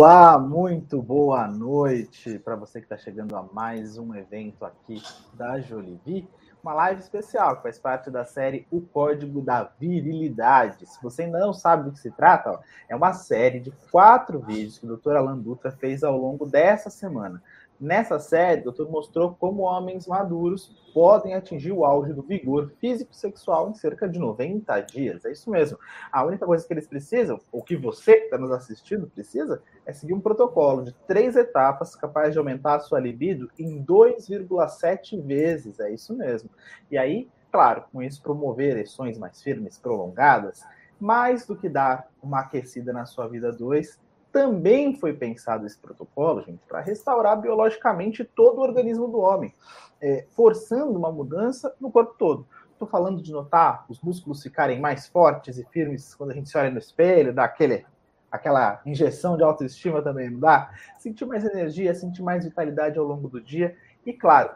Olá, 0.00 0.38
muito 0.38 1.02
boa 1.02 1.48
noite 1.48 2.38
para 2.38 2.54
você 2.54 2.78
que 2.78 2.84
está 2.84 2.96
chegando 2.96 3.34
a 3.34 3.42
mais 3.52 3.98
um 3.98 4.14
evento 4.14 4.64
aqui 4.64 5.02
da 5.34 5.58
Jolivie, 5.58 6.24
uma 6.62 6.72
live 6.72 7.00
especial 7.00 7.56
que 7.56 7.64
faz 7.64 7.80
parte 7.80 8.08
da 8.08 8.24
série 8.24 8.64
O 8.70 8.80
Código 8.80 9.40
da 9.40 9.64
Virilidade. 9.64 10.86
Se 10.86 11.02
você 11.02 11.22
ainda 11.22 11.40
não 11.40 11.52
sabe 11.52 11.82
do 11.82 11.90
que 11.90 11.98
se 11.98 12.12
trata, 12.12 12.52
ó, 12.52 12.60
é 12.88 12.94
uma 12.94 13.12
série 13.12 13.58
de 13.58 13.72
quatro 13.90 14.38
vídeos 14.38 14.78
que 14.78 14.86
o 14.86 14.96
Dr. 14.96 15.16
Alan 15.16 15.36
Dutra 15.36 15.72
fez 15.72 16.04
ao 16.04 16.16
longo 16.16 16.46
dessa 16.46 16.90
semana. 16.90 17.42
Nessa 17.80 18.18
série, 18.18 18.62
o 18.62 18.64
doutor 18.64 18.90
mostrou 18.90 19.36
como 19.38 19.62
homens 19.62 20.04
maduros 20.08 20.76
podem 20.92 21.34
atingir 21.34 21.70
o 21.70 21.84
auge 21.84 22.12
do 22.12 22.22
vigor 22.22 22.72
físico-sexual 22.80 23.70
em 23.70 23.74
cerca 23.74 24.08
de 24.08 24.18
90 24.18 24.80
dias. 24.80 25.24
É 25.24 25.30
isso 25.30 25.48
mesmo. 25.48 25.78
A 26.10 26.24
única 26.24 26.44
coisa 26.44 26.66
que 26.66 26.72
eles 26.72 26.88
precisam, 26.88 27.40
ou 27.52 27.62
que 27.62 27.76
você 27.76 28.16
que 28.16 28.24
está 28.24 28.36
nos 28.36 28.50
assistindo 28.50 29.06
precisa, 29.06 29.62
é 29.86 29.92
seguir 29.92 30.12
um 30.12 30.20
protocolo 30.20 30.82
de 30.82 30.92
três 31.06 31.36
etapas 31.36 31.94
capaz 31.94 32.32
de 32.32 32.38
aumentar 32.40 32.74
a 32.74 32.80
sua 32.80 32.98
libido 32.98 33.48
em 33.56 33.80
2,7 33.84 35.22
vezes. 35.22 35.78
É 35.78 35.88
isso 35.92 36.16
mesmo. 36.16 36.50
E 36.90 36.98
aí, 36.98 37.28
claro, 37.52 37.84
com 37.92 38.02
isso 38.02 38.20
promover 38.20 38.70
ereções 38.70 39.16
mais 39.16 39.40
firmes, 39.40 39.78
prolongadas, 39.78 40.64
mais 40.98 41.46
do 41.46 41.54
que 41.54 41.68
dar 41.68 42.08
uma 42.20 42.40
aquecida 42.40 42.92
na 42.92 43.06
sua 43.06 43.28
vida 43.28 43.52
2, 43.52 44.00
também 44.32 44.94
foi 44.94 45.12
pensado 45.12 45.66
esse 45.66 45.78
protocolo, 45.78 46.42
gente, 46.42 46.60
para 46.68 46.80
restaurar 46.80 47.40
biologicamente 47.40 48.24
todo 48.24 48.58
o 48.58 48.62
organismo 48.62 49.08
do 49.08 49.18
homem, 49.18 49.54
é, 50.00 50.26
forçando 50.30 50.98
uma 50.98 51.10
mudança 51.10 51.74
no 51.80 51.90
corpo 51.90 52.14
todo. 52.18 52.46
Estou 52.72 52.86
falando 52.86 53.20
de 53.20 53.32
notar 53.32 53.84
os 53.88 54.00
músculos 54.00 54.42
ficarem 54.42 54.78
mais 54.78 55.08
fortes 55.08 55.58
e 55.58 55.64
firmes 55.64 56.14
quando 56.14 56.30
a 56.30 56.34
gente 56.34 56.48
se 56.48 56.56
olha 56.56 56.70
no 56.70 56.78
espelho, 56.78 57.34
dá 57.34 57.44
aquele, 57.44 57.84
aquela 58.30 58.80
injeção 58.86 59.36
de 59.36 59.42
autoestima 59.42 60.00
também, 60.00 60.30
não 60.30 60.38
dá? 60.38 60.70
Sentir 60.98 61.24
mais 61.24 61.44
energia, 61.44 61.94
sentir 61.94 62.22
mais 62.22 62.44
vitalidade 62.44 62.98
ao 62.98 63.04
longo 63.04 63.28
do 63.28 63.40
dia. 63.40 63.76
E 64.06 64.12
claro, 64.12 64.50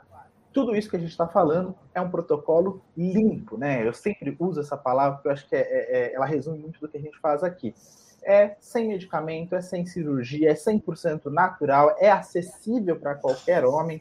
tudo 0.53 0.77
isso 0.77 0.88
que 0.88 0.97
a 0.97 1.00
gente 1.00 1.11
está 1.11 1.27
falando 1.27 1.75
é 1.93 2.00
um 2.00 2.11
protocolo 2.11 2.81
limpo, 2.97 3.56
né? 3.56 3.84
Eu 3.84 3.93
sempre 3.93 4.37
uso 4.38 4.61
essa 4.61 4.77
palavra 4.77 5.16
porque 5.16 5.28
eu 5.28 5.32
acho 5.32 5.49
que 5.49 5.56
é, 5.56 5.61
é, 5.61 5.99
é 5.99 6.15
ela 6.15 6.27
resume 6.27 6.59
muito 6.59 6.78
do 6.78 6.88
que 6.88 6.99
a 6.99 7.00
gente 7.00 7.19
faz 7.19 7.43
aqui 7.43 7.75
é 8.25 8.56
sem 8.60 8.88
medicamento, 8.88 9.55
é 9.55 9.60
sem 9.60 9.84
cirurgia, 9.84 10.50
é 10.50 10.55
100% 10.55 11.27
natural, 11.27 11.97
é 11.99 12.10
acessível 12.10 12.97
para 12.97 13.15
qualquer 13.15 13.65
homem 13.65 14.00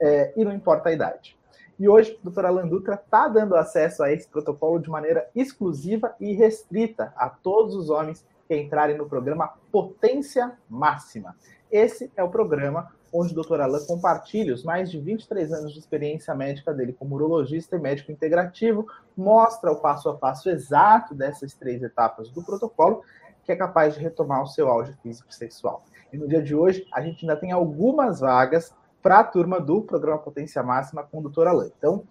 é, 0.00 0.32
e 0.36 0.44
não 0.44 0.52
importa 0.52 0.88
a 0.88 0.92
idade. 0.92 1.36
E 1.78 1.88
hoje, 1.88 2.16
a 2.20 2.24
doutora 2.24 2.48
Alan 2.48 2.68
Dutra 2.68 2.94
está 2.94 3.26
dando 3.28 3.56
acesso 3.56 4.02
a 4.02 4.12
esse 4.12 4.28
protocolo 4.28 4.78
de 4.78 4.90
maneira 4.90 5.28
exclusiva 5.34 6.14
e 6.20 6.32
restrita 6.32 7.12
a 7.16 7.28
todos 7.28 7.74
os 7.74 7.90
homens 7.90 8.24
que 8.46 8.56
entrarem 8.56 8.96
no 8.96 9.08
programa 9.08 9.54
Potência 9.70 10.52
Máxima. 10.68 11.34
Esse 11.70 12.12
é 12.16 12.22
o 12.22 12.28
programa 12.28 12.92
onde 13.12 13.32
o 13.32 13.34
doutor 13.34 13.60
Alan 13.60 13.84
compartilha 13.84 14.54
os 14.54 14.64
mais 14.64 14.90
de 14.90 14.98
23 14.98 15.52
anos 15.52 15.72
de 15.72 15.78
experiência 15.78 16.34
médica 16.34 16.72
dele 16.72 16.94
como 16.94 17.14
urologista 17.14 17.76
e 17.76 17.78
médico 17.78 18.10
integrativo, 18.10 18.86
mostra 19.16 19.70
o 19.70 19.76
passo 19.76 20.08
a 20.08 20.14
passo 20.14 20.48
exato 20.48 21.14
dessas 21.14 21.52
três 21.52 21.82
etapas 21.82 22.30
do 22.30 22.42
protocolo 22.42 23.02
que 23.44 23.52
é 23.52 23.56
capaz 23.56 23.94
de 23.94 24.00
retomar 24.00 24.42
o 24.42 24.46
seu 24.46 24.68
auge 24.68 24.92
físico 25.02 25.32
sexual. 25.32 25.84
E 26.12 26.16
no 26.16 26.28
dia 26.28 26.42
de 26.42 26.54
hoje, 26.54 26.86
a 26.92 27.00
gente 27.00 27.24
ainda 27.24 27.36
tem 27.36 27.52
algumas 27.52 28.20
vagas 28.20 28.74
para 29.02 29.20
a 29.20 29.24
turma 29.24 29.60
do 29.60 29.82
programa 29.82 30.18
Potência 30.18 30.62
Máxima 30.62 31.02
com 31.02 31.18
o 31.18 31.28
Dr. 31.28 31.48
Alain. 31.48 31.72
Então, 31.76 32.04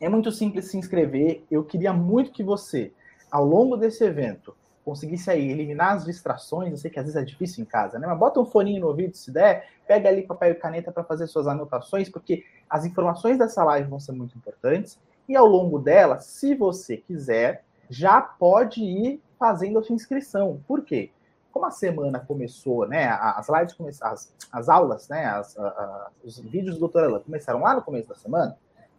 é 0.00 0.08
muito 0.08 0.30
simples 0.30 0.70
se 0.70 0.76
inscrever. 0.76 1.44
Eu 1.50 1.64
queria 1.64 1.92
muito 1.92 2.32
que 2.32 2.44
você, 2.44 2.92
ao 3.30 3.44
longo 3.44 3.76
desse 3.76 4.04
evento, 4.04 4.54
conseguisse 4.84 5.30
aí 5.30 5.50
eliminar 5.50 5.94
as 5.94 6.04
distrações. 6.04 6.70
Eu 6.70 6.76
sei 6.76 6.90
que 6.90 6.98
às 6.98 7.06
vezes 7.06 7.20
é 7.20 7.24
difícil 7.24 7.62
em 7.62 7.66
casa, 7.66 7.98
né? 7.98 8.06
Mas 8.06 8.18
bota 8.18 8.38
um 8.38 8.44
foninho 8.44 8.82
no 8.82 8.88
ouvido 8.88 9.16
se 9.16 9.32
der, 9.32 9.68
pega 9.86 10.08
ali 10.08 10.22
papel 10.22 10.52
e 10.52 10.54
caneta 10.54 10.92
para 10.92 11.02
fazer 11.02 11.26
suas 11.26 11.46
anotações, 11.46 12.08
porque 12.08 12.44
as 12.68 12.84
informações 12.84 13.38
dessa 13.38 13.64
live 13.64 13.88
vão 13.88 13.98
ser 13.98 14.12
muito 14.12 14.36
importantes. 14.36 14.98
E 15.28 15.34
ao 15.34 15.46
longo 15.46 15.78
dela, 15.78 16.20
se 16.20 16.54
você 16.54 16.98
quiser, 16.98 17.64
já 17.88 18.20
pode 18.20 18.80
ir 18.80 19.20
fazendo 19.38 19.78
a 19.78 19.82
sua 19.82 19.94
inscrição. 19.94 20.60
Por 20.66 20.82
quê? 20.82 21.10
Como 21.52 21.64
a 21.64 21.70
semana 21.70 22.20
começou, 22.20 22.86
né? 22.86 23.06
As 23.08 23.48
lives 23.48 23.74
começaram, 23.74 24.12
as, 24.12 24.32
as 24.52 24.68
aulas, 24.68 25.08
né? 25.08 25.24
As, 25.26 25.56
a, 25.58 26.10
os 26.22 26.38
vídeos 26.38 26.74
do 26.74 26.80
Doutor 26.80 27.04
Alan 27.04 27.20
começaram 27.20 27.60
lá 27.60 27.74
no 27.74 27.82
começo 27.82 28.08
da 28.08 28.14
semana 28.14 28.56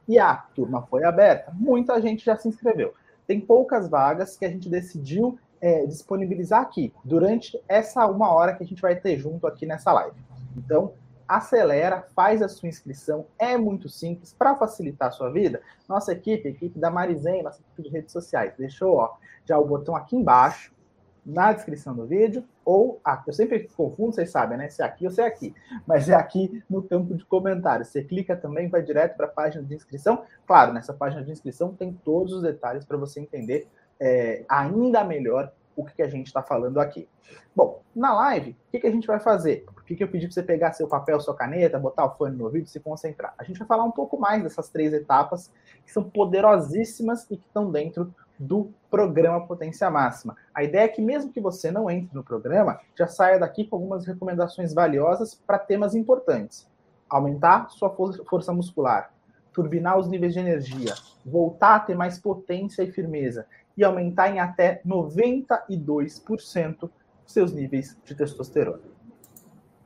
e 0.08 0.18
a 0.18 0.36
turma 0.56 0.84
foi 0.84 1.04
aberta, 1.04 1.52
muita 1.54 2.00
gente 2.02 2.24
já 2.24 2.36
se 2.38 2.48
inscreveu. 2.48 2.94
Tem 3.28 3.42
poucas 3.42 3.90
vagas 3.90 4.38
que 4.38 4.46
a 4.46 4.50
gente 4.50 4.70
decidiu 4.70 5.38
é, 5.60 5.86
disponibilizar 5.86 6.62
aqui 6.62 6.94
durante 7.04 7.62
essa 7.68 8.08
uma 8.08 8.32
hora 8.32 8.56
que 8.56 8.64
a 8.64 8.66
gente 8.66 8.82
vai 8.82 8.96
ter 8.96 9.18
junto 9.18 9.46
aqui 9.46 9.66
nessa 9.66 9.92
live. 9.92 10.16
Então, 10.56 10.94
acelera, 11.28 12.08
faz 12.16 12.42
a 12.42 12.48
sua 12.48 12.70
inscrição, 12.70 13.26
é 13.38 13.58
muito 13.58 13.90
simples 13.90 14.34
para 14.34 14.56
facilitar 14.56 15.10
a 15.10 15.12
sua 15.12 15.32
vida. 15.32 15.62
Nossa 15.88 16.14
equipe, 16.14 16.48
a 16.48 16.52
equipe 16.52 16.80
da 16.80 16.90
Marizen, 16.90 17.44
nossa 17.44 17.62
equipe 17.62 17.84
de 17.84 17.90
redes 17.90 18.12
sociais, 18.12 18.54
deixou 18.58 18.96
ó, 18.96 19.16
já 19.46 19.58
o 19.58 19.66
botão 19.66 19.96
aqui 19.96 20.16
embaixo, 20.16 20.76
na 21.28 21.52
descrição 21.52 21.94
do 21.94 22.06
vídeo, 22.06 22.42
ou 22.64 23.02
aqui. 23.04 23.30
Eu 23.30 23.34
sempre 23.34 23.68
confundo, 23.76 24.14
vocês 24.14 24.30
sabem, 24.30 24.58
né? 24.58 24.70
Se 24.70 24.82
é 24.82 24.86
aqui 24.86 25.06
ou 25.06 25.12
se 25.12 25.22
é 25.22 25.26
aqui. 25.26 25.54
Mas 25.86 26.08
é 26.08 26.16
aqui 26.16 26.64
no 26.70 26.82
campo 26.82 27.14
de 27.14 27.26
comentários. 27.26 27.90
Você 27.90 28.02
clica 28.02 28.34
também, 28.34 28.70
vai 28.70 28.82
direto 28.82 29.18
para 29.18 29.26
a 29.26 29.30
página 29.30 29.62
de 29.62 29.76
inscrição. 29.76 30.24
Claro, 30.46 30.72
nessa 30.72 30.94
página 30.94 31.22
de 31.22 31.30
inscrição 31.30 31.74
tem 31.74 31.92
todos 31.92 32.32
os 32.32 32.42
detalhes 32.42 32.86
para 32.86 32.96
você 32.96 33.20
entender 33.20 33.68
é, 34.00 34.46
ainda 34.48 35.04
melhor 35.04 35.52
o 35.76 35.84
que, 35.84 35.96
que 35.96 36.02
a 36.02 36.08
gente 36.08 36.28
está 36.28 36.42
falando 36.42 36.80
aqui. 36.80 37.10
Bom, 37.54 37.82
na 37.94 38.14
live, 38.14 38.52
o 38.52 38.72
que, 38.72 38.80
que 38.80 38.88
a 38.88 38.92
gente 38.92 39.06
vai 39.06 39.20
fazer? 39.20 39.66
Que, 39.88 39.96
que 39.96 40.04
eu 40.04 40.10
pedi 40.10 40.28
para 40.28 40.34
você 40.34 40.44
pegar 40.44 40.74
seu 40.74 40.86
papel, 40.86 41.18
sua 41.22 41.34
caneta, 41.34 41.80
botar 41.80 42.06
o 42.06 42.14
fone 42.18 42.36
no 42.36 42.44
ouvido 42.44 42.66
e 42.66 42.70
se 42.70 42.78
concentrar? 42.78 43.34
A 43.38 43.44
gente 43.46 43.58
vai 43.58 43.66
falar 43.66 43.86
um 43.86 43.92
pouco 43.92 44.20
mais 44.20 44.44
dessas 44.44 44.70
três 44.70 44.92
etapas 44.92 45.50
que 45.86 45.94
são 45.94 46.04
poderosíssimas 46.04 47.24
e 47.32 47.38
que 47.38 47.48
estão 47.48 47.72
dentro 47.72 48.14
do 48.38 48.70
programa 48.92 49.48
Potência 49.48 49.90
Máxima. 49.90 50.36
A 50.54 50.62
ideia 50.62 50.84
é 50.84 50.88
que, 50.90 51.02
mesmo 51.02 51.32
que 51.32 51.40
você 51.40 51.72
não 51.72 51.90
entre 51.90 52.14
no 52.14 52.22
programa, 52.22 52.82
já 52.98 53.08
saia 53.08 53.40
daqui 53.40 53.64
com 53.64 53.78
algumas 53.78 54.06
recomendações 54.06 54.74
valiosas 54.74 55.34
para 55.34 55.58
temas 55.58 55.96
importantes. 55.96 56.70
Aumentar 57.10 57.70
sua 57.70 57.90
força 57.90 58.52
muscular, 58.52 59.14
turbinar 59.54 59.98
os 59.98 60.10
níveis 60.10 60.34
de 60.34 60.42
energia, 60.42 60.96
voltar 61.26 61.78
a 61.78 61.80
ter 61.80 61.96
mais 61.96 62.20
potência 62.20 62.84
e 62.84 62.92
firmeza 62.92 63.48
e 63.78 63.86
aumentar 63.86 64.30
em 64.30 64.42
até 64.42 64.82
92% 64.86 66.90
seus 67.26 67.54
níveis 67.54 67.98
de 68.04 68.14
testosterona. 68.14 68.98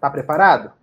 Tá 0.01 0.09
preparado? 0.09 0.73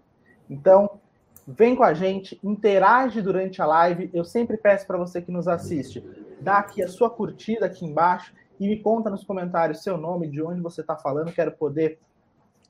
Então, 0.48 1.00
vem 1.44 1.74
com 1.74 1.82
a 1.82 1.92
gente, 1.92 2.38
interage 2.42 3.20
durante 3.20 3.60
a 3.60 3.66
live. 3.66 4.08
Eu 4.14 4.24
sempre 4.24 4.56
peço 4.56 4.86
para 4.86 4.96
você 4.96 5.20
que 5.20 5.32
nos 5.32 5.48
assiste, 5.48 6.02
dá 6.40 6.58
aqui 6.58 6.80
a 6.82 6.88
sua 6.88 7.10
curtida 7.10 7.66
aqui 7.66 7.84
embaixo 7.84 8.32
e 8.60 8.68
me 8.68 8.80
conta 8.80 9.10
nos 9.10 9.24
comentários 9.24 9.82
seu 9.82 9.98
nome, 9.98 10.28
de 10.28 10.40
onde 10.40 10.60
você 10.60 10.82
está 10.82 10.94
falando. 10.94 11.32
Quero 11.32 11.50
poder 11.50 11.98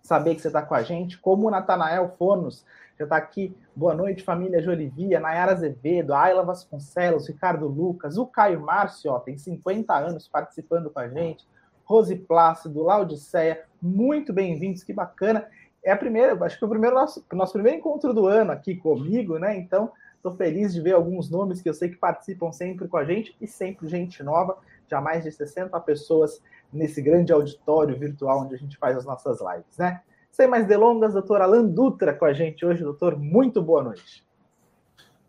saber 0.03 0.35
que 0.35 0.41
você 0.41 0.49
está 0.49 0.63
com 0.63 0.75
a 0.75 0.83
gente. 0.83 1.19
Como 1.19 1.47
o 1.47 1.51
Natanael 1.51 2.15
Fornos 2.19 2.65
já 2.99 3.05
está 3.05 3.19
aqui. 3.19 3.55
Boa 3.77 3.95
noite, 3.95 4.25
família 4.25 4.63
Jolivia, 4.63 5.21
Nayara 5.21 5.53
Azevedo, 5.53 6.15
Ayla 6.15 6.43
Vasconcelos, 6.43 7.29
Ricardo 7.29 7.69
Lucas, 7.69 8.17
o 8.17 8.27
Caio 8.27 8.63
Márcio, 8.63 9.13
ó, 9.13 9.19
tem 9.19 9.37
50 9.37 9.95
anos 9.95 10.27
participando 10.27 10.89
com 10.89 10.99
a 10.99 11.09
gente. 11.09 11.47
Rose 11.85 12.17
Plácido, 12.17 12.83
Laudiceia, 12.83 13.65
muito 13.81 14.33
bem-vindos, 14.33 14.83
que 14.83 14.95
bacana 14.95 15.47
é 15.83 15.91
a 15.93 15.97
primeira, 15.97 16.33
acho 16.45 16.59
que 16.59 16.65
o 16.65 16.69
primeiro 16.69 16.95
nosso, 16.95 17.25
nosso 17.33 17.53
primeiro 17.53 17.79
encontro 17.79 18.13
do 18.13 18.27
ano 18.27 18.53
aqui 18.53 18.75
comigo, 18.75 19.39
né? 19.39 19.57
Então, 19.57 19.91
estou 20.17 20.33
feliz 20.33 20.75
de 20.75 20.81
ver 20.81 20.93
alguns 20.93 21.31
nomes 21.31 21.63
que 21.63 21.69
eu 21.69 21.75
sei 21.75 21.89
que 21.89 21.97
participam 21.97 22.53
sempre 22.53 22.89
com 22.89 22.97
a 22.97 23.05
gente 23.05 23.35
e 23.41 23.47
sempre 23.47 23.89
gente 23.89 24.23
nova, 24.23 24.59
já 24.89 25.01
mais 25.01 25.25
de 25.25 25.33
60 25.33 25.79
pessoas 25.81 26.43
nesse 26.73 27.01
grande 27.01 27.33
auditório 27.33 27.97
virtual 27.97 28.43
onde 28.43 28.55
a 28.55 28.59
gente 28.59 28.77
faz 28.77 28.97
as 28.97 29.05
nossas 29.05 29.41
lives, 29.41 29.77
né? 29.79 30.01
Sem 30.31 30.47
mais 30.47 30.67
delongas, 30.67 31.15
doutor 31.15 31.41
Alan 31.41 31.65
Dutra 31.65 32.13
com 32.13 32.25
a 32.25 32.33
gente 32.33 32.65
hoje. 32.65 32.83
Doutor, 32.83 33.19
muito 33.19 33.63
boa 33.63 33.83
noite. 33.83 34.25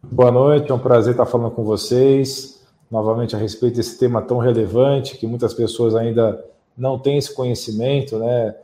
Boa 0.03 0.31
noite, 0.31 0.71
é 0.71 0.73
um 0.73 0.79
prazer 0.79 1.11
estar 1.11 1.25
falando 1.25 1.51
com 1.51 1.63
vocês, 1.63 2.65
novamente 2.89 3.35
a 3.35 3.39
respeito 3.39 3.75
desse 3.75 3.97
tema 3.97 4.21
tão 4.21 4.37
relevante, 4.37 5.17
que 5.17 5.27
muitas 5.27 5.53
pessoas 5.53 5.95
ainda 5.95 6.43
não 6.77 6.97
têm 6.97 7.17
esse 7.17 7.33
conhecimento, 7.33 8.17
né? 8.17 8.55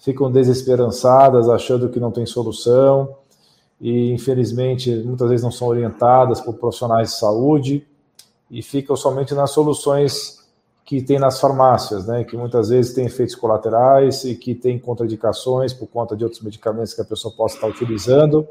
Ficam 0.00 0.30
desesperançadas, 0.32 1.48
achando 1.48 1.88
que 1.88 2.00
não 2.00 2.10
tem 2.10 2.26
solução 2.26 3.16
e, 3.80 4.12
infelizmente, 4.12 4.90
muitas 5.04 5.28
vezes 5.28 5.44
não 5.44 5.52
são 5.52 5.68
orientadas 5.68 6.40
por 6.40 6.54
profissionais 6.54 7.10
de 7.10 7.16
saúde 7.16 7.86
e 8.50 8.62
ficam 8.62 8.96
somente 8.96 9.34
nas 9.34 9.50
soluções 9.52 10.40
que 10.84 11.00
tem 11.00 11.20
nas 11.20 11.38
farmácias, 11.38 12.06
né, 12.06 12.24
que 12.24 12.36
muitas 12.36 12.70
vezes 12.70 12.92
tem 12.92 13.06
efeitos 13.06 13.36
colaterais 13.36 14.24
e 14.24 14.34
que 14.34 14.56
tem 14.56 14.76
contraindicações 14.76 15.72
por 15.72 15.86
conta 15.86 16.16
de 16.16 16.24
outros 16.24 16.42
medicamentos 16.42 16.92
que 16.92 17.00
a 17.00 17.04
pessoa 17.04 17.32
possa 17.32 17.54
estar 17.54 17.68
utilizando. 17.68 18.48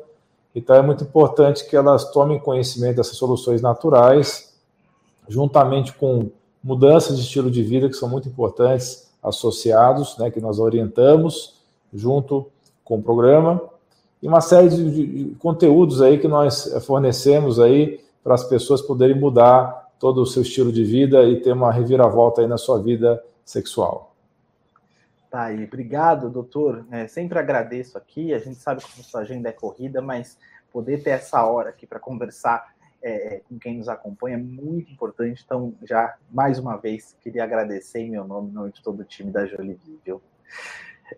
Então, 0.56 0.76
é 0.76 0.82
muito 0.82 1.04
importante 1.04 1.68
que 1.68 1.76
elas 1.76 2.10
tomem 2.12 2.40
conhecimento 2.40 2.96
dessas 2.96 3.18
soluções 3.18 3.62
naturais, 3.62 4.54
juntamente 5.28 5.94
com 5.94 6.30
mudanças 6.64 7.18
de 7.18 7.24
estilo 7.24 7.52
de 7.52 7.62
vida 7.62 7.90
que 7.90 7.96
são 7.96 8.08
muito 8.08 8.30
importantes 8.30 9.09
associados, 9.22 10.18
né, 10.18 10.32
que 10.32 10.40
nós 10.40 10.60
orientamos 10.60 11.62
junto 11.94 12.48
com 12.84 12.98
o 12.98 13.02
programa 13.04 13.62
e 14.22 14.28
uma 14.28 14.42
série 14.42 14.70
de, 14.70 15.36
conteúdos 15.40 16.02
aí 16.02 16.18
que 16.18 16.28
nós 16.28 16.74
fornecemos 16.86 17.60
aí 17.60 18.04
para 18.24 18.36
as 18.36 18.44
pessoas 18.44 18.82
poderem 18.82 19.18
mudar 19.18 19.90
todo 19.98 20.22
o 20.22 20.26
seu 20.26 20.42
estilo 20.42 20.72
de 20.72 20.84
vida 20.84 21.24
e 21.24 21.42
ter 21.42 21.54
uma 21.54 21.72
reviravolta 21.72 22.42
aí 22.42 22.48
na 22.48 22.58
sua 22.58 22.82
vida 22.82 23.24
sexual. 23.46 24.14
Tá 25.30 25.44
aí, 25.44 25.64
obrigado, 25.64 26.30
doutor. 26.30 26.86
É, 26.92 27.08
sempre 27.08 27.38
agradeço 27.38 27.98
aqui. 27.98 28.34
A 28.34 28.40
gente 28.40 28.56
sabe 28.56 28.82
que 28.82 29.02
a 29.02 29.04
sua 29.04 29.22
agenda 29.22 29.50
é 29.50 29.52
corrida, 29.52 30.02
mas 30.02 30.38
poder 30.72 31.04
ter 31.04 31.12
essa 31.12 31.44
hora 31.46 31.70
aqui 31.70 31.86
para 31.86 32.00
conversar 32.00 32.74
é, 33.02 33.36
é, 33.36 33.42
com 33.48 33.58
quem 33.58 33.78
nos 33.78 33.88
acompanha 33.88 34.36
é 34.36 34.40
muito 34.40 34.92
importante. 34.92 35.42
Então, 35.46 35.74
já 35.84 36.16
mais 36.32 36.60
uma 36.60 36.78
vez, 36.78 37.16
queria 37.22 37.44
agradecer 37.44 38.00
em 38.00 38.12
meu 38.12 38.26
nome, 38.26 38.50
em 38.50 38.54
nome 38.54 38.72
de 38.72 38.82
todo 38.82 39.00
o 39.00 39.06
time 39.06 39.32
da 39.32 39.46
Jolie 39.46 39.80
viu? 40.06 40.22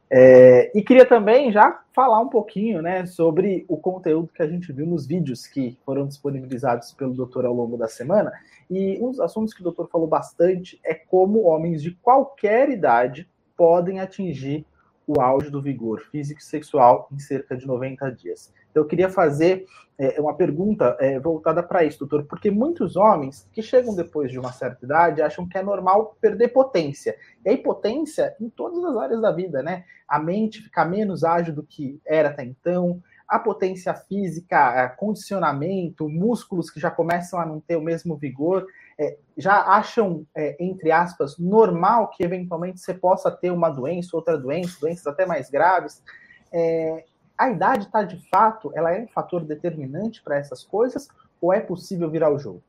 É, 0.09 0.71
e 0.77 0.81
queria 0.81 1.05
também 1.05 1.51
já 1.51 1.81
falar 1.93 2.19
um 2.19 2.29
pouquinho 2.29 2.81
né, 2.81 3.05
sobre 3.05 3.65
o 3.67 3.77
conteúdo 3.77 4.31
que 4.33 4.41
a 4.41 4.47
gente 4.47 4.71
viu 4.71 4.85
nos 4.85 5.05
vídeos 5.05 5.45
que 5.45 5.77
foram 5.85 6.07
disponibilizados 6.07 6.93
pelo 6.93 7.13
doutor 7.13 7.45
ao 7.45 7.53
longo 7.53 7.77
da 7.77 7.87
semana. 7.87 8.31
E 8.69 8.97
um 9.01 9.11
dos 9.11 9.19
assuntos 9.19 9.53
que 9.53 9.61
o 9.61 9.63
doutor 9.63 9.89
falou 9.89 10.07
bastante 10.07 10.79
é 10.83 10.93
como 10.93 11.43
homens 11.43 11.81
de 11.81 11.91
qualquer 11.91 12.69
idade 12.69 13.29
podem 13.57 13.99
atingir 13.99 14.65
o 15.05 15.19
auge 15.19 15.49
do 15.49 15.61
vigor 15.61 15.99
físico 16.11 16.39
e 16.39 16.43
sexual 16.43 17.09
em 17.11 17.19
cerca 17.19 17.57
de 17.57 17.67
90 17.67 18.09
dias. 18.11 18.53
Então, 18.71 18.83
eu 18.83 18.87
queria 18.87 19.09
fazer 19.09 19.65
é, 19.97 20.19
uma 20.19 20.35
pergunta 20.35 20.97
é, 20.99 21.19
voltada 21.19 21.61
para 21.61 21.83
isso, 21.83 21.99
doutor, 21.99 22.25
porque 22.25 22.49
muitos 22.49 22.95
homens 22.95 23.47
que 23.53 23.61
chegam 23.61 23.95
depois 23.95 24.31
de 24.31 24.39
uma 24.39 24.51
certa 24.51 24.83
idade 24.83 25.21
acham 25.21 25.47
que 25.47 25.57
é 25.57 25.61
normal 25.61 26.17
perder 26.19 26.47
potência. 26.47 27.15
E 27.45 27.49
aí, 27.49 27.57
potência 27.57 28.35
em 28.41 28.49
todas 28.49 28.83
as 28.83 28.97
áreas 28.97 29.21
da 29.21 29.31
vida, 29.31 29.61
né? 29.61 29.83
A 30.07 30.17
mente 30.17 30.63
ficar 30.63 30.85
menos 30.85 31.23
ágil 31.23 31.53
do 31.53 31.63
que 31.63 32.01
era 32.05 32.29
até 32.29 32.43
então, 32.43 33.01
a 33.31 33.39
potência 33.39 33.93
física, 33.93 34.89
condicionamento, 34.97 36.09
músculos 36.09 36.69
que 36.69 36.81
já 36.81 36.91
começam 36.91 37.39
a 37.39 37.45
não 37.45 37.61
ter 37.61 37.77
o 37.77 37.81
mesmo 37.81 38.17
vigor. 38.17 38.65
É, 38.99 39.17
já 39.37 39.61
acham, 39.61 40.25
é, 40.35 40.57
entre 40.59 40.91
aspas, 40.91 41.37
normal 41.37 42.09
que 42.09 42.23
eventualmente 42.23 42.81
você 42.81 42.93
possa 42.93 43.31
ter 43.31 43.49
uma 43.49 43.69
doença, 43.69 44.17
outra 44.17 44.37
doença, 44.37 44.77
doenças 44.81 45.07
até 45.07 45.25
mais 45.25 45.49
graves. 45.49 46.03
É, 46.51 47.05
a 47.41 47.49
idade 47.49 47.85
está 47.85 48.03
de 48.03 48.17
fato, 48.29 48.71
ela 48.75 48.93
é 48.93 49.01
um 49.01 49.07
fator 49.07 49.43
determinante 49.43 50.21
para 50.21 50.37
essas 50.37 50.63
coisas 50.63 51.07
ou 51.41 51.51
é 51.51 51.59
possível 51.59 52.07
virar 52.07 52.31
o 52.31 52.37
jogo? 52.37 52.61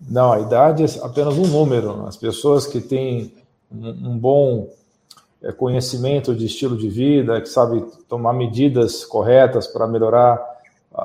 Não, 0.00 0.32
a 0.32 0.38
idade 0.38 0.84
é 0.84 1.04
apenas 1.04 1.36
um 1.36 1.46
número. 1.48 2.06
As 2.06 2.16
pessoas 2.16 2.68
que 2.68 2.80
têm 2.80 3.34
um, 3.68 4.16
bom 4.16 4.68
é, 5.42 5.50
conhecimento 5.50 6.36
de 6.36 6.46
estilo 6.46 6.76
de 6.76 6.88
vida, 6.88 7.40
que 7.40 7.48
sabe 7.48 7.84
tomar 8.08 8.32
medidas 8.32 9.04
corretas 9.04 9.66
para 9.66 9.88
melhorar 9.88 10.40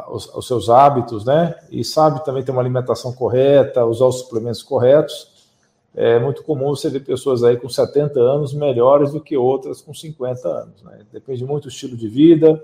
os, 0.09 0.27
os, 0.36 0.45
seus 0.45 0.69
hábitos, 0.69 1.25
né? 1.25 1.56
E 1.71 1.83
sabe 1.83 2.24
também 2.24 2.44
ter 2.44 2.51
uma 2.51 2.62
alimentação 2.62 3.12
correta, 3.13 3.83
usar 3.83 4.06
os 4.06 4.19
suplementos 4.19 4.62
corretos. 4.62 5.50
É 5.95 6.19
muito 6.19 6.44
comum 6.44 6.69
você 6.69 6.88
ver 6.88 7.03
pessoas 7.03 7.44
aí 7.44 7.57
com 7.57 7.68
70 7.68 8.19
anos 8.19 8.53
melhores 8.53 9.12
do 9.12 9.19
que 9.19 9.36
outras 9.36 9.81
com 9.81 9.92
50 9.92 10.48
anos, 10.48 10.83
né? 10.83 11.00
Depende 11.12 11.44
muito 11.44 11.63
do 11.63 11.69
estilo 11.69 11.98
de 11.98 12.07
vida, 12.07 12.62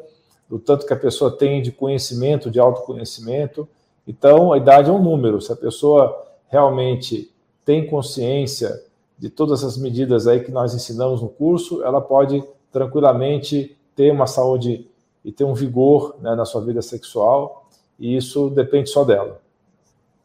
do 0.49 0.57
tanto 0.59 0.85
que 0.85 0.93
a 0.93 0.97
pessoa 0.97 1.35
tem 1.35 1.61
de 1.61 1.71
conhecimento, 1.71 2.49
de 2.49 2.59
autoconhecimento. 2.59 3.67
Então, 4.07 4.53
a 4.53 4.57
idade 4.57 4.89
é 4.89 4.93
um 4.93 5.01
número. 5.01 5.41
Se 5.41 5.51
a 5.51 5.55
pessoa 5.55 6.25
realmente 6.47 7.31
tem 7.65 7.85
consciência 7.85 8.81
de 9.17 9.29
todas 9.29 9.63
as 9.63 9.77
medidas 9.77 10.27
aí 10.27 10.41
que 10.41 10.51
nós 10.51 10.73
ensinamos 10.73 11.21
no 11.21 11.29
curso, 11.29 11.83
ela 11.83 11.99
pode 11.99 12.43
tranquilamente 12.71 13.75
ter 13.95 14.11
uma 14.11 14.27
saúde 14.27 14.87
e 15.25 15.31
ter 15.31 15.43
um 15.43 15.53
vigor 15.53 16.15
né, 16.21 16.35
na 16.35 16.45
sua 16.45 16.61
vida 16.61 16.81
sexual, 16.81 17.67
e 17.99 18.15
isso 18.15 18.49
depende 18.49 18.89
só 18.89 19.03
dela. 19.03 19.41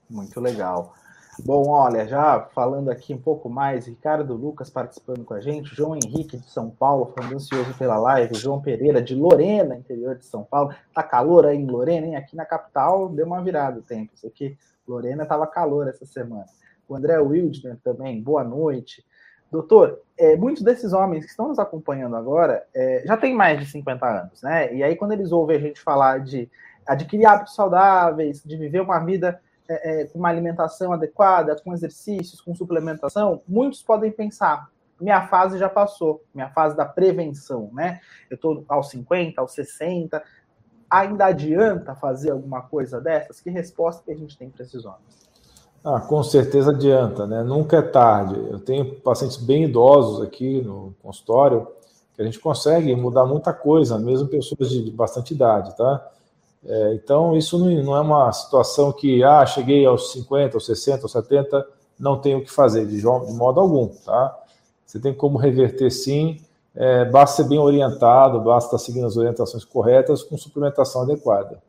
Muito 0.09 0.39
legal. 0.41 0.95
Bom, 1.39 1.71
olha, 1.71 2.07
já 2.07 2.41
falando 2.55 2.91
aqui 2.91 3.15
um 3.15 3.21
pouco 3.21 3.49
mais, 3.49 3.87
Ricardo 3.87 4.35
Lucas 4.35 4.69
participando 4.69 5.25
com 5.25 5.33
a 5.33 5.41
gente, 5.41 5.75
João 5.75 5.97
Henrique 5.97 6.37
de 6.37 6.51
São 6.51 6.69
Paulo, 6.69 7.11
falando 7.17 7.37
ansioso 7.37 7.73
pela 7.79 7.97
live, 7.97 8.35
João 8.35 8.61
Pereira 8.61 9.01
de 9.01 9.15
Lorena, 9.15 9.75
interior 9.75 10.15
de 10.15 10.27
São 10.27 10.45
Paulo. 10.45 10.75
Tá 10.95 11.03
calor 11.03 11.47
aí 11.47 11.57
em 11.57 11.67
Lorena, 11.67 12.07
hein? 12.07 12.17
Aqui 12.17 12.37
na 12.37 12.45
capital 12.45 13.09
deu 13.09 13.25
uma 13.25 13.43
virada 13.43 13.79
o 13.79 13.83
tempo. 13.83 14.13
Isso 14.15 14.27
aqui, 14.27 14.59
Lorena 14.87 15.25
tava 15.25 15.47
calor 15.47 15.89
essa 15.89 16.05
semana. 16.05 16.45
O 16.87 16.95
André 16.95 17.19
Wildner 17.19 17.79
também, 17.83 18.23
boa 18.23 18.45
noite. 18.45 19.03
Doutor, 19.51 20.01
é, 20.19 20.37
muitos 20.37 20.63
desses 20.63 20.93
homens 20.93 21.25
que 21.25 21.31
estão 21.31 21.49
nos 21.49 21.59
acompanhando 21.59 22.15
agora 22.15 22.63
é, 22.75 23.05
já 23.07 23.17
têm 23.17 23.35
mais 23.35 23.59
de 23.59 23.67
50 23.67 24.07
anos, 24.07 24.43
né? 24.43 24.75
E 24.75 24.83
aí, 24.83 24.97
quando 24.97 25.13
eles 25.13 25.33
ouvem 25.33 25.57
a 25.57 25.61
gente 25.61 25.81
falar 25.81 26.21
de 26.21 26.51
adquirir 26.87 27.25
hábitos 27.25 27.55
saudáveis, 27.55 28.43
de 28.45 28.57
viver 28.57 28.81
uma 28.81 28.99
vida 28.99 29.41
é, 29.69 30.03
é, 30.03 30.07
com 30.07 30.19
uma 30.19 30.29
alimentação 30.29 30.93
adequada, 30.93 31.57
com 31.63 31.73
exercícios, 31.73 32.41
com 32.41 32.55
suplementação, 32.55 33.43
muitos 33.47 33.83
podem 33.83 34.11
pensar: 34.11 34.69
minha 35.01 35.27
fase 35.29 35.59
já 35.59 35.69
passou, 35.69 36.23
minha 36.35 36.51
fase 36.51 36.77
da 36.77 36.85
prevenção, 36.85 37.71
né? 37.73 38.01
Eu 38.31 38.35
estou 38.35 38.65
aos 38.69 38.91
50, 38.91 39.41
aos 39.41 39.53
60, 39.53 40.23
ainda 40.91 41.27
adianta 41.27 41.95
fazer 41.95 42.31
alguma 42.31 42.63
coisa 42.63 43.01
dessas? 43.01 43.41
Que 43.41 43.51
resposta 43.51 44.03
que 44.05 44.13
a 44.13 44.17
gente 44.17 44.37
tem 44.37 44.51
para 44.51 44.63
esses 44.65 44.85
homens? 44.85 45.31
Ah, 45.85 46.01
com 46.01 46.23
certeza 46.23 46.71
adianta, 46.71 47.27
né? 47.27 47.43
Nunca 47.43 47.79
é 47.79 47.83
tarde. 47.83 48.35
Eu 48.51 48.61
tenho 48.61 49.01
pacientes 49.01 49.37
bem 49.37 49.65
idosos 49.65 50.23
aqui 50.23 50.63
no 50.63 50.95
consultório 51.03 51.67
que 52.15 52.23
a 52.23 52.25
gente 52.25 52.39
consegue 52.39 52.95
mudar 52.95 53.25
muita 53.25 53.53
coisa, 53.53 53.99
mesmo 53.99 54.29
pessoas 54.29 54.71
de 54.71 54.91
bastante 54.91 55.35
idade, 55.35 55.77
tá? 55.77 56.09
É, 56.65 56.95
então, 56.95 57.37
isso 57.37 57.59
não, 57.59 57.97
é 57.97 58.01
uma 58.01 58.31
situação 58.33 58.93
que, 58.93 59.23
ah, 59.25 59.45
cheguei 59.45 59.85
aos 59.85 60.13
50, 60.13 60.57
aos 60.57 60.67
60, 60.67 61.03
aos 61.03 61.13
70, 61.13 61.67
não 61.99 62.21
tenho 62.21 62.39
o 62.39 62.43
que 62.43 62.51
fazer, 62.51 62.87
de, 62.87 62.99
de 62.99 63.05
modo 63.05 63.61
algum, 63.61 63.89
tá? 63.89 64.39
Você 64.87 65.01
tem 65.01 65.13
como 65.13 65.39
reverter 65.39 65.91
sim, 65.91 66.39
é, 66.75 67.05
basta 67.05 67.43
ser 67.43 67.49
bem 67.49 67.59
orientado, 67.59 68.41
basta 68.41 68.77
estar 68.77 68.85
seguindo 68.85 69.07
as 69.07 69.17
orientações 69.17 69.65
corretas 69.65 70.23
com 70.23 70.37
suplementação 70.37 71.03
adequada. 71.03 71.63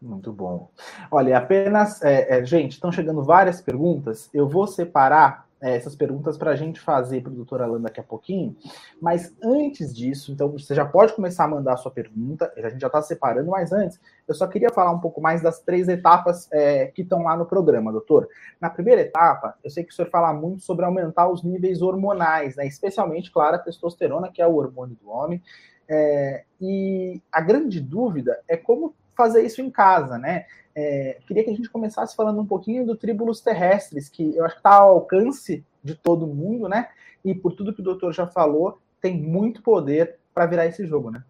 Muito 0.00 0.32
bom. 0.32 0.70
Olha, 1.10 1.36
apenas, 1.36 2.00
é, 2.02 2.38
é, 2.38 2.44
gente, 2.44 2.72
estão 2.72 2.90
chegando 2.90 3.22
várias 3.22 3.60
perguntas. 3.60 4.30
Eu 4.32 4.48
vou 4.48 4.66
separar 4.66 5.46
é, 5.62 5.76
essas 5.76 5.94
perguntas 5.94 6.38
para 6.38 6.52
a 6.52 6.56
gente 6.56 6.80
fazer 6.80 7.22
para 7.22 7.32
o 7.32 7.34
doutor 7.34 7.60
Alan 7.60 7.80
daqui 7.80 8.00
a 8.00 8.02
pouquinho. 8.02 8.56
Mas 9.00 9.36
antes 9.42 9.94
disso, 9.94 10.32
então 10.32 10.48
você 10.48 10.74
já 10.74 10.84
pode 10.84 11.12
começar 11.12 11.44
a 11.44 11.48
mandar 11.48 11.74
a 11.74 11.76
sua 11.76 11.90
pergunta. 11.90 12.52
A 12.56 12.68
gente 12.70 12.80
já 12.80 12.86
está 12.86 13.02
separando, 13.02 13.50
mas 13.50 13.72
antes, 13.72 14.00
eu 14.26 14.34
só 14.34 14.46
queria 14.46 14.70
falar 14.70 14.90
um 14.92 15.00
pouco 15.00 15.20
mais 15.20 15.42
das 15.42 15.60
três 15.60 15.88
etapas 15.88 16.48
é, 16.50 16.86
que 16.86 17.02
estão 17.02 17.22
lá 17.22 17.36
no 17.36 17.44
programa, 17.44 17.92
doutor. 17.92 18.28
Na 18.60 18.70
primeira 18.70 19.02
etapa, 19.02 19.54
eu 19.62 19.70
sei 19.70 19.84
que 19.84 19.92
o 19.92 19.94
senhor 19.94 20.08
fala 20.10 20.32
muito 20.32 20.62
sobre 20.62 20.84
aumentar 20.84 21.28
os 21.28 21.42
níveis 21.42 21.82
hormonais, 21.82 22.56
né? 22.56 22.66
especialmente, 22.66 23.30
claro, 23.30 23.56
a 23.56 23.58
testosterona, 23.58 24.30
que 24.32 24.40
é 24.40 24.46
o 24.46 24.54
hormônio 24.54 24.96
do 24.96 25.10
homem. 25.10 25.42
É, 25.88 26.44
e 26.60 27.20
a 27.30 27.40
grande 27.40 27.80
dúvida 27.80 28.40
é 28.48 28.56
como 28.56 28.94
fazer 29.16 29.42
isso 29.42 29.60
em 29.60 29.70
casa, 29.70 30.16
né? 30.16 30.46
É, 30.82 31.18
queria 31.26 31.44
que 31.44 31.50
a 31.50 31.54
gente 31.54 31.68
começasse 31.68 32.16
falando 32.16 32.40
um 32.40 32.46
pouquinho 32.46 32.86
do 32.86 32.96
Tribulus 32.96 33.42
Terrestres, 33.42 34.08
que 34.08 34.34
eu 34.34 34.46
acho 34.46 34.54
que 34.54 34.60
está 34.60 34.76
ao 34.76 34.92
alcance 34.92 35.62
de 35.84 35.94
todo 35.94 36.26
mundo, 36.26 36.68
né? 36.68 36.88
E 37.22 37.34
por 37.34 37.52
tudo 37.52 37.74
que 37.74 37.82
o 37.82 37.84
doutor 37.84 38.14
já 38.14 38.26
falou, 38.26 38.78
tem 38.98 39.20
muito 39.20 39.62
poder 39.62 40.16
para 40.32 40.46
virar 40.46 40.66
esse 40.66 40.86
jogo, 40.86 41.10
né? 41.10 41.22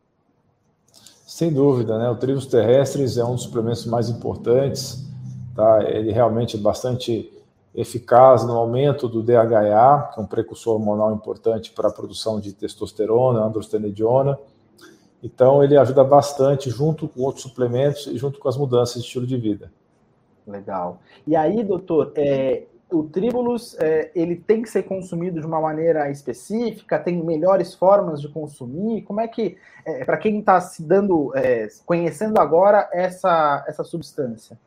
Sem 1.26 1.52
dúvida, 1.52 1.98
né? 1.98 2.08
O 2.08 2.16
Tribulus 2.16 2.46
Terrestres 2.46 3.16
é 3.16 3.24
um 3.24 3.34
dos 3.34 3.42
suplementos 3.42 3.84
mais 3.86 4.08
importantes, 4.08 5.04
tá? 5.56 5.82
Ele 5.82 6.12
realmente 6.12 6.56
é 6.56 6.60
bastante 6.60 7.32
eficaz 7.74 8.44
no 8.44 8.52
aumento 8.56 9.08
do 9.08 9.20
DHA, 9.20 10.10
que 10.14 10.20
é 10.20 10.22
um 10.22 10.26
precursor 10.26 10.74
hormonal 10.74 11.12
importante 11.12 11.72
para 11.72 11.88
a 11.88 11.92
produção 11.92 12.38
de 12.38 12.52
testosterona, 12.52 13.40
androstenediona 13.40 14.38
então, 15.22 15.62
ele 15.62 15.76
ajuda 15.76 16.02
bastante 16.02 16.70
junto 16.70 17.06
com 17.06 17.20
outros 17.22 17.42
suplementos 17.42 18.06
e 18.06 18.16
junto 18.16 18.38
com 18.38 18.48
as 18.48 18.56
mudanças 18.56 19.02
de 19.02 19.06
estilo 19.06 19.26
de 19.26 19.36
vida. 19.36 19.70
Legal. 20.46 20.98
E 21.26 21.36
aí, 21.36 21.62
doutor, 21.62 22.12
é, 22.16 22.64
o 22.90 23.04
tribulus 23.04 23.76
é, 23.78 24.10
ele 24.14 24.34
tem 24.34 24.62
que 24.62 24.70
ser 24.70 24.82
consumido 24.84 25.40
de 25.40 25.46
uma 25.46 25.60
maneira 25.60 26.10
específica? 26.10 26.98
Tem 26.98 27.22
melhores 27.22 27.74
formas 27.74 28.20
de 28.20 28.28
consumir? 28.28 29.02
Como 29.02 29.20
é 29.20 29.28
que, 29.28 29.58
é, 29.84 30.04
para 30.04 30.16
quem 30.16 30.40
está 30.40 30.60
se 30.60 30.82
dando, 30.82 31.32
é, 31.36 31.68
conhecendo 31.84 32.40
agora 32.40 32.88
essa, 32.92 33.64
essa 33.68 33.84
substância? 33.84 34.58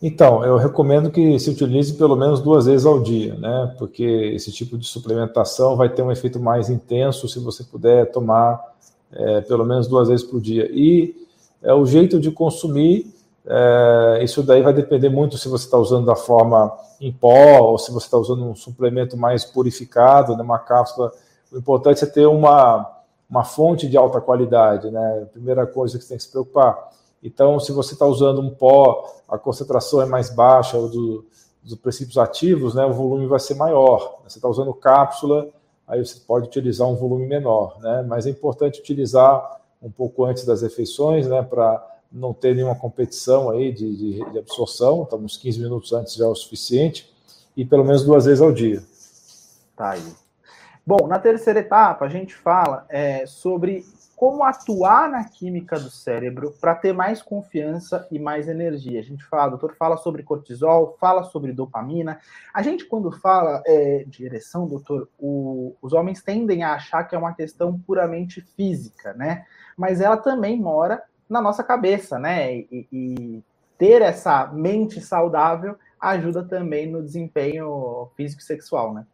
Então, 0.00 0.44
eu 0.44 0.56
recomendo 0.56 1.10
que 1.10 1.38
se 1.38 1.50
utilize 1.50 1.94
pelo 1.94 2.14
menos 2.14 2.40
duas 2.40 2.66
vezes 2.66 2.84
ao 2.84 3.02
dia, 3.02 3.34
né? 3.36 3.74
Porque 3.78 4.04
esse 4.04 4.52
tipo 4.52 4.76
de 4.76 4.86
suplementação 4.86 5.76
vai 5.76 5.88
ter 5.88 6.02
um 6.02 6.12
efeito 6.12 6.38
mais 6.38 6.68
intenso 6.68 7.26
se 7.26 7.38
você 7.38 7.64
puder 7.64 8.10
tomar 8.10 8.73
é, 9.14 9.40
pelo 9.42 9.64
menos 9.64 9.86
duas 9.86 10.08
vezes 10.08 10.24
por 10.24 10.40
dia. 10.40 10.68
E 10.70 11.14
é, 11.62 11.72
o 11.72 11.86
jeito 11.86 12.20
de 12.20 12.30
consumir, 12.30 13.14
é, 13.46 14.20
isso 14.22 14.42
daí 14.42 14.62
vai 14.62 14.72
depender 14.72 15.08
muito 15.08 15.38
se 15.38 15.48
você 15.48 15.64
está 15.64 15.78
usando 15.78 16.06
da 16.06 16.16
forma 16.16 16.76
em 17.00 17.12
pó 17.12 17.60
ou 17.60 17.78
se 17.78 17.92
você 17.92 18.06
está 18.06 18.18
usando 18.18 18.44
um 18.44 18.54
suplemento 18.54 19.16
mais 19.16 19.44
purificado, 19.44 20.36
né, 20.36 20.42
uma 20.42 20.58
cápsula. 20.58 21.12
O 21.52 21.58
importante 21.58 22.02
é 22.04 22.06
ter 22.06 22.26
uma, 22.26 22.90
uma 23.28 23.44
fonte 23.44 23.88
de 23.88 23.96
alta 23.96 24.20
qualidade, 24.20 24.90
né? 24.90 25.26
Primeira 25.32 25.66
coisa 25.66 25.98
que 25.98 26.04
você 26.04 26.10
tem 26.10 26.16
que 26.16 26.24
se 26.24 26.30
preocupar. 26.30 26.90
Então, 27.22 27.58
se 27.58 27.72
você 27.72 27.94
está 27.94 28.06
usando 28.06 28.40
um 28.40 28.50
pó, 28.50 29.10
a 29.28 29.38
concentração 29.38 30.02
é 30.02 30.06
mais 30.06 30.30
baixa 30.30 30.76
do, 30.78 31.24
dos 31.62 31.74
princípios 31.76 32.18
ativos, 32.18 32.74
né? 32.74 32.84
O 32.84 32.92
volume 32.92 33.26
vai 33.26 33.40
ser 33.40 33.54
maior. 33.54 34.18
Você 34.26 34.38
está 34.38 34.48
usando 34.48 34.74
cápsula, 34.74 35.48
aí 35.86 36.04
você 36.04 36.18
pode 36.20 36.46
utilizar 36.46 36.88
um 36.88 36.94
volume 36.94 37.26
menor, 37.26 37.78
né? 37.80 38.04
Mas 38.06 38.26
é 38.26 38.30
importante 38.30 38.80
utilizar 38.80 39.60
um 39.82 39.90
pouco 39.90 40.24
antes 40.24 40.44
das 40.44 40.62
refeições, 40.62 41.26
né? 41.26 41.42
Para 41.42 41.84
não 42.10 42.32
ter 42.32 42.54
nenhuma 42.54 42.76
competição 42.76 43.50
aí 43.50 43.72
de, 43.72 43.96
de, 43.96 44.30
de 44.30 44.38
absorção, 44.38 45.04
então 45.06 45.18
uns 45.18 45.36
15 45.36 45.60
minutos 45.60 45.92
antes 45.92 46.14
já 46.14 46.24
é 46.24 46.28
o 46.28 46.34
suficiente, 46.34 47.12
e 47.56 47.64
pelo 47.64 47.84
menos 47.84 48.04
duas 48.04 48.24
vezes 48.24 48.40
ao 48.40 48.52
dia. 48.52 48.82
Tá 49.76 49.90
aí. 49.90 50.14
Bom, 50.86 51.06
na 51.08 51.18
terceira 51.18 51.60
etapa 51.60 52.04
a 52.04 52.08
gente 52.08 52.34
fala 52.34 52.86
é, 52.88 53.26
sobre 53.26 53.84
como 54.16 54.44
atuar 54.44 55.10
na 55.10 55.24
química 55.24 55.78
do 55.78 55.90
cérebro 55.90 56.54
para 56.60 56.74
ter 56.74 56.92
mais 56.92 57.20
confiança 57.20 58.06
e 58.10 58.18
mais 58.18 58.48
energia. 58.48 59.00
A 59.00 59.02
gente 59.02 59.24
fala, 59.24 59.48
o 59.48 59.50
doutor 59.50 59.74
fala 59.76 59.96
sobre 59.96 60.22
cortisol, 60.22 60.96
fala 61.00 61.24
sobre 61.24 61.52
dopamina. 61.52 62.18
A 62.52 62.62
gente, 62.62 62.84
quando 62.84 63.10
fala 63.10 63.62
é, 63.66 64.04
de 64.06 64.24
ereção, 64.24 64.66
doutor, 64.66 65.08
o, 65.18 65.74
os 65.82 65.92
homens 65.92 66.22
tendem 66.22 66.62
a 66.62 66.74
achar 66.74 67.04
que 67.04 67.14
é 67.14 67.18
uma 67.18 67.34
questão 67.34 67.78
puramente 67.78 68.40
física, 68.40 69.12
né? 69.14 69.44
Mas 69.76 70.00
ela 70.00 70.16
também 70.16 70.60
mora 70.60 71.02
na 71.28 71.40
nossa 71.40 71.64
cabeça, 71.64 72.18
né? 72.18 72.54
E, 72.54 72.86
e 72.92 73.42
ter 73.76 74.00
essa 74.02 74.46
mente 74.46 75.00
saudável 75.00 75.76
ajuda 76.00 76.44
também 76.44 76.90
no 76.90 77.02
desempenho 77.02 78.08
físico 78.16 78.40
e 78.42 78.44
sexual, 78.44 78.94
né? 78.94 79.06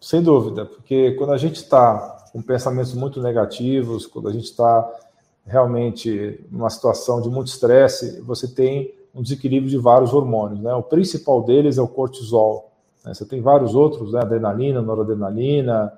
Sem 0.00 0.22
dúvida, 0.22 0.66
porque 0.66 1.12
quando 1.12 1.32
a 1.32 1.38
gente 1.38 1.56
está 1.56 2.21
com 2.32 2.40
pensamentos 2.40 2.94
muito 2.94 3.20
negativos, 3.20 4.06
quando 4.06 4.28
a 4.28 4.32
gente 4.32 4.44
está 4.44 4.90
realmente 5.46 6.40
numa 6.50 6.70
situação 6.70 7.20
de 7.20 7.28
muito 7.28 7.48
estresse, 7.48 8.20
você 8.22 8.48
tem 8.48 8.94
um 9.14 9.22
desequilíbrio 9.22 9.70
de 9.70 9.76
vários 9.76 10.14
hormônios. 10.14 10.60
Né? 10.60 10.72
O 10.74 10.82
principal 10.82 11.42
deles 11.42 11.76
é 11.76 11.82
o 11.82 11.88
cortisol. 11.88 12.70
Né? 13.04 13.12
Você 13.12 13.26
tem 13.26 13.40
vários 13.42 13.74
outros, 13.74 14.12
né? 14.12 14.20
adrenalina, 14.20 14.80
noradrenalina, 14.80 15.92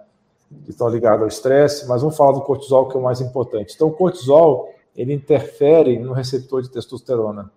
que 0.64 0.70
estão 0.70 0.88
ligados 0.88 1.22
ao 1.22 1.28
estresse, 1.28 1.86
mas 1.86 2.02
vamos 2.02 2.16
falar 2.16 2.32
do 2.32 2.40
cortisol, 2.40 2.88
que 2.88 2.96
é 2.96 3.00
o 3.00 3.02
mais 3.02 3.20
importante. 3.20 3.74
Então, 3.74 3.88
o 3.88 3.92
cortisol 3.92 4.68
ele 4.96 5.12
interfere 5.12 5.98
no 5.98 6.12
receptor 6.12 6.62
de 6.62 6.70
testosterona. 6.70 7.50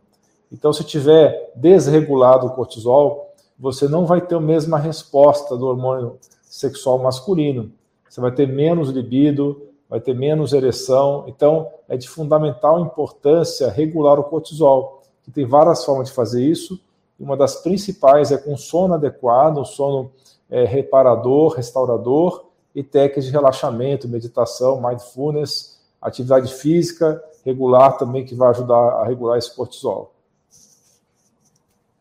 Então, 0.51 0.71
se 0.71 0.83
tiver 0.83 1.51
desregulado 1.55 2.47
o 2.47 2.51
cortisol, 2.51 3.33
você 3.59 3.87
não 3.87 4.05
vai 4.05 4.21
ter 4.21 4.35
a 4.35 4.39
mesma 4.39 4.77
resposta 4.77 5.57
do 5.57 5.65
hormônio 5.65 6.17
sexual 6.43 6.99
masculino. 6.99 7.71
Você 8.09 8.21
vai 8.21 8.31
ter 8.31 8.47
menos 8.47 8.89
libido, 8.89 9.69
vai 9.89 9.99
ter 9.99 10.13
menos 10.13 10.53
ereção. 10.53 11.25
Então, 11.27 11.69
é 11.87 11.97
de 11.97 12.07
fundamental 12.07 12.79
importância 12.79 13.69
regular 13.69 14.19
o 14.19 14.23
cortisol, 14.23 15.01
que 15.23 15.31
tem 15.31 15.45
várias 15.45 15.83
formas 15.83 16.09
de 16.09 16.13
fazer 16.13 16.43
isso. 16.43 16.79
Uma 17.19 17.35
das 17.35 17.61
principais 17.61 18.31
é 18.31 18.37
com 18.37 18.55
sono 18.55 18.93
adequado, 18.93 19.57
um 19.57 19.65
sono 19.65 20.11
é, 20.49 20.63
reparador, 20.65 21.53
restaurador 21.53 22.45
e 22.75 22.83
técnicas 22.83 23.25
de 23.25 23.31
relaxamento, 23.31 24.07
meditação, 24.07 24.81
mindfulness 24.81 25.77
atividade 26.01 26.53
física 26.53 27.23
regular 27.43 27.97
também 27.97 28.25
que 28.25 28.35
vai 28.35 28.49
ajudar 28.49 28.75
a 28.75 29.05
regular 29.05 29.37
esse 29.37 29.55
cortisol. 29.55 30.13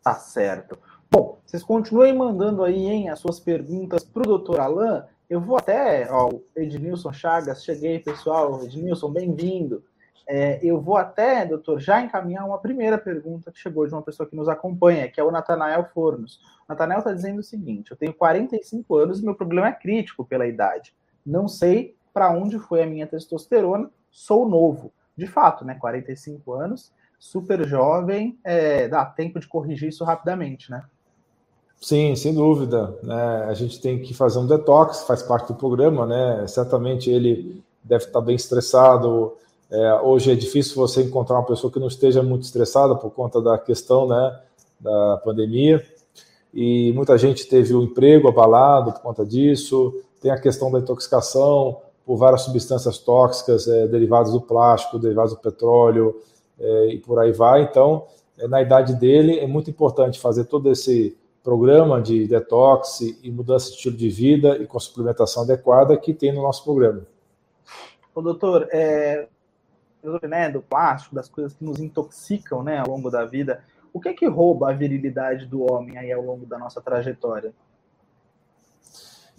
Tá 0.02 0.14
certo. 0.14 0.78
Bom, 1.10 1.38
vocês 1.44 1.62
continuem 1.62 2.12
mandando 2.12 2.64
aí, 2.64 2.86
hein, 2.86 3.08
as 3.08 3.18
suas 3.18 3.38
perguntas 3.38 4.04
para 4.04 4.22
o 4.22 4.26
doutor 4.26 4.60
Alain. 4.60 5.02
Eu 5.28 5.40
vou 5.40 5.56
até, 5.56 6.08
ó, 6.08 6.30
Ednilson 6.54 7.12
Chagas, 7.12 7.64
cheguei, 7.64 7.98
pessoal. 7.98 8.62
Ednilson, 8.62 9.10
bem-vindo. 9.10 9.82
É, 10.28 10.64
eu 10.64 10.80
vou 10.80 10.96
até, 10.96 11.44
doutor, 11.44 11.80
já 11.80 12.00
encaminhar 12.00 12.46
uma 12.46 12.58
primeira 12.58 12.96
pergunta 12.96 13.50
que 13.50 13.58
chegou 13.58 13.86
de 13.86 13.92
uma 13.92 14.02
pessoa 14.02 14.28
que 14.28 14.36
nos 14.36 14.48
acompanha, 14.48 15.08
que 15.08 15.20
é 15.20 15.24
o 15.24 15.32
Natanael 15.32 15.84
Fornos. 15.92 16.40
Natanael 16.68 17.00
está 17.00 17.12
dizendo 17.12 17.40
o 17.40 17.42
seguinte: 17.44 17.90
eu 17.90 17.96
tenho 17.96 18.14
45 18.14 18.96
anos 18.96 19.20
e 19.20 19.24
meu 19.24 19.34
problema 19.34 19.68
é 19.68 19.72
crítico 19.72 20.24
pela 20.24 20.46
idade. 20.46 20.94
Não 21.24 21.48
sei 21.48 21.96
para 22.14 22.30
onde 22.30 22.58
foi 22.60 22.84
a 22.84 22.86
minha 22.86 23.06
testosterona, 23.06 23.90
sou 24.10 24.48
novo. 24.48 24.92
De 25.16 25.26
fato, 25.26 25.64
né? 25.64 25.74
45 25.74 26.52
anos, 26.52 26.92
super 27.18 27.66
jovem, 27.66 28.38
é, 28.44 28.86
dá 28.86 29.04
tempo 29.04 29.40
de 29.40 29.48
corrigir 29.48 29.88
isso 29.88 30.04
rapidamente, 30.04 30.70
né? 30.70 30.84
Sim, 31.80 32.16
sem 32.16 32.34
dúvida. 32.34 32.98
Né? 33.02 33.44
A 33.48 33.54
gente 33.54 33.80
tem 33.80 34.00
que 34.00 34.14
fazer 34.14 34.38
um 34.38 34.46
detox, 34.46 35.02
faz 35.02 35.22
parte 35.22 35.48
do 35.48 35.54
programa, 35.54 36.06
né? 36.06 36.46
Certamente 36.48 37.10
ele 37.10 37.62
deve 37.82 38.04
estar 38.04 38.20
bem 38.20 38.34
estressado. 38.34 39.34
É, 39.70 39.94
hoje 40.00 40.30
é 40.30 40.34
difícil 40.34 40.74
você 40.76 41.02
encontrar 41.02 41.36
uma 41.36 41.46
pessoa 41.46 41.72
que 41.72 41.78
não 41.78 41.88
esteja 41.88 42.22
muito 42.22 42.42
estressada 42.42 42.94
por 42.94 43.10
conta 43.10 43.40
da 43.40 43.58
questão, 43.58 44.06
né, 44.06 44.40
da 44.80 45.20
pandemia. 45.24 45.84
E 46.54 46.92
muita 46.92 47.18
gente 47.18 47.46
teve 47.46 47.74
o 47.74 47.82
emprego 47.82 48.28
abalado 48.28 48.92
por 48.92 49.02
conta 49.02 49.24
disso. 49.24 49.94
Tem 50.20 50.30
a 50.30 50.40
questão 50.40 50.70
da 50.70 50.78
intoxicação, 50.78 51.78
por 52.06 52.16
várias 52.16 52.42
substâncias 52.42 52.98
tóxicas 52.98 53.66
é, 53.66 53.88
derivadas 53.88 54.32
do 54.32 54.40
plástico, 54.40 54.98
derivadas 54.98 55.32
do 55.32 55.38
petróleo 55.38 56.16
é, 56.58 56.86
e 56.94 56.98
por 56.98 57.18
aí 57.18 57.32
vai. 57.32 57.62
Então, 57.62 58.04
é, 58.38 58.46
na 58.46 58.62
idade 58.62 58.94
dele, 58.94 59.40
é 59.40 59.46
muito 59.46 59.68
importante 59.68 60.20
fazer 60.20 60.44
todo 60.44 60.70
esse 60.70 61.16
programa 61.46 62.02
de 62.02 62.26
detox 62.26 63.02
e 63.22 63.30
mudança 63.30 63.68
de 63.68 63.76
estilo 63.76 63.96
de 63.96 64.10
vida 64.10 64.58
e 64.58 64.66
com 64.66 64.80
suplementação 64.80 65.44
adequada 65.44 65.96
que 65.96 66.12
tem 66.12 66.34
no 66.34 66.42
nosso 66.42 66.64
programa. 66.64 67.06
O 68.12 68.20
doutor, 68.20 68.66
é, 68.72 69.28
né, 70.28 70.50
do 70.50 70.60
plástico, 70.60 71.14
das 71.14 71.28
coisas 71.28 71.54
que 71.54 71.64
nos 71.64 71.78
intoxicam 71.78 72.64
né, 72.64 72.78
ao 72.78 72.88
longo 72.88 73.12
da 73.12 73.24
vida, 73.24 73.62
o 73.92 74.00
que 74.00 74.08
é 74.08 74.12
que 74.12 74.26
rouba 74.26 74.70
a 74.70 74.72
virilidade 74.72 75.46
do 75.46 75.62
homem 75.72 75.96
aí 75.96 76.10
ao 76.10 76.20
longo 76.20 76.44
da 76.46 76.58
nossa 76.58 76.80
trajetória? 76.80 77.54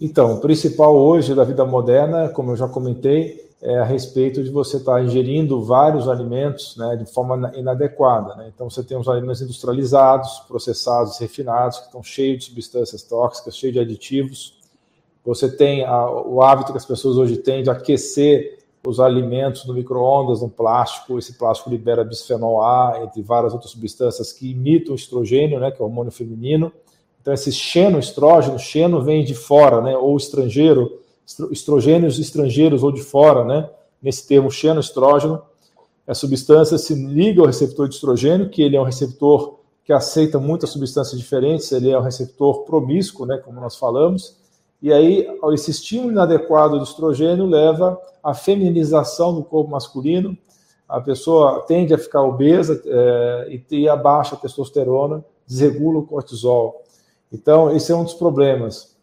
Então, 0.00 0.36
o 0.36 0.40
principal 0.40 0.96
hoje 0.96 1.34
da 1.34 1.44
vida 1.44 1.66
moderna, 1.66 2.30
como 2.30 2.52
eu 2.52 2.56
já 2.56 2.66
comentei, 2.66 3.47
é 3.60 3.78
a 3.78 3.84
respeito 3.84 4.42
de 4.42 4.50
você 4.50 4.76
estar 4.76 5.02
ingerindo 5.02 5.60
vários 5.62 6.08
alimentos 6.08 6.76
né, 6.76 6.94
de 6.96 7.04
forma 7.06 7.52
inadequada. 7.56 8.36
Né? 8.36 8.52
Então, 8.54 8.70
você 8.70 8.84
tem 8.84 8.96
os 8.96 9.08
alimentos 9.08 9.42
industrializados, 9.42 10.40
processados, 10.46 11.18
refinados, 11.18 11.78
que 11.78 11.86
estão 11.86 12.02
cheios 12.02 12.38
de 12.38 12.44
substâncias 12.44 13.02
tóxicas, 13.02 13.56
cheios 13.56 13.74
de 13.74 13.80
aditivos. 13.80 14.58
Você 15.24 15.50
tem 15.50 15.84
a, 15.84 16.08
o 16.08 16.40
hábito 16.40 16.70
que 16.70 16.78
as 16.78 16.86
pessoas 16.86 17.16
hoje 17.16 17.36
têm 17.36 17.62
de 17.64 17.70
aquecer 17.70 18.58
os 18.86 19.00
alimentos 19.00 19.66
no 19.66 19.74
micro-ondas, 19.74 20.40
no 20.40 20.48
plástico. 20.48 21.18
Esse 21.18 21.34
plástico 21.34 21.68
libera 21.68 22.04
bisfenol 22.04 22.62
A, 22.62 23.00
entre 23.02 23.22
várias 23.22 23.52
outras 23.52 23.72
substâncias 23.72 24.32
que 24.32 24.52
imitam 24.52 24.92
o 24.92 24.96
estrogênio, 24.96 25.58
né, 25.58 25.72
que 25.72 25.82
é 25.82 25.84
o 25.84 25.88
hormônio 25.88 26.12
feminino. 26.12 26.72
Então, 27.20 27.34
esse 27.34 27.50
xeno, 27.50 27.98
estrógeno, 27.98 28.58
xeno 28.58 29.02
vem 29.02 29.24
de 29.24 29.34
fora, 29.34 29.82
né? 29.82 29.96
Ou 29.96 30.16
estrangeiro, 30.16 30.98
estrogênios 31.50 32.18
estrangeiros 32.18 32.82
ou 32.82 32.92
de 32.92 33.02
fora, 33.02 33.44
né? 33.44 33.68
Nesse 34.00 34.26
termo 34.26 34.50
xeno, 34.50 34.80
estrógeno, 34.80 35.42
a 36.06 36.14
substância 36.14 36.78
se 36.78 36.94
liga 36.94 37.40
ao 37.40 37.46
receptor 37.46 37.88
de 37.88 37.94
estrogênio, 37.94 38.48
que 38.48 38.62
ele 38.62 38.76
é 38.76 38.80
um 38.80 38.84
receptor 38.84 39.58
que 39.84 39.92
aceita 39.92 40.38
muitas 40.38 40.70
substâncias 40.70 41.18
diferentes, 41.18 41.70
ele 41.72 41.90
é 41.90 41.98
um 41.98 42.02
receptor 42.02 42.64
promíscuo, 42.64 43.26
né? 43.26 43.38
Como 43.38 43.60
nós 43.60 43.76
falamos. 43.76 44.36
E 44.80 44.92
aí, 44.92 45.26
esse 45.52 45.70
estímulo 45.70 46.12
inadequado 46.12 46.78
do 46.78 46.84
estrogênio 46.84 47.46
leva 47.46 48.00
à 48.22 48.32
feminização 48.32 49.34
do 49.34 49.42
corpo 49.42 49.70
masculino, 49.70 50.36
a 50.88 51.00
pessoa 51.00 51.64
tende 51.66 51.92
a 51.92 51.98
ficar 51.98 52.22
obesa 52.22 52.80
é, 52.86 53.48
e 53.50 53.58
ter 53.58 53.88
a 53.88 53.96
baixa 53.96 54.36
testosterona, 54.36 55.22
desregula 55.46 55.98
o 55.98 56.06
cortisol. 56.06 56.82
Então, 57.32 57.74
esse 57.74 57.92
é 57.92 57.96
um 57.96 58.04
dos 58.04 58.14
problemas. 58.14 58.96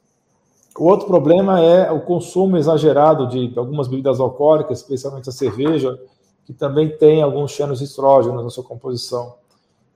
O 0.77 0.85
outro 0.85 1.07
problema 1.07 1.61
é 1.61 1.89
o 1.91 2.01
consumo 2.01 2.57
exagerado 2.57 3.27
de 3.27 3.53
algumas 3.55 3.87
bebidas 3.87 4.19
alcoólicas, 4.19 4.79
especialmente 4.79 5.29
a 5.29 5.31
cerveja, 5.31 5.97
que 6.45 6.53
também 6.53 6.89
tem 6.97 7.21
alguns 7.21 7.51
xenos 7.51 7.81
estrógenos 7.81 8.43
na 8.43 8.49
sua 8.49 8.63
composição. 8.63 9.35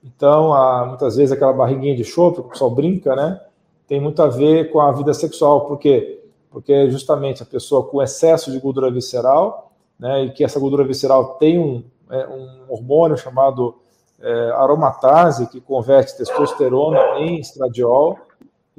Então, 0.02 0.54
há, 0.54 0.86
muitas 0.86 1.16
vezes 1.16 1.32
aquela 1.32 1.52
barriguinha 1.52 1.94
de 1.94 2.02
chope, 2.04 2.40
o 2.40 2.44
pessoal 2.44 2.70
brinca, 2.70 3.14
né? 3.14 3.40
Tem 3.86 4.00
muito 4.00 4.22
a 4.22 4.26
ver 4.26 4.72
com 4.72 4.80
a 4.80 4.90
vida 4.92 5.12
sexual. 5.12 5.66
Por 5.66 5.78
quê? 5.78 6.24
Porque 6.50 6.90
justamente 6.90 7.42
a 7.42 7.46
pessoa 7.46 7.84
com 7.84 8.02
excesso 8.02 8.50
de 8.50 8.58
gordura 8.58 8.90
visceral, 8.90 9.72
né, 9.98 10.24
e 10.24 10.30
que 10.30 10.42
essa 10.42 10.58
gordura 10.58 10.82
visceral 10.84 11.34
tem 11.34 11.58
um, 11.58 11.84
é, 12.10 12.26
um 12.26 12.72
hormônio 12.72 13.18
chamado 13.18 13.76
é, 14.18 14.50
aromatase, 14.52 15.46
que 15.48 15.60
converte 15.60 16.16
testosterona 16.16 17.18
em 17.18 17.38
estradiol. 17.38 18.16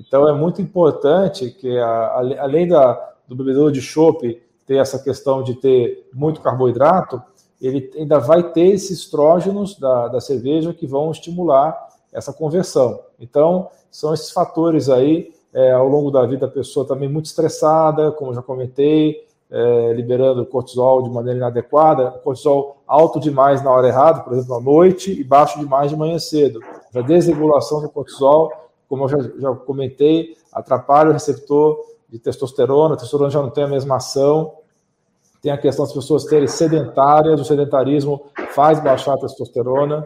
Então, 0.08 0.28
é 0.28 0.34
muito 0.34 0.62
importante 0.62 1.52
que, 1.52 1.78
a, 1.78 2.20
além 2.40 2.68
da, 2.68 3.14
do 3.28 3.36
bebedor 3.36 3.72
de 3.72 3.82
chope 3.82 4.42
ter 4.66 4.78
essa 4.78 4.98
questão 4.98 5.44
de 5.44 5.56
ter 5.56 6.10
muito 6.14 6.42
carboidrato, 6.42 7.22
ele 7.62 7.92
ainda 7.96 8.20
vai 8.20 8.52
ter 8.52 8.68
esses 8.68 9.00
estrógenos 9.00 9.78
da, 9.78 10.08
da 10.08 10.20
cerveja 10.20 10.74
que 10.74 10.88
vão 10.88 11.12
estimular 11.12 11.90
essa 12.12 12.34
conversão. 12.34 13.00
Então, 13.20 13.70
são 13.92 14.14
esses 14.14 14.32
fatores 14.32 14.90
aí, 14.90 15.32
é, 15.54 15.72
ao 15.72 15.88
longo 15.88 16.10
da 16.10 16.26
vida, 16.26 16.48
a 16.48 16.50
pessoa 16.50 16.88
também 16.88 17.08
muito 17.08 17.26
estressada, 17.26 18.12
como 18.12 18.34
já 18.34 18.42
comentei, 18.42 19.24
é, 19.52 19.94
liberando 19.94 20.46
cortisol 20.46 21.04
de 21.04 21.10
maneira 21.10 21.38
inadequada, 21.38 22.10
cortisol 22.24 22.78
alto 22.88 23.20
demais 23.20 23.62
na 23.62 23.70
hora 23.70 23.88
errada, 23.88 24.22
por 24.22 24.34
exemplo, 24.34 24.56
à 24.56 24.62
noite, 24.62 25.12
e 25.12 25.24
baixo 25.24 25.60
demais 25.60 25.92
de 25.92 25.98
manhã 25.98 26.18
cedo. 26.18 26.60
A 26.96 27.02
desregulação 27.02 27.82
do 27.82 27.90
cortisol, 27.90 28.52
como 28.92 29.06
eu 29.06 29.08
já, 29.08 29.18
já 29.40 29.56
comentei, 29.56 30.36
atrapalha 30.52 31.12
o 31.12 31.14
receptor 31.14 31.80
de 32.10 32.20
testosterona, 32.20 32.96
a 32.96 32.98
testosterona 32.98 33.30
já 33.30 33.42
não 33.42 33.50
tem 33.50 33.64
a 33.64 33.68
mesma 33.70 33.96
ação, 33.96 34.52
tem 35.42 35.50
a 35.50 35.58
questão 35.58 35.86
das 35.86 35.94
pessoas 35.94 36.26
terem 36.26 36.46
sedentárias, 36.46 37.40
o 37.40 37.46
sedentarismo 37.46 38.22
faz 38.54 38.84
baixar 38.84 39.14
a 39.14 39.18
testosterona, 39.18 40.06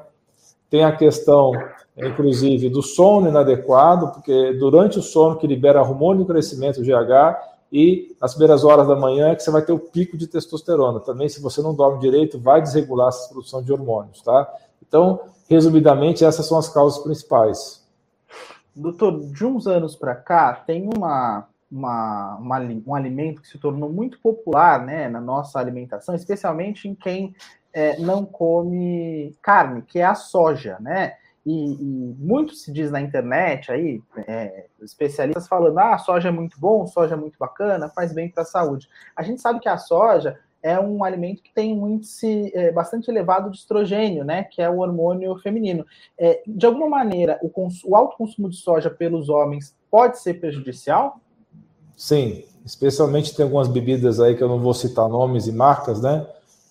tem 0.69 0.83
a 0.83 0.95
questão, 0.95 1.51
inclusive, 1.97 2.69
do 2.69 2.83
sono 2.83 3.27
inadequado, 3.27 4.09
porque 4.09 4.53
durante 4.53 4.99
o 4.99 5.01
sono 5.01 5.35
que 5.35 5.47
libera 5.47 5.81
hormônio 5.81 6.23
de 6.23 6.31
crescimento, 6.31 6.83
GH, 6.83 7.55
e 7.71 8.15
nas 8.21 8.35
primeiras 8.35 8.63
horas 8.63 8.87
da 8.87 8.95
manhã 8.95 9.29
é 9.29 9.35
que 9.35 9.41
você 9.41 9.49
vai 9.49 9.63
ter 9.63 9.73
o 9.73 9.79
pico 9.79 10.15
de 10.15 10.27
testosterona. 10.27 10.99
Também, 10.99 11.27
se 11.27 11.41
você 11.41 11.59
não 11.59 11.73
dorme 11.73 11.99
direito, 11.99 12.39
vai 12.39 12.61
desregular 12.61 13.07
essa 13.07 13.29
produção 13.29 13.63
de 13.63 13.73
hormônios, 13.73 14.21
tá? 14.21 14.47
Então, 14.87 15.21
resumidamente, 15.49 16.23
essas 16.23 16.45
são 16.45 16.59
as 16.59 16.69
causas 16.69 17.01
principais. 17.01 17.83
Doutor, 18.75 19.31
de 19.31 19.45
uns 19.45 19.67
anos 19.67 19.95
para 19.95 20.15
cá, 20.15 20.53
tem 20.53 20.89
uma, 20.95 21.47
uma, 21.71 22.37
uma, 22.37 22.59
um 22.85 22.95
alimento 22.95 23.41
que 23.41 23.47
se 23.47 23.57
tornou 23.57 23.91
muito 23.91 24.19
popular 24.19 24.85
né, 24.85 25.07
na 25.07 25.21
nossa 25.21 25.59
alimentação, 25.59 26.13
especialmente 26.13 26.87
em 26.87 26.93
quem 26.93 27.33
é, 27.73 27.97
não 27.99 28.25
come 28.25 29.35
carne, 29.41 29.81
que 29.81 29.99
é 29.99 30.05
a 30.05 30.15
soja, 30.15 30.77
né? 30.79 31.13
E, 31.45 31.73
e, 31.73 32.15
muito 32.17 32.55
se 32.55 32.71
diz 32.71 32.89
na 32.89 32.99
internet 32.99 33.71
aí, 33.71 34.01
é, 34.27 34.65
especialistas 34.81 35.47
falando, 35.47 35.77
ah, 35.77 35.97
soja 35.99 36.29
é 36.29 36.31
muito 36.31 36.59
bom, 36.59 36.87
soja 36.87 37.13
é 37.13 37.17
muito 37.17 37.37
bacana, 37.37 37.87
faz 37.89 38.11
bem 38.11 38.29
para 38.29 38.41
a 38.41 38.45
saúde. 38.45 38.89
A 39.15 39.21
gente 39.21 39.41
sabe 39.41 39.59
que 39.59 39.69
a 39.69 39.77
soja 39.77 40.39
é 40.65 40.79
um 40.79 41.03
alimento 41.03 41.43
que 41.43 41.53
tem 41.53 41.79
um 41.79 41.87
índice 41.87 42.51
é, 42.55 42.71
bastante 42.71 43.07
elevado 43.07 43.51
de 43.51 43.57
estrogênio, 43.57 44.25
né, 44.25 44.45
que 44.45 44.63
é 44.63 44.67
o 44.67 44.79
hormônio 44.79 45.37
feminino. 45.37 45.85
É, 46.17 46.41
de 46.47 46.65
alguma 46.65 46.89
maneira, 46.89 47.39
o, 47.43 47.51
o 47.85 47.95
alto 47.95 48.17
consumo 48.17 48.49
de 48.49 48.55
soja 48.55 48.89
pelos 48.89 49.29
homens 49.29 49.75
pode 49.91 50.19
ser 50.19 50.39
prejudicial? 50.39 51.19
Sim, 51.95 52.45
especialmente 52.65 53.35
tem 53.35 53.43
algumas 53.43 53.67
bebidas 53.67 54.19
aí 54.19 54.35
que 54.35 54.43
eu 54.43 54.47
não 54.47 54.59
vou 54.59 54.73
citar 54.73 55.07
nomes 55.07 55.45
e 55.45 55.51
marcas, 55.51 56.01
né, 56.01 56.25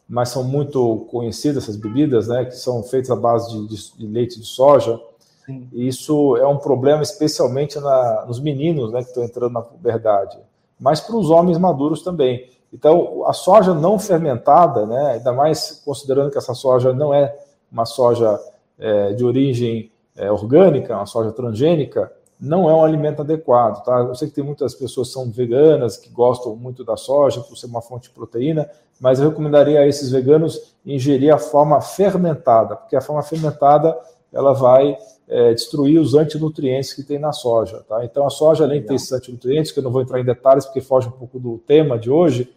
mas 0.09 0.31
são 0.31 0.43
muito 0.43 1.07
conhecidas 1.09 1.63
essas 1.63 1.77
bebidas, 1.77 2.27
né, 2.27 2.47
que 2.47 2.57
são 2.57 2.83
feitas 2.83 3.13
à 3.13 3.17
base 3.17 3.49
de, 3.49 3.69
de, 3.69 3.97
de 3.97 4.07
leite 4.09 4.41
de 4.41 4.47
soja. 4.47 5.01
Sim. 5.47 5.69
E 5.73 5.87
isso 5.87 6.37
é 6.37 6.47
um 6.49 6.59
problema 6.59 7.01
especialmente 7.01 7.79
na, 7.79 8.25
nos 8.27 8.41
meninos, 8.41 8.91
né, 8.91 9.05
que 9.05 9.11
estão 9.11 9.23
entrando 9.23 9.53
na 9.53 9.63
puberdade, 9.63 10.37
mas 10.81 11.01
para 11.01 11.15
os 11.15 11.31
homens 11.31 11.59
maduros 11.59 12.03
também. 12.03 12.53
Então, 12.75 13.25
a 13.25 13.33
soja 13.33 13.73
não 13.73 14.01
fermentada, 14.01 14.85
né, 14.85 15.13
ainda 15.13 15.33
mais 15.33 15.81
considerando 15.85 16.33
que 16.33 16.37
essa 16.37 16.55
soja 16.55 16.93
não 16.93 17.15
é 17.15 17.33
uma 17.71 17.87
soja 17.87 18.39
é, 18.77 19.13
de 19.13 19.25
origem 19.25 19.93
é, 20.17 20.31
orgânica, 20.31 20.97
uma 20.97 21.07
soja 21.07 21.31
transgênica, 21.31 22.11
não 22.41 22.69
é 22.69 22.75
um 22.75 22.85
alimento 22.85 23.23
adequado, 23.23 23.83
tá? 23.85 24.01
Eu 24.01 24.15
sei 24.17 24.29
que 24.29 24.35
tem 24.35 24.45
muitas 24.45 24.75
pessoas 24.75 25.09
que 25.09 25.15
são 25.15 25.31
veganas, 25.31 25.97
que 25.97 26.11
gostam 26.11 26.57
muito 26.57 26.85
da 26.85 26.97
soja 26.97 27.41
por 27.41 27.57
ser 27.57 27.67
uma 27.67 27.81
fonte 27.81 28.09
de 28.09 28.15
proteína, 28.15 28.69
mas 29.01 29.21
eu 29.21 29.29
recomendaria 29.29 29.81
a 29.81 29.87
esses 29.87 30.11
veganos 30.11 30.75
ingerir 30.85 31.33
a 31.33 31.39
forma 31.39 31.81
fermentada, 31.81 32.75
porque 32.75 32.97
a 32.97 33.01
forma 33.01 33.23
fermentada 33.23 33.97
ela 34.33 34.53
vai 34.53 34.97
é, 35.29 35.55
destruir 35.55 36.01
os 36.01 36.15
antinutrientes 36.15 36.93
que 36.93 37.05
tem 37.05 37.19
na 37.19 37.33
soja, 37.33 37.85
tá? 37.89 38.05
Então 38.05 38.27
a 38.27 38.31
soja, 38.31 38.65
além 38.65 38.81
de 38.81 38.89
ter 38.89 38.95
esses 38.95 39.13
antinutrientes, 39.13 39.71
que 39.71 39.79
eu 39.79 39.85
não 39.85 39.93
vou 39.93 40.03
entrar 40.03 40.21
em 40.21 40.25
detalhes 40.25 40.67
porque 40.67 40.81
foge 40.81 41.09
um 41.09 41.13
pouco 41.13 41.39
do 41.39 41.59
tema 41.59 41.99
de 41.99 42.11
hoje. 42.11 42.53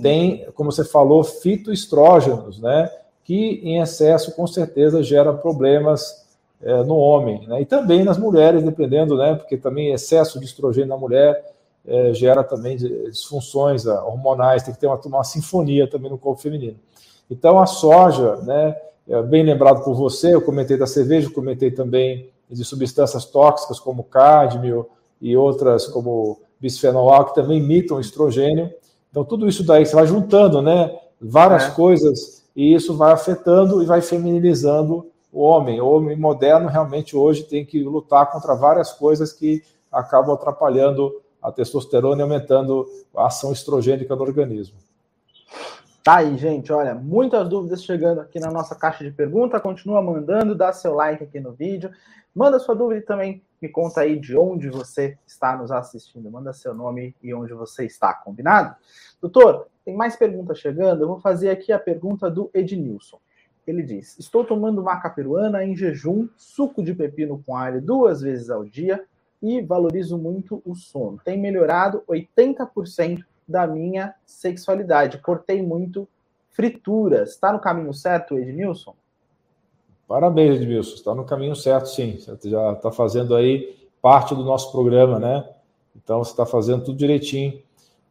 Tem, 0.00 0.46
como 0.54 0.72
você 0.72 0.84
falou, 0.84 1.22
fitoestrógenos, 1.22 2.60
né? 2.60 2.90
Que 3.24 3.60
em 3.62 3.80
excesso 3.80 4.34
com 4.34 4.46
certeza 4.46 5.02
gera 5.02 5.32
problemas 5.32 6.26
é, 6.62 6.82
no 6.82 6.96
homem, 6.96 7.46
né? 7.46 7.60
E 7.60 7.66
também 7.66 8.04
nas 8.04 8.18
mulheres, 8.18 8.62
dependendo, 8.62 9.16
né? 9.16 9.34
Porque 9.34 9.56
também 9.56 9.92
excesso 9.92 10.38
de 10.38 10.46
estrogênio 10.46 10.88
na 10.88 10.96
mulher 10.96 11.54
é, 11.86 12.12
gera 12.12 12.42
também 12.44 12.76
disfunções 12.76 13.86
é, 13.86 13.92
hormonais, 13.92 14.62
tem 14.62 14.74
que 14.74 14.80
ter 14.80 14.86
uma, 14.86 15.00
uma 15.06 15.24
sinfonia 15.24 15.88
também 15.88 16.10
no 16.10 16.18
corpo 16.18 16.42
feminino. 16.42 16.76
Então 17.30 17.58
a 17.58 17.66
soja, 17.66 18.36
né? 18.36 18.76
É, 19.08 19.22
bem 19.22 19.42
lembrado 19.42 19.82
por 19.82 19.94
você, 19.94 20.34
eu 20.34 20.42
comentei 20.42 20.76
da 20.76 20.86
cerveja, 20.86 21.30
comentei 21.30 21.70
também 21.70 22.30
de 22.50 22.62
substâncias 22.62 23.24
tóxicas 23.24 23.80
como 23.80 24.04
cádmio 24.04 24.86
e 25.20 25.34
outras 25.34 25.86
como 25.86 26.38
bisfenol 26.60 27.12
A, 27.12 27.24
que 27.24 27.34
também 27.34 27.58
imitam 27.58 28.00
estrogênio. 28.00 28.70
Então, 29.18 29.24
tudo 29.24 29.48
isso 29.48 29.64
daí 29.64 29.84
você 29.84 29.96
vai 29.96 30.06
juntando, 30.06 30.62
né? 30.62 30.96
Várias 31.20 31.64
é. 31.64 31.70
coisas, 31.72 32.44
e 32.54 32.72
isso 32.72 32.96
vai 32.96 33.12
afetando 33.12 33.82
e 33.82 33.86
vai 33.86 34.00
feminilizando 34.00 35.10
o 35.32 35.42
homem. 35.42 35.80
O 35.80 35.88
homem 35.88 36.16
moderno 36.16 36.68
realmente 36.68 37.16
hoje 37.16 37.42
tem 37.42 37.64
que 37.64 37.82
lutar 37.82 38.30
contra 38.30 38.54
várias 38.54 38.92
coisas 38.92 39.32
que 39.32 39.60
acabam 39.90 40.34
atrapalhando 40.34 41.12
a 41.42 41.50
testosterona 41.50 42.20
e 42.20 42.22
aumentando 42.22 42.86
a 43.16 43.26
ação 43.26 43.52
estrogênica 43.52 44.14
no 44.14 44.22
organismo. 44.22 44.76
Tá 46.02 46.18
aí, 46.18 46.36
gente. 46.38 46.72
Olha, 46.72 46.94
muitas 46.94 47.48
dúvidas 47.48 47.84
chegando 47.84 48.20
aqui 48.20 48.40
na 48.40 48.50
nossa 48.50 48.74
caixa 48.74 49.04
de 49.04 49.10
pergunta. 49.10 49.60
Continua 49.60 50.00
mandando, 50.00 50.54
dá 50.54 50.72
seu 50.72 50.94
like 50.94 51.22
aqui 51.22 51.40
no 51.40 51.52
vídeo. 51.52 51.90
Manda 52.34 52.58
sua 52.58 52.74
dúvida 52.74 53.00
e 53.00 53.04
também 53.04 53.42
me 53.60 53.68
conta 53.68 54.02
aí 54.02 54.18
de 54.18 54.36
onde 54.36 54.70
você 54.70 55.18
está 55.26 55.56
nos 55.56 55.70
assistindo. 55.70 56.30
Manda 56.30 56.52
seu 56.52 56.72
nome 56.72 57.14
e 57.22 57.34
onde 57.34 57.52
você 57.52 57.84
está, 57.84 58.14
combinado? 58.14 58.74
Doutor, 59.20 59.66
tem 59.84 59.96
mais 59.96 60.16
perguntas 60.16 60.58
chegando. 60.58 61.02
Eu 61.02 61.08
vou 61.08 61.20
fazer 61.20 61.50
aqui 61.50 61.72
a 61.72 61.78
pergunta 61.78 62.30
do 62.30 62.50
Ednilson. 62.54 63.18
Ele 63.66 63.82
diz: 63.82 64.18
Estou 64.18 64.44
tomando 64.44 64.82
maca 64.82 65.10
peruana 65.10 65.64
em 65.64 65.76
jejum, 65.76 66.28
suco 66.36 66.82
de 66.82 66.94
pepino 66.94 67.42
com 67.44 67.54
alho 67.54 67.82
duas 67.82 68.22
vezes 68.22 68.48
ao 68.48 68.64
dia 68.64 69.04
e 69.42 69.60
valorizo 69.60 70.16
muito 70.16 70.62
o 70.64 70.74
sono. 70.74 71.20
Tem 71.24 71.38
melhorado 71.38 72.02
80% 72.08 73.24
da 73.48 73.66
minha 73.66 74.14
sexualidade. 74.26 75.18
Cortei 75.18 75.62
muito 75.62 76.06
frituras. 76.50 77.30
Está 77.30 77.52
no 77.52 77.58
caminho 77.58 77.94
certo, 77.94 78.38
Edmilson? 78.38 78.94
Parabéns, 80.06 80.56
Edmilson. 80.56 80.94
Está 80.94 81.14
no 81.14 81.24
caminho 81.24 81.56
certo, 81.56 81.86
sim. 81.86 82.18
Você 82.18 82.50
já 82.50 82.72
está 82.72 82.90
fazendo 82.90 83.34
aí 83.34 83.76
parte 84.02 84.34
do 84.34 84.44
nosso 84.44 84.72
programa, 84.72 85.18
né? 85.18 85.48
Então 85.96 86.18
você 86.22 86.30
está 86.30 86.46
fazendo 86.46 86.84
tudo 86.84 86.98
direitinho. 86.98 87.60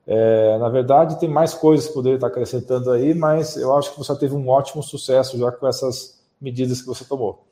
É, 0.06 0.58
na 0.58 0.70
verdade, 0.70 1.20
tem 1.20 1.28
mais 1.28 1.54
coisas 1.54 1.88
que 1.88 1.94
poderia 1.94 2.16
estar 2.16 2.28
acrescentando 2.28 2.92
aí, 2.92 3.14
mas 3.14 3.58
eu 3.58 3.76
acho 3.76 3.92
que 3.92 3.98
você 3.98 4.18
teve 4.18 4.36
um 4.36 4.48
ótimo 4.48 4.82
sucesso 4.82 5.38
já 5.38 5.52
com 5.52 5.68
essas 5.68 6.24
medidas 6.40 6.82
que 6.82 6.88
você 6.88 7.04
tomou. 7.04 7.44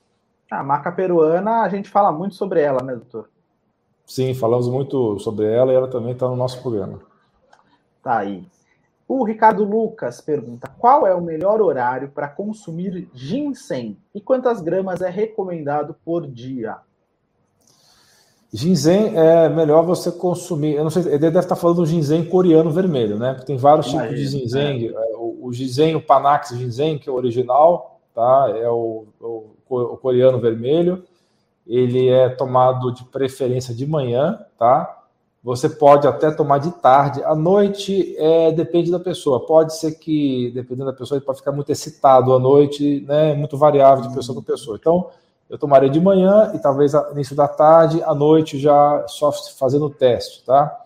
A 0.49 0.63
marca 0.63 0.91
peruana, 0.91 1.63
a 1.63 1.69
gente 1.69 1.89
fala 1.89 2.11
muito 2.11 2.35
sobre 2.35 2.61
ela, 2.61 2.81
né, 2.81 2.93
doutor? 2.93 3.29
Sim, 4.05 4.33
falamos 4.33 4.69
muito 4.69 5.19
sobre 5.19 5.51
ela 5.51 5.71
e 5.71 5.75
ela 5.75 5.87
também 5.87 6.13
está 6.13 6.29
no 6.29 6.35
nosso 6.35 6.61
programa. 6.61 7.01
Tá 8.05 8.19
aí. 8.19 8.43
O 9.07 9.23
Ricardo 9.23 9.63
Lucas 9.63 10.21
pergunta: 10.21 10.69
qual 10.77 11.07
é 11.07 11.15
o 11.15 11.21
melhor 11.21 11.59
horário 11.59 12.09
para 12.09 12.27
consumir 12.27 13.09
ginseng 13.15 13.97
e 14.13 14.21
quantas 14.21 14.61
gramas 14.61 15.01
é 15.01 15.09
recomendado 15.09 15.95
por 16.05 16.27
dia? 16.27 16.77
Ginseng 18.53 19.15
é 19.15 19.49
melhor 19.49 19.83
você 19.83 20.11
consumir. 20.11 20.75
Eu 20.75 20.83
não 20.83 20.91
sei, 20.91 21.01
ele 21.07 21.17
deve 21.17 21.39
estar 21.39 21.55
falando 21.55 21.77
do 21.77 21.85
ginseng 21.87 22.29
coreano 22.29 22.69
vermelho, 22.69 23.17
né? 23.17 23.33
Porque 23.33 23.47
tem 23.47 23.57
vários 23.57 23.87
tipos 23.87 24.09
de 24.09 24.27
ginseng. 24.27 24.93
É. 24.95 25.15
O, 25.15 25.47
o 25.47 25.51
ginseng, 25.51 25.95
o 25.95 26.01
Panax 26.01 26.49
ginseng, 26.49 26.99
que 26.99 27.09
é 27.09 27.11
o 27.11 27.15
original, 27.15 27.99
tá? 28.13 28.53
É 28.55 28.69
o, 28.69 29.07
o, 29.19 29.55
o, 29.67 29.97
coreano 29.97 30.39
vermelho. 30.39 31.03
Ele 31.65 32.07
é 32.07 32.29
tomado 32.29 32.93
de 32.93 33.03
preferência 33.05 33.73
de 33.73 33.87
manhã, 33.87 34.39
tá? 34.59 35.04
Você 35.45 35.69
pode 35.69 36.07
até 36.07 36.31
tomar 36.31 36.57
de 36.57 36.71
tarde. 36.71 37.23
À 37.23 37.35
noite 37.35 38.15
é, 38.17 38.51
depende 38.51 38.89
da 38.89 38.99
pessoa. 38.99 39.45
Pode 39.45 39.77
ser 39.77 39.91
que, 39.91 40.49
dependendo 40.55 40.87
da 40.87 40.97
pessoa, 40.97 41.19
ele 41.19 41.25
pode 41.25 41.37
ficar 41.37 41.51
muito 41.51 41.71
excitado 41.71 42.33
à 42.33 42.39
noite, 42.39 43.05
né? 43.07 43.35
Muito 43.35 43.55
variável 43.55 44.09
de 44.09 44.15
pessoa 44.15 44.41
para 44.41 44.53
pessoa. 44.55 44.75
Então, 44.81 45.11
eu 45.47 45.55
tomaria 45.59 45.87
de 45.87 46.01
manhã 46.01 46.51
e 46.55 46.57
talvez 46.57 46.93
início 47.11 47.35
da 47.35 47.47
tarde, 47.47 48.01
à 48.01 48.15
noite 48.15 48.57
já 48.57 49.05
só 49.07 49.31
fazendo 49.31 49.85
o 49.85 49.89
teste, 49.91 50.43
tá? 50.43 50.81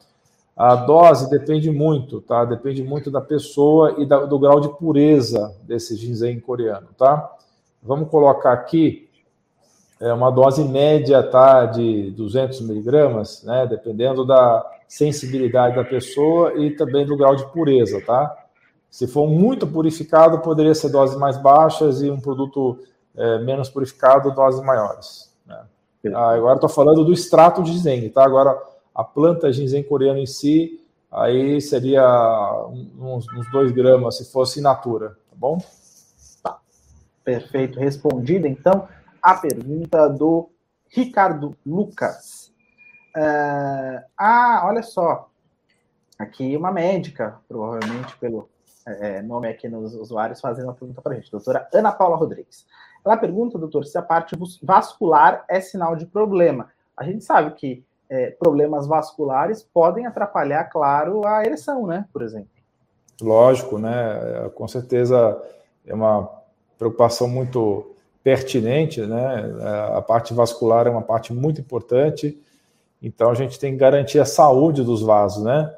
A 0.58 0.76
dose 0.76 1.30
depende 1.30 1.72
muito, 1.72 2.20
tá? 2.20 2.44
Depende 2.44 2.84
muito 2.84 3.10
da 3.10 3.22
pessoa 3.22 3.96
e 3.98 4.06
da, 4.06 4.26
do 4.26 4.38
grau 4.38 4.60
de 4.60 4.68
pureza 4.78 5.56
desse 5.64 5.96
ginseng 5.96 6.38
coreano, 6.42 6.88
tá? 6.98 7.34
Vamos 7.82 8.10
colocar 8.10 8.52
aqui 8.52 9.09
é 10.00 10.14
uma 10.14 10.32
dose 10.32 10.64
média, 10.64 11.22
tá? 11.22 11.66
De 11.66 12.12
200 12.12 12.62
miligramas, 12.62 13.44
né? 13.44 13.68
Dependendo 13.68 14.26
da 14.26 14.66
sensibilidade 14.88 15.76
da 15.76 15.84
pessoa 15.84 16.54
e 16.58 16.72
também 16.72 17.06
do 17.06 17.18
grau 17.18 17.36
de 17.36 17.46
pureza, 17.52 18.02
tá? 18.06 18.36
Se 18.90 19.08
for 19.08 19.28
muito 19.28 19.68
purificado, 19.68 20.40
poderia 20.40 20.74
ser 20.74 20.90
doses 20.90 21.16
mais 21.18 21.38
baixas 21.38 22.02
e 22.02 22.10
um 22.10 22.20
produto 22.20 22.80
é, 23.16 23.38
menos 23.40 23.70
purificado, 23.70 24.34
doses 24.34 24.64
maiores. 24.64 25.32
Né? 25.46 25.62
Ah, 26.16 26.32
agora 26.32 26.56
estou 26.56 26.70
falando 26.70 27.04
do 27.04 27.14
extrato 27.14 27.62
de 27.62 27.72
ginseng, 27.74 28.10
tá? 28.10 28.24
Agora, 28.24 28.58
a 28.96 29.04
planta 29.04 29.52
ginseng 29.52 29.84
coreana 29.84 30.20
em 30.20 30.26
si, 30.26 30.84
aí 31.12 31.62
seria 31.62 32.04
uns, 33.00 33.28
uns 33.34 33.52
2 33.52 33.72
gramas 33.72 34.18
se 34.18 34.32
fosse 34.32 34.60
in 34.60 34.64
natura, 34.64 35.10
tá 35.30 35.36
bom? 35.36 35.60
Tá. 36.42 36.58
Perfeito. 37.24 37.80
Respondida, 37.80 38.48
então, 38.48 38.88
a 39.22 39.36
pergunta 39.36 40.08
do 40.10 40.50
Ricardo 40.90 41.56
Lucas. 41.66 42.52
Uh, 43.16 44.04
ah, 44.18 44.64
olha 44.66 44.84
só. 44.84 45.30
Aqui 46.18 46.56
uma 46.58 46.72
médica, 46.72 47.40
provavelmente 47.48 48.18
pelo 48.18 48.50
é, 48.86 49.22
nome 49.22 49.48
aqui 49.48 49.70
nos 49.70 49.94
usuários, 49.94 50.42
fazendo 50.42 50.66
uma 50.66 50.74
pergunta 50.74 51.02
para 51.02 51.14
a 51.14 51.16
gente. 51.16 51.32
Doutora 51.32 51.68
Ana 51.74 51.92
Paula 51.92 52.18
Rodrigues. 52.18 52.66
Ela 53.06 53.16
pergunta, 53.16 53.58
doutor, 53.58 53.86
se 53.86 53.98
a 53.98 54.02
parte 54.02 54.38
vascular 54.62 55.46
é 55.48 55.62
sinal 55.62 55.96
de 55.96 56.06
problema. 56.06 56.70
A 56.98 57.04
gente 57.04 57.24
sabe 57.24 57.52
que 57.52 57.84
é, 58.10 58.32
problemas 58.32 58.88
vasculares 58.88 59.64
podem 59.64 60.06
atrapalhar, 60.06 60.66
claro, 60.66 61.26
a 61.26 61.46
ereção, 61.46 61.86
né? 61.86 62.06
Por 62.12 62.22
exemplo. 62.22 62.50
Lógico, 63.22 63.78
né? 63.78 64.50
Com 64.56 64.68
certeza 64.68 65.42
é 65.86 65.94
uma 65.94 66.30
preocupação 66.78 67.28
muito 67.28 67.96
pertinente, 68.30 69.02
né? 69.02 69.44
A 69.96 70.02
parte 70.04 70.36
vascular 70.36 70.86
é 70.86 70.90
uma 70.92 71.02
parte 71.02 71.34
muito 71.34 71.60
importante, 71.60 72.40
então 73.02 73.32
a 73.32 73.34
gente 73.34 73.58
tem 73.58 73.72
que 73.72 73.78
garantir 73.80 74.20
a 74.20 74.26
saúde 74.26 74.84
dos 74.84 75.02
vasos, 75.02 75.44
né? 75.44 75.74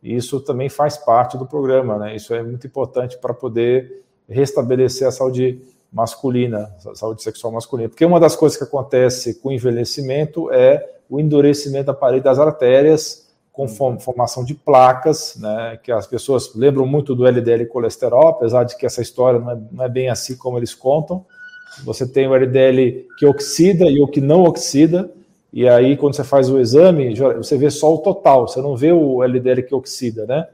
Isso 0.00 0.38
também 0.38 0.68
faz 0.68 0.96
parte 0.96 1.36
do 1.36 1.44
programa, 1.44 1.98
né? 1.98 2.14
Isso 2.14 2.32
é 2.32 2.40
muito 2.44 2.64
importante 2.64 3.18
para 3.18 3.34
poder 3.34 4.04
restabelecer 4.28 5.08
a 5.08 5.10
saúde 5.10 5.60
masculina, 5.92 6.72
a 6.86 6.94
saúde 6.94 7.24
sexual 7.24 7.52
masculina. 7.52 7.88
Porque 7.88 8.04
uma 8.04 8.20
das 8.20 8.36
coisas 8.36 8.56
que 8.56 8.62
acontece 8.62 9.40
com 9.40 9.48
o 9.48 9.52
envelhecimento 9.52 10.48
é 10.52 10.98
o 11.10 11.18
endurecimento 11.18 11.86
da 11.86 11.94
parede 11.94 12.22
das 12.22 12.38
artérias, 12.38 13.28
com 13.52 13.66
uhum. 13.66 13.98
formação 13.98 14.44
de 14.44 14.54
placas, 14.54 15.36
né, 15.40 15.76
que 15.82 15.90
as 15.90 16.06
pessoas 16.06 16.54
lembram 16.54 16.86
muito 16.86 17.16
do 17.16 17.26
LDL 17.26 17.66
colesterol, 17.66 18.28
apesar 18.28 18.62
de 18.62 18.76
que 18.76 18.86
essa 18.86 19.02
história 19.02 19.40
não 19.40 19.50
é, 19.50 19.58
não 19.72 19.84
é 19.84 19.88
bem 19.88 20.08
assim 20.08 20.36
como 20.36 20.56
eles 20.56 20.72
contam. 20.72 21.24
Você 21.84 22.06
tem 22.06 22.26
o 22.26 22.34
LDL 22.34 23.06
que 23.18 23.26
oxida 23.26 23.84
e 23.86 24.00
o 24.00 24.08
que 24.08 24.20
não 24.20 24.44
oxida, 24.44 25.10
e 25.52 25.68
aí 25.68 25.96
quando 25.96 26.14
você 26.14 26.24
faz 26.24 26.50
o 26.50 26.58
exame, 26.58 27.14
você 27.14 27.56
vê 27.56 27.70
só 27.70 27.94
o 27.94 27.98
total, 27.98 28.48
você 28.48 28.60
não 28.60 28.76
vê 28.76 28.92
o 28.92 29.22
LDL 29.22 29.62
que 29.62 29.74
oxida, 29.74 30.26
né? 30.26 30.46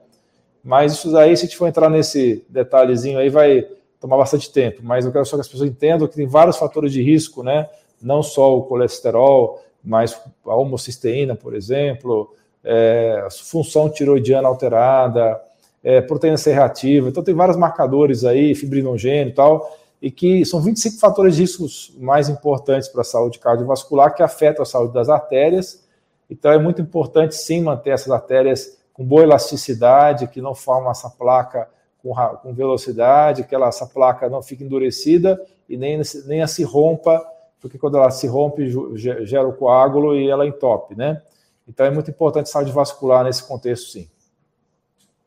Mas 0.62 0.92
isso 0.92 1.10
daí, 1.10 1.36
se 1.36 1.44
a 1.44 1.46
gente 1.46 1.56
for 1.56 1.66
entrar 1.66 1.90
nesse 1.90 2.44
detalhezinho 2.48 3.18
aí, 3.18 3.28
vai 3.28 3.66
tomar 4.00 4.16
bastante 4.16 4.50
tempo. 4.52 4.80
Mas 4.82 5.04
eu 5.04 5.12
quero 5.12 5.24
só 5.24 5.36
que 5.36 5.40
as 5.40 5.48
pessoas 5.48 5.68
entendam 5.68 6.06
que 6.06 6.14
tem 6.14 6.26
vários 6.26 6.56
fatores 6.56 6.92
de 6.92 7.02
risco, 7.02 7.42
né? 7.42 7.68
Não 8.00 8.22
só 8.22 8.56
o 8.56 8.62
colesterol, 8.62 9.62
mas 9.82 10.20
a 10.46 10.54
homocisteína, 10.54 11.34
por 11.34 11.54
exemplo, 11.54 12.34
é, 12.64 13.26
função 13.30 13.88
tiroidiana 13.88 14.46
alterada, 14.46 15.40
é, 15.82 16.00
proteína 16.00 16.36
C 16.36 16.52
reativa. 16.52 17.08
Então, 17.08 17.22
tem 17.24 17.34
vários 17.34 17.56
marcadores 17.56 18.24
aí, 18.24 18.54
fibrinogênio 18.54 19.30
e 19.30 19.34
tal, 19.34 19.76
e 20.02 20.10
que 20.10 20.44
são 20.44 20.60
25 20.60 20.98
fatores 20.98 21.36
de 21.36 21.42
riscos 21.42 21.94
mais 21.98 22.28
importantes 22.28 22.88
para 22.88 23.00
a 23.02 23.04
saúde 23.04 23.38
cardiovascular 23.38 24.14
que 24.14 24.22
afetam 24.22 24.64
a 24.64 24.66
saúde 24.66 24.92
das 24.92 25.08
artérias. 25.08 25.82
Então, 26.28 26.50
é 26.50 26.58
muito 26.58 26.82
importante, 26.82 27.34
sim, 27.36 27.62
manter 27.62 27.90
essas 27.90 28.10
artérias 28.10 28.78
com 28.92 29.04
boa 29.04 29.22
elasticidade, 29.22 30.26
que 30.26 30.42
não 30.42 30.54
formam 30.54 30.90
essa 30.90 31.08
placa 31.08 31.68
com, 32.02 32.12
com 32.42 32.52
velocidade, 32.52 33.44
que 33.44 33.54
ela, 33.54 33.68
essa 33.68 33.86
placa 33.86 34.28
não 34.28 34.42
fique 34.42 34.64
endurecida 34.64 35.40
e 35.68 35.76
nem, 35.76 36.02
nem 36.26 36.42
a 36.42 36.46
se 36.46 36.64
rompa 36.64 37.24
porque 37.62 37.78
quando 37.78 37.96
ela 37.96 38.10
se 38.10 38.26
rompe, 38.26 38.68
gera 38.96 39.46
o 39.46 39.52
coágulo 39.52 40.16
e 40.16 40.28
ela 40.28 40.44
entope, 40.44 40.96
né? 40.96 41.22
Então 41.66 41.86
é 41.86 41.90
muito 41.90 42.10
importante 42.10 42.50
saúde 42.50 42.72
vascular 42.72 43.22
nesse 43.22 43.46
contexto, 43.46 43.88
sim. 43.88 44.10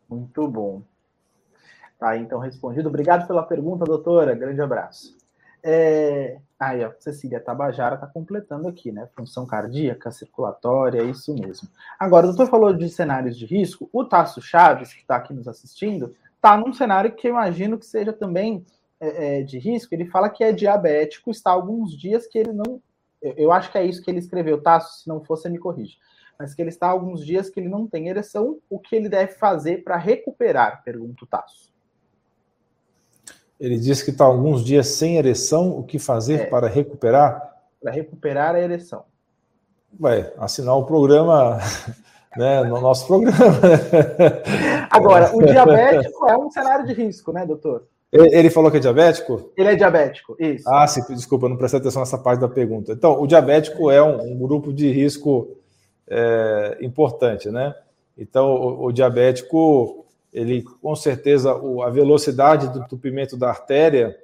Muito 0.09 0.45
bom. 0.45 0.81
Tá, 1.99 2.17
então 2.17 2.39
respondido. 2.39 2.89
Obrigado 2.89 3.27
pela 3.27 3.43
pergunta, 3.43 3.85
doutora. 3.85 4.35
Grande 4.35 4.61
abraço. 4.61 5.15
É... 5.63 6.37
Aí, 6.59 6.85
ó, 6.85 6.91
Cecília 6.99 7.39
Tabajara 7.39 7.95
está 7.95 8.07
completando 8.07 8.67
aqui, 8.67 8.91
né? 8.91 9.07
Função 9.15 9.45
cardíaca, 9.45 10.11
circulatória, 10.11 11.01
é 11.01 11.05
isso 11.05 11.33
mesmo. 11.33 11.67
Agora, 11.99 12.25
o 12.25 12.29
doutor 12.29 12.49
falou 12.49 12.73
de 12.73 12.89
cenários 12.89 13.37
de 13.37 13.45
risco. 13.45 13.89
O 13.91 14.05
Tasso 14.05 14.41
Chaves, 14.41 14.93
que 14.93 15.01
está 15.01 15.15
aqui 15.15 15.33
nos 15.33 15.47
assistindo, 15.47 16.15
está 16.35 16.55
num 16.55 16.71
cenário 16.73 17.13
que 17.13 17.27
eu 17.27 17.31
imagino 17.31 17.77
que 17.77 17.85
seja 17.85 18.13
também 18.13 18.65
é, 18.99 19.39
é, 19.39 19.43
de 19.43 19.59
risco, 19.59 19.93
ele 19.93 20.05
fala 20.05 20.29
que 20.29 20.43
é 20.43 20.53
diabético, 20.53 21.29
está 21.29 21.51
alguns 21.51 21.97
dias 21.97 22.25
que 22.27 22.37
ele 22.37 22.53
não. 22.53 22.81
Eu 23.21 23.51
acho 23.51 23.71
que 23.71 23.77
é 23.77 23.85
isso 23.85 24.01
que 24.01 24.09
ele 24.09 24.19
escreveu, 24.19 24.61
tá? 24.61 24.79
Se 24.79 25.07
não 25.07 25.19
você 25.19 25.49
me 25.49 25.57
corrige. 25.57 25.97
Mas 26.37 26.53
que 26.53 26.61
ele 26.61 26.69
está 26.69 26.87
alguns 26.87 27.25
dias 27.25 27.49
que 27.49 27.59
ele 27.59 27.69
não 27.69 27.87
tem 27.87 28.07
ereção, 28.07 28.59
o 28.69 28.79
que 28.79 28.95
ele 28.95 29.09
deve 29.09 29.33
fazer 29.33 29.83
para 29.83 29.97
recuperar? 29.97 30.83
Pergunta 30.83 31.23
o 31.23 31.27
Tasso. 31.27 31.74
Ele 33.59 33.77
diz 33.77 34.01
que 34.01 34.11
está 34.11 34.25
alguns 34.25 34.63
dias 34.63 34.87
sem 34.87 35.17
ereção, 35.17 35.77
o 35.77 35.83
que 35.83 35.97
fazer 35.97 36.41
é, 36.41 36.45
para 36.45 36.67
recuperar? 36.67 37.55
Para 37.81 37.91
recuperar 37.91 38.55
a 38.55 38.59
ereção. 38.59 39.03
Vai 39.97 40.31
assinar 40.37 40.75
o 40.75 40.85
programa, 40.85 41.59
né, 42.35 42.63
no 42.63 42.81
nosso 42.81 43.07
programa. 43.07 43.37
Agora, 44.89 45.35
o 45.35 45.41
diabético 45.45 46.27
é 46.27 46.37
um 46.37 46.51
cenário 46.51 46.85
de 46.85 46.93
risco, 46.93 47.31
né, 47.31 47.45
doutor? 47.45 47.87
Ele 48.11 48.49
falou 48.49 48.71
que 48.71 48.77
é 48.77 48.79
diabético? 48.79 49.51
Ele 49.57 49.69
é 49.69 49.75
diabético, 49.75 50.37
isso. 50.39 50.63
Ah, 50.69 50.87
sim, 50.87 51.01
desculpa, 51.09 51.49
não 51.49 51.57
prestei 51.57 51.79
atenção 51.79 52.01
nessa 52.01 52.17
parte 52.17 52.39
da 52.39 52.47
pergunta. 52.47 52.93
Então, 52.93 53.21
o 53.21 53.27
diabético 53.27 53.91
é 53.91 54.01
um, 54.01 54.33
um 54.33 54.37
grupo 54.37 54.71
de 54.71 54.89
risco 54.89 55.57
é, 56.07 56.77
importante, 56.81 57.49
né? 57.49 57.75
Então, 58.17 58.55
o, 58.55 58.85
o, 58.85 58.91
diabético, 58.91 60.04
ele 60.35 60.63
com 60.63 60.93
certeza, 60.97 61.53
a 61.53 61.89
velocidade 61.89 62.67
do 62.67 62.79
entupimento 62.79 63.37
da 63.37 63.47
artéria, 63.47 64.19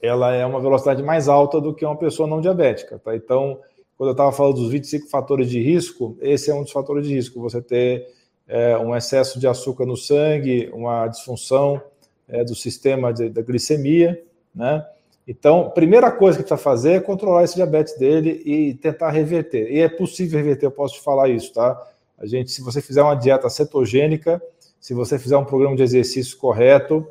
ela 0.00 0.32
é 0.32 0.46
uma 0.46 0.60
velocidade 0.60 1.02
mais 1.02 1.28
alta 1.28 1.60
do 1.60 1.74
que 1.74 1.84
uma 1.84 1.96
pessoa 1.96 2.28
não 2.28 2.40
diabética, 2.40 3.00
tá? 3.00 3.16
Então, 3.16 3.58
quando 3.98 4.10
eu 4.10 4.12
estava 4.12 4.30
falando 4.30 4.54
dos 4.54 4.70
25 4.70 5.08
fatores 5.08 5.50
de 5.50 5.60
risco, 5.60 6.16
esse 6.20 6.48
é 6.48 6.54
um 6.54 6.62
dos 6.62 6.70
fatores 6.70 7.08
de 7.08 7.14
risco, 7.14 7.40
você 7.40 7.60
ter 7.60 8.06
é, 8.46 8.78
um 8.78 8.94
excesso 8.94 9.40
de 9.40 9.48
açúcar 9.48 9.84
no 9.84 9.96
sangue, 9.96 10.70
uma 10.72 11.08
disfunção 11.08 11.82
é, 12.28 12.44
do 12.44 12.54
sistema 12.54 13.12
de, 13.12 13.28
da 13.28 13.42
glicemia, 13.42 14.22
né? 14.54 14.86
Então, 15.26 15.70
primeira 15.70 16.12
coisa 16.12 16.38
que 16.38 16.44
precisa 16.44 16.62
fazer 16.62 16.92
é 16.92 17.00
controlar 17.00 17.42
esse 17.42 17.56
diabetes 17.56 17.98
dele 17.98 18.42
e 18.44 18.74
tentar 18.74 19.10
reverter. 19.10 19.72
E 19.72 19.80
é 19.80 19.88
possível 19.88 20.38
reverter, 20.38 20.66
eu 20.66 20.70
posso 20.70 20.94
te 20.94 21.00
falar 21.00 21.28
isso, 21.30 21.52
tá? 21.52 21.82
A 22.16 22.26
gente, 22.26 22.52
se 22.52 22.62
você 22.62 22.80
fizer 22.80 23.02
uma 23.02 23.14
dieta 23.16 23.48
cetogênica, 23.48 24.40
se 24.84 24.92
você 24.92 25.18
fizer 25.18 25.38
um 25.38 25.46
programa 25.46 25.74
de 25.74 25.82
exercício 25.82 26.36
correto, 26.36 27.06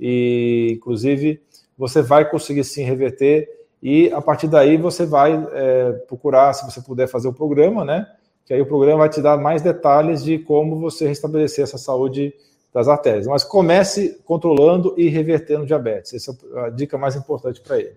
e 0.00 0.72
inclusive 0.72 1.40
você 1.78 2.02
vai 2.02 2.28
conseguir 2.28 2.64
sim 2.64 2.82
reverter, 2.82 3.48
e 3.80 4.10
a 4.12 4.20
partir 4.20 4.48
daí 4.48 4.76
você 4.76 5.06
vai 5.06 5.32
é, 5.52 5.92
procurar, 6.08 6.52
se 6.54 6.64
você 6.64 6.82
puder 6.82 7.06
fazer 7.06 7.28
o 7.28 7.32
programa, 7.32 7.84
né? 7.84 8.04
Que 8.44 8.52
aí 8.52 8.60
o 8.60 8.66
programa 8.66 8.98
vai 8.98 9.08
te 9.08 9.22
dar 9.22 9.36
mais 9.36 9.62
detalhes 9.62 10.24
de 10.24 10.40
como 10.40 10.80
você 10.80 11.06
restabelecer 11.06 11.62
essa 11.62 11.78
saúde 11.78 12.34
das 12.72 12.88
artérias. 12.88 13.28
Mas 13.28 13.44
comece 13.44 14.20
controlando 14.24 14.92
e 14.98 15.08
revertendo 15.08 15.64
diabetes. 15.64 16.14
Essa 16.14 16.36
é 16.56 16.60
a 16.66 16.68
dica 16.68 16.98
mais 16.98 17.14
importante 17.14 17.60
para 17.60 17.78
ele. 17.78 17.94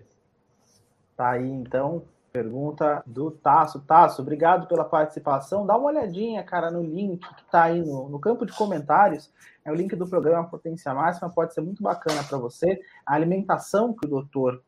Tá 1.16 1.30
aí, 1.30 1.50
então, 1.50 2.04
pergunta 2.32 3.02
do 3.06 3.30
Tasso. 3.30 3.80
Tasso, 3.80 4.22
obrigado 4.22 4.66
pela 4.66 4.84
participação. 4.84 5.66
Dá 5.66 5.76
uma 5.76 5.88
olhadinha, 5.88 6.42
cara, 6.42 6.70
no 6.70 6.82
link 6.82 7.20
que 7.20 7.42
está 7.42 7.64
aí 7.64 7.80
no, 7.80 8.08
no, 8.08 8.18
campo 8.18 8.46
de 8.46 8.52
comentários. 8.52 9.32
É 9.64 9.70
o 9.70 9.74
link 9.74 9.94
do 9.96 10.06
programa 10.06 10.48
Potência 10.48 10.92
Máxima, 10.94 11.30
pode 11.30 11.54
ser 11.54 11.60
muito 11.60 11.82
bacana 11.82 12.22
para 12.24 12.38
você. 12.38 12.80
A 13.06 13.14
alimentação 13.14 13.92
que 13.92 14.06
o 14.06 14.08
doutor 14.08 14.62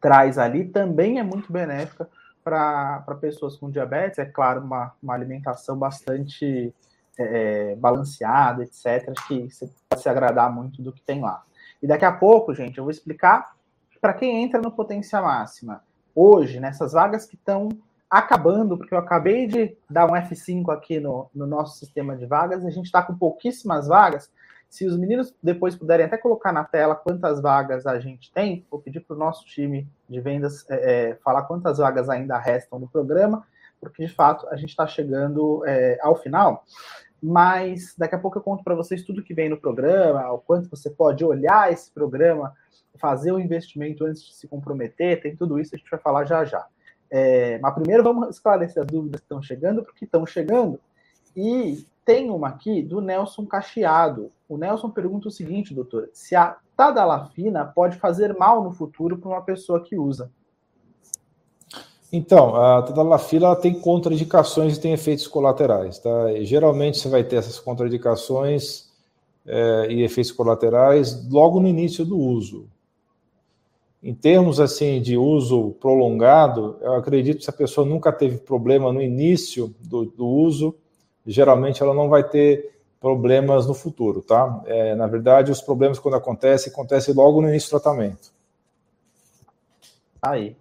traz 0.00 0.38
ali 0.38 0.68
também 0.68 1.18
é 1.18 1.22
muito 1.22 1.52
benéfica 1.52 2.08
para 2.44 3.18
pessoas 3.20 3.56
com 3.56 3.70
diabetes. 3.70 4.18
É 4.18 4.24
claro, 4.24 4.62
uma, 4.62 4.94
uma 5.02 5.14
alimentação 5.14 5.78
bastante 5.78 6.72
é, 7.18 7.72
é, 7.72 7.76
balanceado, 7.76 8.62
etc. 8.62 9.10
Acho 9.10 9.28
que 9.28 9.50
você 9.50 9.70
pode 9.88 10.02
se 10.02 10.08
agradar 10.08 10.52
muito 10.52 10.82
do 10.82 10.92
que 10.92 11.00
tem 11.00 11.20
lá. 11.20 11.42
E 11.82 11.86
daqui 11.86 12.04
a 12.04 12.12
pouco, 12.12 12.54
gente, 12.54 12.78
eu 12.78 12.84
vou 12.84 12.90
explicar 12.90 13.56
para 14.00 14.12
quem 14.12 14.42
entra 14.42 14.60
no 14.60 14.70
Potência 14.70 15.20
Máxima. 15.20 15.82
Hoje, 16.18 16.58
nessas 16.58 16.92
vagas 16.94 17.26
que 17.26 17.34
estão 17.34 17.68
acabando, 18.08 18.78
porque 18.78 18.94
eu 18.94 18.98
acabei 18.98 19.46
de 19.46 19.76
dar 19.90 20.06
um 20.06 20.14
F5 20.14 20.72
aqui 20.72 20.98
no, 20.98 21.28
no 21.34 21.46
nosso 21.46 21.78
sistema 21.78 22.16
de 22.16 22.24
vagas, 22.24 22.64
a 22.64 22.70
gente 22.70 22.86
está 22.86 23.02
com 23.02 23.14
pouquíssimas 23.14 23.86
vagas. 23.86 24.32
Se 24.66 24.86
os 24.86 24.96
meninos 24.96 25.34
depois 25.42 25.76
puderem 25.76 26.06
até 26.06 26.16
colocar 26.16 26.54
na 26.54 26.64
tela 26.64 26.94
quantas 26.94 27.42
vagas 27.42 27.86
a 27.86 28.00
gente 28.00 28.32
tem, 28.32 28.64
vou 28.70 28.80
pedir 28.80 29.00
para 29.00 29.14
o 29.14 29.18
nosso 29.18 29.44
time 29.44 29.86
de 30.08 30.18
vendas 30.18 30.64
é, 30.70 31.10
é, 31.10 31.14
falar 31.16 31.42
quantas 31.42 31.76
vagas 31.76 32.08
ainda 32.08 32.38
restam 32.38 32.78
no 32.78 32.88
programa, 32.88 33.46
porque 33.78 34.06
de 34.06 34.14
fato 34.14 34.48
a 34.48 34.56
gente 34.56 34.70
está 34.70 34.86
chegando 34.86 35.62
é, 35.66 35.98
ao 36.00 36.16
final 36.16 36.64
mas 37.22 37.94
daqui 37.96 38.14
a 38.14 38.18
pouco 38.18 38.38
eu 38.38 38.42
conto 38.42 38.62
para 38.62 38.74
vocês 38.74 39.02
tudo 39.02 39.22
que 39.22 39.34
vem 39.34 39.48
no 39.48 39.56
programa, 39.56 40.30
o 40.32 40.38
quanto 40.38 40.68
você 40.68 40.90
pode 40.90 41.24
olhar 41.24 41.72
esse 41.72 41.90
programa, 41.90 42.54
fazer 42.96 43.32
o 43.32 43.40
investimento 43.40 44.04
antes 44.04 44.22
de 44.22 44.34
se 44.34 44.48
comprometer, 44.48 45.20
tem 45.20 45.36
tudo 45.36 45.58
isso, 45.58 45.74
a 45.74 45.78
gente 45.78 45.90
vai 45.90 46.00
falar 46.00 46.24
já 46.24 46.44
já. 46.44 46.66
É, 47.10 47.58
mas 47.58 47.74
primeiro 47.74 48.02
vamos 48.02 48.28
esclarecer 48.30 48.82
as 48.82 48.86
dúvidas 48.86 49.20
que 49.20 49.24
estão 49.24 49.40
chegando, 49.40 49.82
porque 49.82 50.04
estão 50.04 50.26
chegando, 50.26 50.80
e 51.36 51.86
tem 52.04 52.30
uma 52.30 52.48
aqui 52.48 52.82
do 52.82 53.00
Nelson 53.00 53.44
Cacheado. 53.44 54.30
O 54.48 54.56
Nelson 54.56 54.90
pergunta 54.90 55.28
o 55.28 55.30
seguinte, 55.30 55.74
doutor: 55.74 56.08
se 56.12 56.34
a 56.34 56.56
tadalafina 56.76 57.64
pode 57.64 57.98
fazer 57.98 58.36
mal 58.36 58.62
no 58.62 58.72
futuro 58.72 59.18
para 59.18 59.28
uma 59.28 59.42
pessoa 59.42 59.82
que 59.82 59.96
usa? 59.96 60.30
Então, 62.12 62.54
a 62.54 62.82
tadalafila 62.82 63.56
tem 63.56 63.78
contraindicações 63.80 64.76
e 64.76 64.80
tem 64.80 64.92
efeitos 64.92 65.26
colaterais. 65.26 65.98
Tá? 65.98 66.32
E, 66.32 66.44
geralmente 66.44 66.98
você 66.98 67.08
vai 67.08 67.24
ter 67.24 67.36
essas 67.36 67.58
contraindicações 67.58 68.88
é, 69.44 69.88
e 69.90 70.02
efeitos 70.02 70.32
colaterais 70.32 71.28
logo 71.28 71.60
no 71.60 71.68
início 71.68 72.04
do 72.04 72.16
uso. 72.16 72.68
Em 74.06 74.14
termos 74.14 74.60
assim 74.60 75.02
de 75.02 75.16
uso 75.16 75.72
prolongado, 75.80 76.78
eu 76.80 76.94
acredito 76.94 77.38
que 77.38 77.42
se 77.42 77.50
a 77.50 77.52
pessoa 77.52 77.84
nunca 77.84 78.12
teve 78.12 78.36
problema 78.36 78.92
no 78.92 79.02
início 79.02 79.74
do, 79.80 80.04
do 80.04 80.24
uso, 80.24 80.76
geralmente 81.26 81.82
ela 81.82 81.92
não 81.92 82.08
vai 82.08 82.22
ter 82.22 82.78
problemas 83.00 83.66
no 83.66 83.74
futuro, 83.74 84.22
tá? 84.22 84.62
É, 84.66 84.94
na 84.94 85.08
verdade, 85.08 85.50
os 85.50 85.60
problemas 85.60 85.98
quando 85.98 86.14
acontecem, 86.14 86.72
acontecem 86.72 87.12
logo 87.12 87.42
no 87.42 87.48
início 87.48 87.68
do 87.68 87.80
tratamento. 87.80 88.30
Aí. 90.22 90.56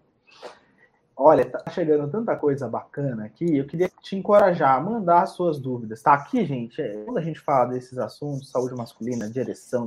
Olha, 1.15 1.45
tá 1.45 1.69
chegando 1.69 2.09
tanta 2.09 2.35
coisa 2.35 2.67
bacana 2.67 3.25
aqui. 3.25 3.55
Eu 3.55 3.67
queria 3.67 3.91
te 4.01 4.15
encorajar 4.15 4.75
a 4.75 4.81
mandar 4.81 5.27
suas 5.27 5.59
dúvidas. 5.59 6.01
Tá 6.01 6.13
aqui, 6.13 6.43
gente. 6.45 6.81
É, 6.81 7.03
quando 7.03 7.19
a 7.19 7.21
gente 7.21 7.39
fala 7.39 7.65
desses 7.65 7.99
assuntos, 7.99 8.49
saúde 8.49 8.73
masculina, 8.73 9.29
de 9.29 9.39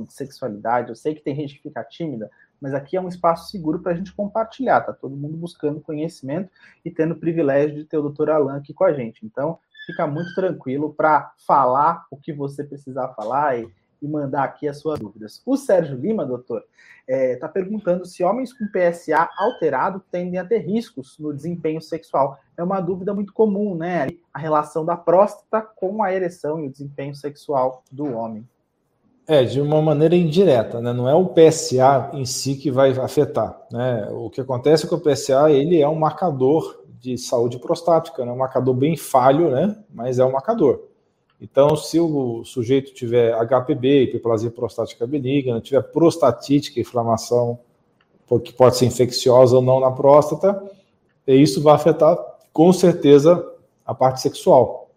sexualidade, 0.07 0.87
eu 0.87 0.95
sei 0.95 1.13
que 1.13 1.21
tem 1.21 1.35
gente 1.35 1.55
que 1.55 1.63
fica 1.63 1.83
tímida, 1.83 2.31
mas 2.61 2.73
aqui 2.73 2.97
é 2.97 3.01
um 3.01 3.07
espaço 3.07 3.49
seguro 3.49 3.79
para 3.79 3.93
a 3.93 3.95
gente 3.95 4.13
compartilhar. 4.13 4.81
Tá 4.81 4.93
todo 4.93 5.15
mundo 5.15 5.37
buscando 5.37 5.81
conhecimento 5.81 6.49
e 6.83 6.91
tendo 6.91 7.13
o 7.13 7.19
privilégio 7.19 7.75
de 7.75 7.85
ter 7.85 7.97
o 7.97 8.01
doutor 8.01 8.29
Alan 8.29 8.57
aqui 8.57 8.73
com 8.73 8.83
a 8.83 8.93
gente. 8.93 9.25
Então, 9.25 9.59
fica 9.85 10.05
muito 10.05 10.33
tranquilo 10.35 10.93
para 10.93 11.33
falar 11.47 12.05
o 12.11 12.17
que 12.17 12.31
você 12.31 12.63
precisar 12.63 13.09
falar 13.09 13.57
e, 13.57 13.67
e, 14.01 14.07
mandar 14.07 14.43
aqui 14.43 14.67
as 14.67 14.79
suas 14.79 14.99
dúvidas. 14.99 15.41
O 15.45 15.57
Sérgio 15.57 15.97
Lima, 15.97 16.25
doutor, 16.25 16.63
está 17.07 17.17
é, 17.17 17.35
tá 17.35 17.47
perguntando 17.47 18.05
se 18.05 18.23
homens 18.23 18.53
com 18.53 18.67
PSA 18.67 19.29
alterado 19.37 20.03
tendem 20.11 20.39
a 20.39 20.45
ter 20.45 20.59
riscos 20.59 21.17
no 21.17 21.33
desempenho 21.33 21.81
sexual. 21.81 22.37
É 22.55 22.63
uma 22.63 22.79
dúvida 22.79 23.13
muito 23.13 23.33
comum, 23.33 23.75
né? 23.75 24.07
A 24.33 24.37
relação 24.37 24.85
da 24.85 24.95
próstata 24.95 25.61
com 25.61 26.03
a 26.03 26.13
ereção 26.13 26.59
e 26.59 26.67
o 26.67 26.71
desempenho 26.71 27.15
sexual 27.15 27.83
do 27.91 28.13
homem. 28.13 28.47
É, 29.31 29.43
de 29.43 29.61
uma 29.61 29.79
maneira 29.79 30.15
indireta, 30.15 30.81
né? 30.81 30.91
Não 30.91 31.07
é 31.07 31.13
o 31.13 31.27
PSA 31.27 32.09
em 32.13 32.25
si 32.25 32.55
que 32.55 32.71
vai 32.71 32.89
afetar, 32.93 33.61
né? 33.71 34.09
O 34.11 34.27
que 34.27 34.41
acontece 34.41 34.87
com 34.87 34.95
o 34.95 34.99
PSA, 34.99 35.51
ele 35.51 35.79
é 35.79 35.87
um 35.87 35.93
marcador 35.93 36.83
de 36.99 37.15
saúde 37.15 37.59
prostática, 37.59 38.25
né? 38.25 38.31
um 38.31 38.37
marcador 38.37 38.73
bem 38.73 38.97
falho, 38.97 39.51
né? 39.51 39.77
mas 39.93 40.17
é 40.17 40.25
um 40.25 40.31
marcador. 40.31 40.81
Então, 41.39 41.75
se 41.75 41.99
o 41.99 42.43
sujeito 42.43 42.91
tiver 42.91 43.31
HPB, 43.45 44.05
hiperplasia 44.05 44.49
prostática 44.49 45.05
benigna, 45.05 45.61
tiver 45.61 45.83
prostatite, 45.83 46.73
que 46.73 46.79
é 46.79 46.81
inflamação 46.81 47.59
que 48.43 48.51
pode 48.51 48.77
ser 48.77 48.87
infecciosa 48.87 49.57
ou 49.57 49.61
não 49.61 49.79
na 49.79 49.91
próstata, 49.91 50.59
isso 51.27 51.61
vai 51.61 51.75
afetar 51.75 52.17
com 52.51 52.73
certeza 52.73 53.47
a 53.85 53.93
parte 53.93 54.21
sexual. 54.21 54.89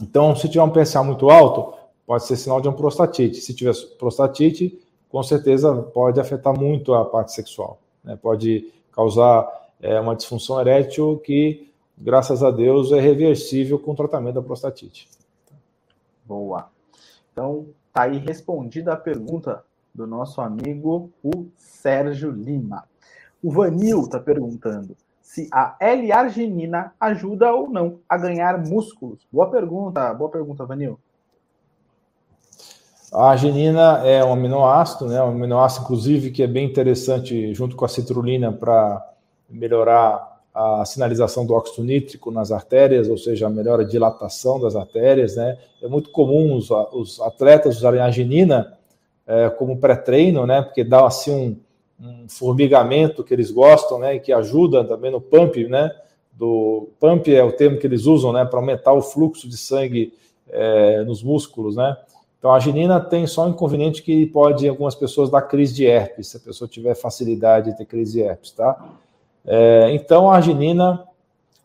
Então, 0.00 0.34
se 0.34 0.48
tiver 0.48 0.64
um 0.64 0.70
PSA 0.70 1.02
muito 1.04 1.30
alto, 1.30 1.74
pode 2.12 2.26
ser 2.26 2.36
sinal 2.36 2.60
de 2.60 2.68
uma 2.68 2.76
prostatite. 2.76 3.40
Se 3.40 3.54
tiver 3.54 3.72
prostatite, 3.98 4.78
com 5.08 5.22
certeza 5.22 5.74
pode 5.74 6.20
afetar 6.20 6.52
muito 6.54 6.92
a 6.92 7.06
parte 7.06 7.32
sexual. 7.32 7.80
Né? 8.04 8.18
Pode 8.20 8.70
causar 8.92 9.48
é 9.80 9.98
uma 9.98 10.14
disfunção 10.14 10.60
erétil 10.60 11.18
que, 11.24 11.72
graças 11.96 12.42
a 12.42 12.50
Deus, 12.50 12.92
é 12.92 13.00
reversível 13.00 13.78
com 13.78 13.92
o 13.92 13.96
tratamento 13.96 14.34
da 14.34 14.42
prostatite. 14.42 15.08
Boa. 16.22 16.68
Então, 17.32 17.68
tá 17.94 18.02
aí 18.02 18.18
respondida 18.18 18.92
a 18.92 18.96
pergunta 18.96 19.64
do 19.94 20.06
nosso 20.06 20.42
amigo, 20.42 21.10
o 21.24 21.46
Sérgio 21.56 22.30
Lima. 22.30 22.84
O 23.42 23.50
Vanil 23.50 24.02
está 24.02 24.20
perguntando 24.20 24.94
se 25.22 25.48
a 25.50 25.76
L-arginina 25.80 26.92
ajuda 27.00 27.54
ou 27.54 27.70
não 27.70 28.00
a 28.06 28.18
ganhar 28.18 28.58
músculos. 28.58 29.26
Boa 29.32 29.50
pergunta, 29.50 30.12
boa 30.12 30.30
pergunta, 30.30 30.66
Vanil. 30.66 31.00
A 33.12 33.32
arginina 33.32 34.00
é 34.06 34.24
um 34.24 34.32
aminoácido, 34.32 35.06
né? 35.06 35.22
Um 35.22 35.28
aminoácido, 35.28 35.84
inclusive, 35.84 36.30
que 36.30 36.42
é 36.42 36.46
bem 36.46 36.64
interessante 36.64 37.52
junto 37.52 37.76
com 37.76 37.84
a 37.84 37.88
citrulina 37.88 38.50
para 38.50 39.06
melhorar 39.50 40.40
a 40.54 40.82
sinalização 40.86 41.44
do 41.44 41.52
óxido 41.52 41.84
nítrico 41.84 42.30
nas 42.30 42.50
artérias, 42.50 43.08
ou 43.08 43.18
seja, 43.18 43.50
melhora 43.50 43.82
a 43.82 43.86
dilatação 43.86 44.58
das 44.58 44.74
artérias, 44.74 45.36
né? 45.36 45.58
É 45.82 45.88
muito 45.88 46.10
comum 46.10 46.56
os, 46.56 46.70
os 46.70 47.20
atletas 47.20 47.76
usarem 47.76 48.00
a 48.00 48.06
arginina 48.06 48.78
é, 49.26 49.50
como 49.50 49.78
pré-treino, 49.78 50.46
né? 50.46 50.62
Porque 50.62 50.82
dá 50.82 51.06
assim 51.06 51.58
um, 52.00 52.06
um, 52.06 52.28
formigamento 52.28 53.22
que 53.22 53.34
eles 53.34 53.50
gostam, 53.50 53.98
né? 53.98 54.14
E 54.14 54.20
que 54.20 54.32
ajuda 54.32 54.84
também 54.84 55.10
no 55.10 55.20
pump, 55.20 55.68
né? 55.68 55.90
Do 56.32 56.88
pump 56.98 57.28
é 57.28 57.44
o 57.44 57.52
termo 57.52 57.76
que 57.76 57.86
eles 57.86 58.06
usam, 58.06 58.32
né? 58.32 58.42
Para 58.46 58.58
aumentar 58.58 58.94
o 58.94 59.02
fluxo 59.02 59.46
de 59.46 59.58
sangue 59.58 60.14
é, 60.48 61.04
nos 61.04 61.22
músculos, 61.22 61.76
né? 61.76 61.94
Então 62.42 62.50
a 62.50 62.56
arginina 62.56 62.98
tem 62.98 63.24
só 63.24 63.46
um 63.46 63.50
inconveniente 63.50 64.02
que 64.02 64.26
pode 64.26 64.68
algumas 64.68 64.96
pessoas 64.96 65.30
dar 65.30 65.42
crise 65.42 65.72
de 65.72 65.86
herpes, 65.86 66.26
se 66.26 66.36
a 66.38 66.40
pessoa 66.40 66.66
tiver 66.66 66.92
facilidade 66.96 67.70
de 67.70 67.76
ter 67.76 67.84
crise 67.84 68.14
de 68.14 68.22
herpes, 68.22 68.50
tá? 68.50 68.84
É, 69.46 69.92
então, 69.92 70.28
a 70.28 70.34
arginina. 70.34 71.06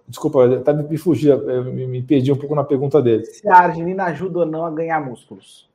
Desculpa, 0.08 0.46
até 0.46 0.72
me 0.74 0.96
fugi, 0.96 1.36
me, 1.36 1.88
me 1.88 2.04
perdi 2.04 2.32
um 2.32 2.36
pouco 2.36 2.54
na 2.54 2.63
pergunta 2.63 3.02
dele. 3.02 3.26
Se 3.26 3.50
a 3.50 3.56
arginina 3.56 4.04
ajuda 4.04 4.42
ou 4.42 4.46
não 4.46 4.68
a 4.68 4.70
ganhar 4.70 5.04
músculos? 5.04 5.68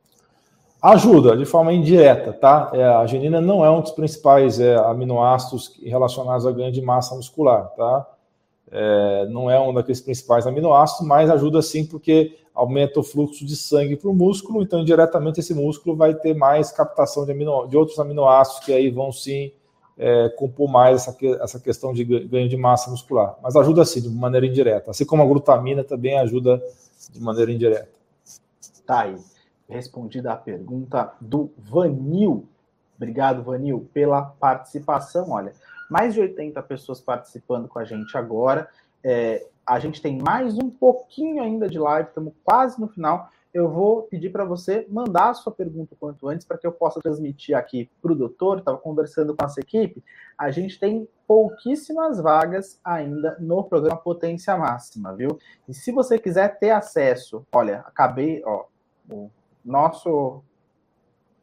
Ajuda, 0.81 1.37
de 1.37 1.45
forma 1.47 1.73
indireta, 1.73 2.33
tá? 2.33 2.71
É, 2.73 2.85
a 2.85 3.01
arginina 3.01 3.41
não 3.41 3.65
é 3.65 3.71
um 3.73 3.81
dos 3.81 3.91
principais 3.91 4.61
é, 4.61 4.77
aminoácidos 4.77 5.81
relacionados 5.83 6.47
ao 6.47 6.55
ganho 6.55 6.71
de 6.71 6.81
massa 6.81 7.17
muscular, 7.17 7.65
tá? 7.77 8.07
É, 8.71 9.27
não 9.27 9.51
é 9.51 9.59
um 9.59 9.75
daqueles 9.75 10.01
principais 10.01 10.47
aminoácidos, 10.47 11.05
mas 11.05 11.29
ajuda 11.29 11.61
sim 11.61 11.85
porque 11.85 12.39
aumenta 12.55 13.01
o 13.01 13.03
fluxo 13.03 13.45
de 13.45 13.57
sangue 13.57 13.97
para 13.97 14.11
o 14.11 14.15
músculo, 14.15 14.63
então 14.63 14.81
indiretamente 14.81 15.41
esse 15.41 15.55
músculo 15.55 15.97
vai 15.97 16.15
ter 16.15 16.35
mais 16.35 16.71
captação 16.71 17.25
de, 17.25 17.33
amino, 17.33 17.67
de 17.67 17.77
outros 17.77 17.99
aminoácidos 17.99 18.65
que 18.65 18.73
aí 18.73 18.91
vão 18.91 19.11
sim 19.11 19.53
é, 19.97 20.29
compor 20.31 20.69
mais 20.69 21.07
essa, 21.07 21.17
essa 21.43 21.61
questão 21.61 21.93
de 21.93 22.05
ganho 22.05 22.49
de 22.49 22.57
massa 22.57 22.91
muscular. 22.91 23.37
Mas 23.43 23.57
ajuda 23.57 23.85
sim, 23.85 24.01
de 24.01 24.09
maneira 24.09 24.47
indireta. 24.47 24.91
Assim 24.91 25.05
como 25.05 25.23
a 25.23 25.27
glutamina 25.27 25.85
também 25.85 26.19
ajuda 26.19 26.63
de 27.11 27.21
maneira 27.21 27.53
indireta. 27.53 27.89
Tá 28.87 29.01
aí. 29.01 29.17
Respondida 29.69 30.33
a 30.33 30.37
pergunta 30.37 31.13
do 31.21 31.51
Vanil. 31.57 32.47
Obrigado, 32.97 33.43
Vanil, 33.43 33.89
pela 33.93 34.23
participação. 34.23 35.31
Olha, 35.31 35.53
mais 35.91 36.15
de 36.15 36.21
80 36.21 36.63
pessoas 36.63 37.01
participando 37.01 37.69
com 37.69 37.79
a 37.79 37.85
gente 37.85 38.17
agora. 38.17 38.69
É, 39.03 39.47
a 39.67 39.79
gente 39.79 40.01
tem 40.03 40.19
mais 40.19 40.57
um 40.59 40.71
pouquinho 40.71 41.43
ainda 41.43 41.69
de 41.69 41.79
live, 41.79 42.09
estamos 42.09 42.35
quase 42.45 42.81
no 42.81 42.89
final 42.89 43.31
eu 43.53 43.69
vou 43.69 44.05
pedir 44.05 44.31
para 44.31 44.45
você 44.45 44.87
mandar 44.89 45.31
a 45.31 45.35
sua 45.35 45.53
pergunta 45.53 45.95
quanto 46.01 46.27
antes 46.27 46.47
para 46.47 46.57
que 46.57 46.67
eu 46.67 46.73
possa 46.73 47.01
transmitir 47.01 47.57
aqui 47.57 47.91
para 48.01 48.13
o 48.13 48.15
doutor. 48.15 48.59
Estava 48.59 48.79
conversando 48.79 49.37
com 49.37 49.45
essa 49.45 49.61
equipe. 49.61 50.03
A 50.39 50.51
gente 50.51 50.81
tem 50.81 51.07
pouquíssimas 51.27 52.19
vagas 52.19 52.81
ainda 52.83 53.37
no 53.39 53.63
programa 53.63 54.01
Potência 54.01 54.57
Máxima, 54.57 55.15
viu? 55.15 55.39
E 55.69 55.75
se 55.75 55.93
você 55.93 56.19
quiser 56.19 56.59
ter 56.59 56.71
acesso, 56.71 57.47
olha, 57.53 57.81
acabei, 57.81 58.43
ó, 58.45 58.65
o 59.11 59.31
nosso 59.63 60.43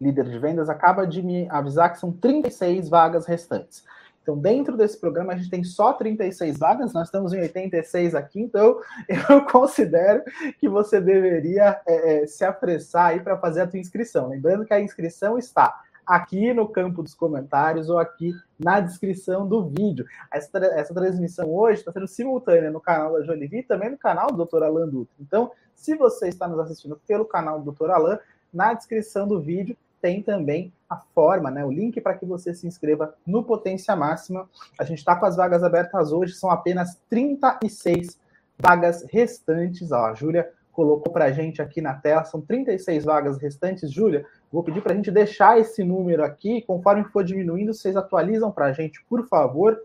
líder 0.02 0.30
de 0.30 0.40
vendas 0.40 0.68
acaba 0.68 1.06
de 1.06 1.22
me 1.22 1.48
avisar 1.50 1.92
que 1.92 2.00
são 2.00 2.12
36 2.12 2.90
vagas 2.90 3.28
restantes. 3.28 3.84
Então, 4.30 4.38
dentro 4.38 4.78
desse 4.78 5.00
programa, 5.00 5.34
a 5.34 5.36
gente 5.36 5.50
tem 5.50 5.64
só 5.64 5.92
36 5.92 6.60
vagas, 6.60 6.94
nós 6.94 7.08
estamos 7.08 7.34
em 7.34 7.40
86 7.40 8.14
aqui, 8.14 8.40
então 8.40 8.80
eu 9.28 9.44
considero 9.46 10.22
que 10.60 10.70
você 10.70 11.02
deveria 11.02 11.82
é, 11.88 12.22
é, 12.22 12.28
se 12.28 12.46
apressar 12.46 13.08
aí 13.08 13.22
para 13.22 13.40
fazer 13.40 13.62
a 13.62 13.68
tua 13.68 13.80
inscrição. 13.80 14.30
Lembrando 14.30 14.66
que 14.66 14.74
a 14.74 14.80
inscrição 14.80 15.40
está 15.40 15.82
aqui 16.06 16.54
no 16.54 16.68
campo 16.68 17.02
dos 17.02 17.16
comentários 17.16 17.90
ou 17.90 17.98
aqui 17.98 18.32
na 18.60 18.80
descrição 18.80 19.48
do 19.48 19.68
vídeo. 19.68 20.06
Essa, 20.32 20.60
essa 20.60 20.94
transmissão 20.94 21.52
hoje 21.52 21.80
está 21.80 21.92
sendo 21.92 22.08
simultânea 22.08 22.70
no 22.70 22.80
canal 22.80 23.14
da 23.14 23.24
Jolivi 23.24 23.58
e 23.58 23.64
também 23.64 23.90
no 23.90 23.98
canal 23.98 24.28
do 24.28 24.46
Dr. 24.46 24.62
Alan 24.62 24.88
Dutra. 24.88 25.16
Então, 25.20 25.52
se 25.74 25.96
você 25.96 26.28
está 26.28 26.48
nos 26.48 26.60
assistindo 26.60 27.02
pelo 27.08 27.26
canal 27.26 27.60
do 27.60 27.72
Dr. 27.72 27.90
Alan, 27.90 28.20
na 28.54 28.76
descrição 28.76 29.28
do 29.28 29.42
vídeo 29.42 29.76
tem 30.00 30.22
também 30.22 30.72
a 30.90 30.98
forma, 30.98 31.52
né, 31.52 31.64
o 31.64 31.72
link 31.72 32.02
para 32.02 32.16
que 32.16 32.26
você 32.26 32.54
se 32.54 32.66
inscreva 32.66 33.14
no 33.26 33.44
Potência 33.44 33.96
Máxima. 33.96 34.50
A 34.78 34.84
gente 34.84 34.98
está 34.98 35.16
com 35.16 35.26
as 35.26 35.36
vagas 35.36 35.64
abertas 35.64 36.12
hoje, 36.12 36.34
são 36.34 36.50
apenas 36.50 37.00
36 37.10 38.18
vagas 38.58 39.06
restantes. 39.12 39.92
Ó, 39.92 40.06
a 40.06 40.14
Júlia 40.16 40.50
colocou 40.72 41.14
para 41.14 41.26
a 41.26 41.32
gente 41.32 41.62
aqui 41.62 41.82
na 41.82 41.94
tela, 41.94 42.24
são 42.24 42.42
36 42.42 43.06
vagas 43.06 43.38
restantes. 43.38 43.92
Júlia, 43.92 44.26
vou 44.52 44.64
pedir 44.64 44.82
para 44.82 44.94
a 44.94 44.96
gente 44.96 45.12
deixar 45.12 45.60
esse 45.60 45.84
número 45.84 46.24
aqui, 46.24 46.62
conforme 46.64 47.04
for 47.06 47.24
diminuindo, 47.24 47.74
vocês 47.74 47.96
atualizam 47.96 48.52
para 48.52 48.66
a 48.66 48.74
gente, 48.74 49.04
por 49.06 49.28
favor, 49.28 49.80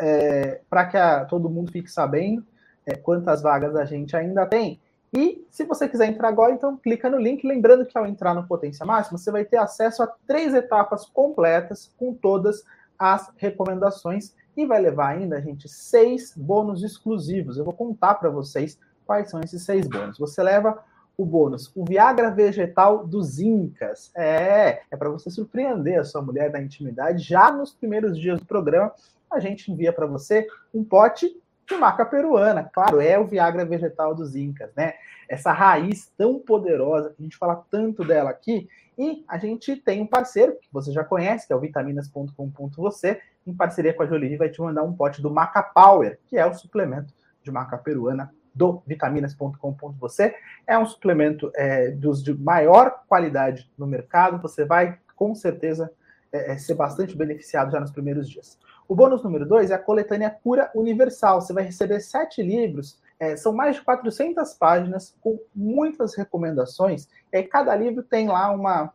é, 0.00 0.60
para 0.70 0.84
que 0.86 0.96
a, 0.96 1.24
todo 1.24 1.50
mundo 1.50 1.72
fique 1.72 1.90
sabendo 1.90 2.44
é, 2.86 2.94
quantas 2.94 3.42
vagas 3.42 3.74
a 3.74 3.84
gente 3.84 4.16
ainda 4.16 4.46
tem. 4.46 4.80
E 5.16 5.46
se 5.48 5.64
você 5.64 5.88
quiser 5.88 6.06
entrar 6.06 6.28
agora, 6.28 6.52
então 6.52 6.76
clica 6.76 7.08
no 7.08 7.18
link. 7.18 7.46
Lembrando 7.46 7.86
que 7.86 7.96
ao 7.96 8.06
entrar 8.06 8.34
no 8.34 8.46
Potência 8.46 8.84
Máxima, 8.84 9.16
você 9.16 9.30
vai 9.30 9.44
ter 9.44 9.58
acesso 9.58 10.02
a 10.02 10.12
três 10.26 10.52
etapas 10.52 11.06
completas 11.06 11.92
com 11.96 12.12
todas 12.12 12.64
as 12.98 13.30
recomendações 13.36 14.34
e 14.56 14.66
vai 14.66 14.80
levar 14.80 15.08
ainda, 15.08 15.40
gente, 15.40 15.68
seis 15.68 16.32
bônus 16.36 16.82
exclusivos. 16.82 17.56
Eu 17.56 17.64
vou 17.64 17.74
contar 17.74 18.14
para 18.16 18.28
vocês 18.28 18.78
quais 19.06 19.30
são 19.30 19.40
esses 19.40 19.62
seis 19.62 19.86
bônus. 19.86 20.18
Você 20.18 20.42
leva 20.42 20.82
o 21.16 21.24
bônus, 21.24 21.70
o 21.76 21.84
Viagra 21.84 22.30
vegetal 22.30 23.06
dos 23.06 23.38
Incas. 23.38 24.10
É, 24.16 24.82
é 24.90 24.96
para 24.96 25.10
você 25.10 25.30
surpreender 25.30 26.00
a 26.00 26.04
sua 26.04 26.22
mulher 26.22 26.50
da 26.50 26.60
intimidade. 26.60 27.22
Já 27.22 27.52
nos 27.52 27.72
primeiros 27.72 28.18
dias 28.18 28.40
do 28.40 28.46
programa, 28.46 28.92
a 29.30 29.38
gente 29.38 29.70
envia 29.70 29.92
para 29.92 30.06
você 30.06 30.46
um 30.72 30.82
pote 30.82 31.40
de 31.66 31.76
maca 31.76 32.04
peruana. 32.04 32.64
Claro, 32.72 33.00
é 33.00 33.18
o 33.18 33.26
Viagra 33.26 33.64
vegetal 33.64 34.14
dos 34.14 34.34
Incas, 34.34 34.70
né? 34.74 34.94
Essa 35.28 35.52
raiz 35.52 36.12
tão 36.16 36.38
poderosa, 36.38 37.14
a 37.18 37.22
gente 37.22 37.36
fala 37.36 37.64
tanto 37.70 38.04
dela 38.04 38.30
aqui. 38.30 38.68
E 38.96 39.24
a 39.28 39.38
gente 39.38 39.74
tem 39.76 40.02
um 40.02 40.06
parceiro, 40.06 40.56
que 40.60 40.68
você 40.72 40.92
já 40.92 41.02
conhece, 41.02 41.46
que 41.46 41.52
é 41.52 41.56
o 41.56 41.60
vitaminas.com.você, 41.60 43.20
em 43.46 43.54
parceria 43.54 43.92
com 43.92 44.02
a 44.02 44.06
Jolie, 44.06 44.36
vai 44.36 44.48
te 44.48 44.60
mandar 44.60 44.82
um 44.82 44.92
pote 44.92 45.20
do 45.20 45.30
Maca 45.30 45.62
Power, 45.62 46.18
que 46.26 46.36
é 46.36 46.46
o 46.46 46.54
suplemento 46.54 47.12
de 47.42 47.50
maca 47.50 47.76
peruana 47.76 48.32
do 48.54 48.82
vitaminas.com.você. 48.86 50.34
É 50.66 50.78
um 50.78 50.86
suplemento 50.86 51.50
é, 51.54 51.90
dos 51.90 52.22
de 52.22 52.32
maior 52.32 53.02
qualidade 53.08 53.70
no 53.76 53.86
mercado. 53.86 54.40
Você 54.40 54.64
vai, 54.64 54.98
com 55.16 55.34
certeza, 55.34 55.92
é, 56.34 56.52
é 56.52 56.58
ser 56.58 56.74
bastante 56.74 57.16
beneficiado 57.16 57.70
já 57.70 57.78
nos 57.78 57.92
primeiros 57.92 58.28
dias. 58.28 58.58
O 58.88 58.94
bônus 58.94 59.22
número 59.22 59.46
dois 59.46 59.70
é 59.70 59.74
a 59.74 59.78
coletânea 59.78 60.28
Cura 60.30 60.70
Universal. 60.74 61.40
Você 61.40 61.52
vai 61.52 61.62
receber 61.62 62.00
sete 62.00 62.42
livros, 62.42 63.00
é, 63.18 63.36
são 63.36 63.52
mais 63.52 63.76
de 63.76 63.82
400 63.82 64.54
páginas 64.54 65.16
com 65.20 65.38
muitas 65.54 66.14
recomendações. 66.16 67.08
E 67.32 67.36
aí 67.36 67.44
cada 67.44 67.74
livro 67.76 68.02
tem 68.02 68.26
lá 68.26 68.50
uma 68.50 68.92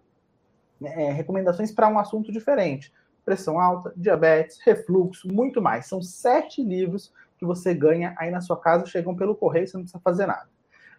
é, 0.83 1.11
recomendações 1.11 1.71
para 1.71 1.87
um 1.87 1.97
assunto 1.97 2.31
diferente. 2.31 2.93
Pressão 3.23 3.59
alta, 3.59 3.93
diabetes, 3.95 4.59
refluxo, 4.63 5.27
muito 5.31 5.61
mais. 5.61 5.87
São 5.87 6.01
sete 6.01 6.61
livros 6.61 7.13
que 7.37 7.45
você 7.45 7.73
ganha 7.73 8.13
aí 8.17 8.29
na 8.29 8.41
sua 8.41 8.59
casa, 8.59 8.85
chegam 8.85 9.15
pelo 9.15 9.35
correio, 9.35 9.65
você 9.65 9.77
não 9.77 9.83
precisa 9.83 10.01
fazer 10.03 10.25
nada. 10.25 10.49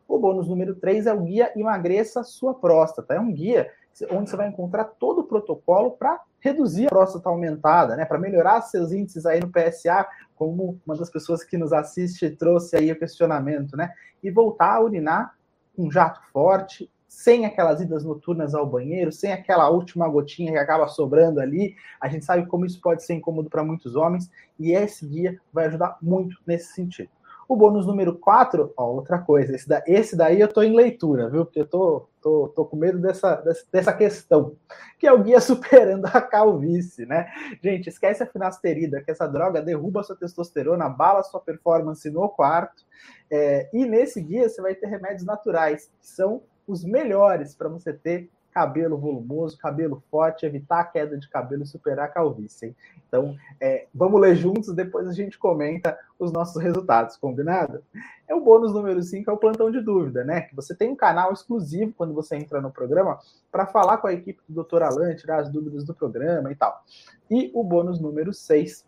O 0.09 0.19
bônus 0.19 0.49
número 0.49 0.75
3 0.75 1.07
é 1.07 1.13
o 1.13 1.21
guia 1.21 1.53
Emagreça 1.55 2.25
Sua 2.25 2.53
Próstata. 2.53 3.15
É 3.15 3.21
um 3.21 3.33
guia 3.33 3.71
onde 4.11 4.31
você 4.31 4.37
vai 4.37 4.49
encontrar 4.49 4.85
todo 4.85 5.21
o 5.21 5.25
protocolo 5.25 5.93
para 5.93 6.21
reduzir 6.39 6.87
a 6.87 6.91
próstata 6.91 7.29
aumentada, 7.29 7.97
né, 7.97 8.05
para 8.05 8.19
melhorar 8.19 8.63
seus 8.63 8.93
índices 8.93 9.27
aí 9.27 9.41
no 9.41 9.51
PSA, 9.51 10.07
como 10.35 10.81
uma 10.87 10.97
das 10.97 11.11
pessoas 11.11 11.45
que 11.45 11.59
nos 11.59 11.73
assiste 11.73 12.31
trouxe 12.31 12.77
aí 12.77 12.91
o 12.91 12.99
questionamento, 12.99 13.77
né, 13.77 13.93
e 14.23 14.31
voltar 14.31 14.75
a 14.75 14.81
urinar 14.81 15.35
um 15.77 15.91
jato 15.91 16.21
forte, 16.33 16.91
sem 17.11 17.45
aquelas 17.45 17.81
idas 17.81 18.05
noturnas 18.05 18.55
ao 18.55 18.65
banheiro, 18.65 19.11
sem 19.11 19.33
aquela 19.33 19.69
última 19.69 20.09
gotinha 20.09 20.53
que 20.53 20.59
acaba 20.59 20.87
sobrando 20.87 21.41
ali. 21.41 21.75
A 22.01 22.09
gente 22.09 22.25
sabe 22.25 22.47
como 22.47 22.65
isso 22.65 22.81
pode 22.81 23.03
ser 23.03 23.15
incômodo 23.15 23.51
para 23.51 23.65
muitos 23.65 23.97
homens 23.97 24.31
e 24.59 24.73
esse 24.73 25.05
guia 25.05 25.37
vai 25.53 25.67
ajudar 25.67 25.99
muito 26.01 26.37
nesse 26.47 26.73
sentido. 26.73 27.11
O 27.51 27.57
bônus 27.57 27.85
número 27.85 28.17
4, 28.17 28.73
ó, 28.77 28.93
outra 28.93 29.19
coisa, 29.19 29.57
esse, 29.57 29.69
da, 29.69 29.83
esse 29.85 30.15
daí 30.17 30.41
eu 30.41 30.47
tô 30.47 30.63
em 30.63 30.73
leitura, 30.73 31.29
viu? 31.29 31.45
Porque 31.45 31.63
eu 31.63 31.67
tô, 31.67 32.09
tô, 32.23 32.47
tô 32.51 32.65
com 32.65 32.77
medo 32.77 33.01
dessa, 33.01 33.43
dessa 33.73 33.93
questão, 33.93 34.55
que 34.97 35.05
é 35.05 35.13
o 35.13 35.21
guia 35.21 35.41
superando 35.43 36.07
a 36.07 36.23
calvície, 36.23 37.05
né? 37.07 37.27
Gente, 37.61 37.89
esquece 37.89 38.23
a 38.23 38.27
finasterida, 38.27 39.03
que 39.03 39.11
essa 39.11 39.27
droga 39.27 39.61
derruba 39.61 40.05
sua 40.05 40.15
testosterona, 40.15 40.85
abala 40.85 41.25
sua 41.25 41.41
performance 41.41 42.09
no 42.09 42.29
quarto. 42.29 42.85
É, 43.29 43.69
e 43.73 43.85
nesse 43.85 44.23
guia 44.23 44.49
você 44.49 44.63
vai 44.63 44.77
ter 44.77 44.87
remédios 44.87 45.25
naturais, 45.25 45.91
que 45.99 46.07
são 46.07 46.45
os 46.69 46.85
melhores 46.85 47.57
para 47.57 47.69
você 47.69 47.93
ter 47.93 48.31
cabelo 48.53 48.99
volumoso, 48.99 49.57
cabelo 49.59 50.03
forte, 50.11 50.45
evitar 50.45 50.81
a 50.81 50.85
queda 50.85 51.17
de 51.17 51.29
cabelo 51.29 51.63
e 51.63 51.67
superar 51.67 52.07
a 52.07 52.09
calvície. 52.09 52.69
Hein? 52.69 52.77
Então, 53.07 53.37
é, 53.61 53.87
vamos 53.95 54.21
ler 54.21 54.37
juntos, 54.37 54.75
depois 54.75 55.07
a 55.09 55.13
gente 55.13 55.39
comenta 55.39 55.99
os 56.19 56.33
nossos 56.33 56.61
resultados, 56.63 57.17
combinado? 57.17 57.83
É 58.29 58.35
o 58.35 58.41
bônus 58.41 58.73
número 58.73 59.03
5, 59.03 59.31
é 59.31 59.33
o 59.33 59.39
plantão 59.39 59.71
de 59.71 59.81
dúvida, 59.81 60.25
né? 60.25 60.43
Que 60.43 60.55
você 60.55 60.75
tem 60.75 60.91
um 60.91 60.97
canal 60.97 61.33
exclusivo 61.33 61.93
quando 61.97 62.15
você 62.15 62.37
entra 62.37 62.61
no 62.61 62.71
programa 62.71 63.19
para 63.51 63.67
falar 63.67 63.99
com 63.99 64.07
a 64.07 64.13
equipe 64.13 64.41
do 64.49 64.63
Dr. 64.63 64.83
Alan, 64.83 65.15
tirar 65.15 65.41
as 65.41 65.51
dúvidas 65.51 65.85
do 65.85 65.95
programa 65.95 66.53
e 66.53 66.55
tal. 66.55 66.85
E 67.31 67.51
o 67.55 67.65
bônus 67.65 68.01
número 68.01 68.33
6, 68.33 68.85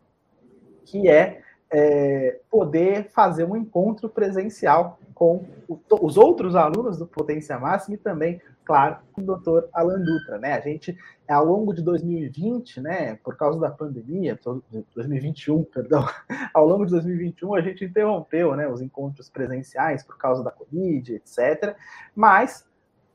que 0.84 1.08
é 1.08 1.42
é, 1.72 2.38
poder 2.50 3.10
fazer 3.12 3.44
um 3.44 3.56
encontro 3.56 4.08
presencial 4.08 4.98
com 5.14 5.44
o, 5.66 5.80
os 6.02 6.18
outros 6.18 6.54
alunos 6.54 6.98
do 6.98 7.06
Potência 7.06 7.58
Máxima 7.58 7.94
e 7.94 7.98
também, 7.98 8.40
claro, 8.62 8.98
com 9.12 9.22
o 9.22 9.24
doutor 9.24 9.68
Alan 9.72 10.00
Dutra. 10.00 10.38
Né? 10.38 10.52
A 10.52 10.60
gente, 10.60 10.96
ao 11.26 11.46
longo 11.46 11.72
de 11.72 11.82
2020, 11.82 12.80
né, 12.82 13.14
por 13.24 13.36
causa 13.36 13.58
da 13.58 13.70
pandemia, 13.70 14.38
2021, 14.94 15.64
perdão, 15.64 16.06
ao 16.52 16.66
longo 16.66 16.84
de 16.84 16.90
2021 16.90 17.54
a 17.54 17.60
gente 17.62 17.84
interrompeu 17.86 18.54
né, 18.54 18.68
os 18.68 18.82
encontros 18.82 19.30
presenciais 19.30 20.02
por 20.02 20.18
causa 20.18 20.44
da 20.44 20.50
Covid, 20.50 21.14
etc. 21.14 21.74
Mas, 22.14 22.66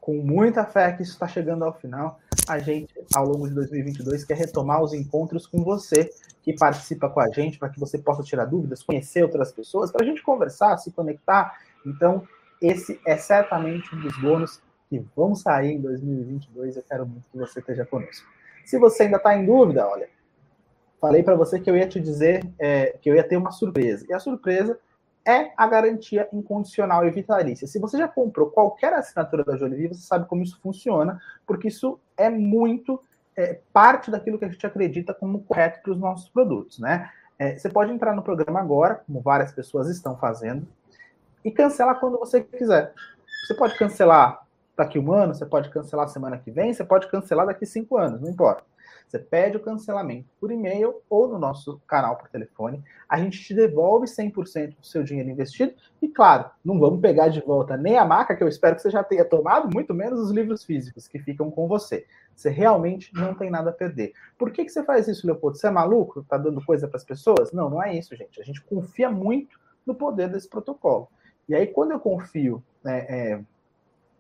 com 0.07 0.13
muita 0.23 0.63
fé 0.63 0.93
que 0.93 1.03
isso 1.03 1.11
está 1.11 1.27
chegando 1.27 1.65
ao 1.65 1.73
final, 1.73 2.17
a 2.47 2.59
gente, 2.59 2.93
ao 3.13 3.27
longo 3.27 3.45
de 3.45 3.53
2022, 3.53 4.23
quer 4.23 4.37
retomar 4.37 4.81
os 4.81 4.93
encontros 4.93 5.45
com 5.45 5.61
você, 5.61 6.09
que 6.41 6.53
participa 6.53 7.09
com 7.09 7.19
a 7.19 7.27
gente, 7.27 7.59
para 7.59 7.67
que 7.67 7.77
você 7.77 7.97
possa 7.97 8.23
tirar 8.23 8.45
dúvidas, 8.45 8.81
conhecer 8.81 9.21
outras 9.21 9.51
pessoas, 9.51 9.91
para 9.91 10.05
a 10.05 10.07
gente 10.07 10.23
conversar, 10.23 10.77
se 10.77 10.93
conectar. 10.93 11.59
Então, 11.85 12.25
esse 12.61 13.01
é 13.05 13.17
certamente 13.17 13.93
um 13.93 13.99
dos 13.99 14.17
bônus 14.21 14.61
que 14.89 15.05
vão 15.13 15.35
sair 15.35 15.73
em 15.73 15.81
2022. 15.81 16.77
Eu 16.77 16.83
quero 16.83 17.05
muito 17.05 17.25
que 17.29 17.37
você 17.37 17.59
esteja 17.59 17.85
conosco. 17.85 18.25
Se 18.63 18.79
você 18.79 19.03
ainda 19.03 19.17
está 19.17 19.35
em 19.35 19.45
dúvida, 19.45 19.85
olha, 19.85 20.07
falei 21.01 21.21
para 21.21 21.35
você 21.35 21.59
que 21.59 21.69
eu 21.69 21.75
ia 21.75 21.85
te 21.85 21.99
dizer 21.99 22.49
é, 22.57 22.97
que 23.01 23.09
eu 23.09 23.15
ia 23.15 23.27
ter 23.27 23.35
uma 23.35 23.51
surpresa. 23.51 24.05
E 24.07 24.13
a 24.13 24.19
surpresa 24.19 24.79
é 25.27 25.51
a 25.57 25.67
garantia 25.67 26.29
incondicional 26.31 27.05
e 27.05 27.11
vitalícia. 27.11 27.67
Se 27.67 27.79
você 27.79 27.97
já 27.97 28.07
comprou 28.07 28.49
qualquer 28.49 28.93
assinatura 28.93 29.43
da 29.43 29.57
Jolie 29.57 29.89
você 29.89 30.01
sabe 30.01 30.25
como 30.25 30.41
isso 30.41 30.57
funciona, 30.61 31.19
porque 31.45 31.67
isso 31.67 31.99
é 32.15 32.29
muito 32.29 33.01
é, 33.35 33.59
parte 33.73 34.09
daquilo 34.09 34.39
que 34.39 34.45
a 34.45 34.47
gente 34.49 34.65
acredita 34.65 35.13
como 35.13 35.43
correto 35.43 35.81
para 35.83 35.91
os 35.91 35.99
nossos 35.99 36.29
produtos, 36.29 36.79
né? 36.79 37.09
É, 37.37 37.55
você 37.55 37.69
pode 37.69 37.91
entrar 37.91 38.15
no 38.15 38.23
programa 38.23 38.59
agora, 38.59 39.03
como 39.05 39.19
várias 39.19 39.51
pessoas 39.51 39.89
estão 39.89 40.17
fazendo, 40.17 40.65
e 41.43 41.51
cancelar 41.51 41.99
quando 41.99 42.17
você 42.17 42.41
quiser. 42.41 42.93
Você 43.45 43.53
pode 43.53 43.77
cancelar 43.77 44.41
daqui 44.77 44.97
um 44.97 45.11
ano, 45.11 45.35
você 45.35 45.45
pode 45.45 45.69
cancelar 45.69 46.07
semana 46.07 46.37
que 46.37 46.49
vem, 46.49 46.73
você 46.73 46.85
pode 46.85 47.11
cancelar 47.11 47.45
daqui 47.45 47.65
cinco 47.65 47.97
anos, 47.97 48.21
não 48.21 48.29
importa. 48.29 48.63
Você 49.07 49.19
pede 49.19 49.57
o 49.57 49.59
cancelamento 49.59 50.29
por 50.39 50.51
e-mail 50.51 51.01
ou 51.09 51.27
no 51.27 51.39
nosso 51.39 51.81
canal 51.87 52.17
por 52.17 52.29
telefone. 52.29 52.83
A 53.07 53.19
gente 53.19 53.41
te 53.41 53.53
devolve 53.53 54.05
100% 54.05 54.75
do 54.77 54.85
seu 54.85 55.03
dinheiro 55.03 55.29
investido. 55.29 55.73
E, 56.01 56.07
claro, 56.07 56.49
não 56.63 56.79
vamos 56.79 56.99
pegar 56.99 57.29
de 57.29 57.41
volta 57.41 57.77
nem 57.77 57.97
a 57.97 58.05
marca, 58.05 58.35
que 58.35 58.43
eu 58.43 58.47
espero 58.47 58.75
que 58.75 58.81
você 58.81 58.89
já 58.89 59.03
tenha 59.03 59.25
tomado, 59.25 59.69
muito 59.73 59.93
menos 59.93 60.19
os 60.19 60.31
livros 60.31 60.63
físicos 60.63 61.07
que 61.07 61.19
ficam 61.19 61.49
com 61.49 61.67
você. 61.67 62.05
Você 62.35 62.49
realmente 62.49 63.11
não 63.13 63.33
tem 63.33 63.49
nada 63.49 63.71
a 63.71 63.73
perder. 63.73 64.13
Por 64.37 64.51
que, 64.51 64.65
que 64.65 64.71
você 64.71 64.83
faz 64.83 65.07
isso, 65.07 65.25
Leopoldo? 65.25 65.57
Você 65.57 65.67
é 65.67 65.71
maluco? 65.71 66.19
Está 66.19 66.37
dando 66.37 66.63
coisa 66.63 66.87
para 66.87 66.97
as 66.97 67.03
pessoas? 67.03 67.51
Não, 67.51 67.69
não 67.69 67.81
é 67.81 67.95
isso, 67.95 68.15
gente. 68.15 68.39
A 68.39 68.43
gente 68.43 68.61
confia 68.63 69.09
muito 69.09 69.59
no 69.85 69.95
poder 69.95 70.29
desse 70.29 70.47
protocolo. 70.47 71.07
E 71.49 71.55
aí, 71.55 71.65
quando 71.65 71.91
eu 71.91 71.99
confio 71.99 72.63
né, 72.83 73.05
é, 73.09 73.41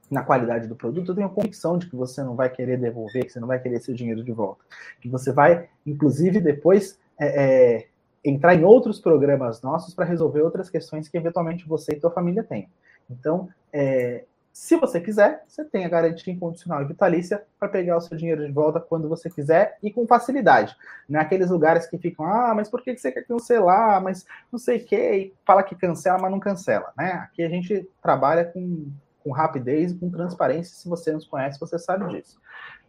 na 0.09 0.23
qualidade 0.23 0.67
do 0.67 0.75
produto, 0.75 1.11
eu 1.11 1.15
tenho 1.15 1.29
convicção 1.29 1.77
de 1.77 1.89
que 1.89 1.95
você 1.95 2.23
não 2.23 2.35
vai 2.35 2.49
querer 2.49 2.77
devolver, 2.77 3.25
que 3.25 3.31
você 3.31 3.39
não 3.39 3.47
vai 3.47 3.59
querer 3.59 3.79
seu 3.81 3.93
dinheiro 3.93 4.23
de 4.23 4.31
volta. 4.31 4.63
Que 5.01 5.09
você 5.09 5.31
vai, 5.31 5.67
inclusive, 5.85 6.39
depois 6.39 6.97
é, 7.19 7.77
é, 7.77 7.87
entrar 8.23 8.55
em 8.55 8.63
outros 8.63 8.99
programas 8.99 9.61
nossos 9.61 9.93
para 9.93 10.05
resolver 10.05 10.41
outras 10.41 10.69
questões 10.69 11.07
que 11.09 11.17
eventualmente 11.17 11.67
você 11.67 11.95
e 11.95 11.99
sua 11.99 12.11
família 12.11 12.43
têm. 12.43 12.69
Então, 13.09 13.49
é, 13.71 14.23
se 14.57 14.75
você 14.75 14.99
quiser, 14.99 15.43
você 15.47 15.63
tem 15.63 15.85
a 15.85 15.89
garantia 15.89 16.33
incondicional 16.33 16.81
e 16.81 16.85
vitalícia 16.85 17.43
para 17.59 17.69
pegar 17.69 17.95
o 17.95 18.01
seu 18.01 18.17
dinheiro 18.17 18.43
de 18.43 18.51
volta 18.51 18.79
quando 18.79 19.07
você 19.07 19.29
quiser 19.29 19.77
e 19.83 19.91
com 19.91 20.07
facilidade. 20.07 20.75
Não 21.07 21.19
é 21.19 21.29
lugares 21.47 21.85
que 21.85 21.95
ficam, 21.97 22.25
ah, 22.25 22.55
mas 22.55 22.67
por 22.67 22.81
que 22.81 22.97
você 22.97 23.11
quer 23.11 23.21
cancelar? 23.21 24.01
Mas 24.01 24.25
não 24.51 24.57
sei 24.57 24.77
o 24.77 24.85
quê, 24.85 25.15
e 25.15 25.33
fala 25.45 25.61
que 25.61 25.75
cancela, 25.75 26.17
mas 26.17 26.31
não 26.31 26.39
cancela. 26.39 26.91
Né? 26.97 27.11
Aqui 27.11 27.43
a 27.43 27.49
gente 27.49 27.87
trabalha 28.01 28.45
com 28.45 28.89
com 29.27 29.33
rapidez 29.33 29.91
e 29.91 29.95
com 29.95 30.09
transparência. 30.09 30.73
Se 30.73 30.87
você 30.87 31.11
nos 31.11 31.25
conhece, 31.25 31.59
você 31.59 31.77
sabe 31.77 32.07
disso. 32.07 32.39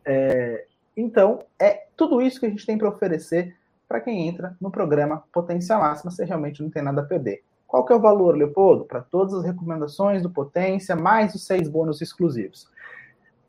É, 0.04 0.66
então, 0.96 1.40
é 1.58 1.88
tudo 1.96 2.22
isso 2.22 2.38
que 2.38 2.46
a 2.46 2.48
gente 2.48 2.64
tem 2.64 2.78
para 2.78 2.88
oferecer 2.88 3.56
para 3.88 4.00
quem 4.00 4.28
entra 4.28 4.56
no 4.60 4.70
programa 4.70 5.24
Potência 5.32 5.76
Máxima, 5.76 6.10
você 6.10 6.24
realmente 6.24 6.62
não 6.62 6.70
tem 6.70 6.82
nada 6.82 7.00
a 7.00 7.04
perder. 7.04 7.42
Qual 7.66 7.84
que 7.84 7.92
é 7.92 7.96
o 7.96 8.00
valor, 8.00 8.36
Leopoldo? 8.36 8.84
Para 8.84 9.00
todas 9.00 9.34
as 9.34 9.44
recomendações 9.44 10.22
do 10.22 10.30
Potência, 10.30 10.94
mais 10.94 11.34
os 11.34 11.44
seis 11.44 11.68
bônus 11.68 12.00
exclusivos. 12.00 12.70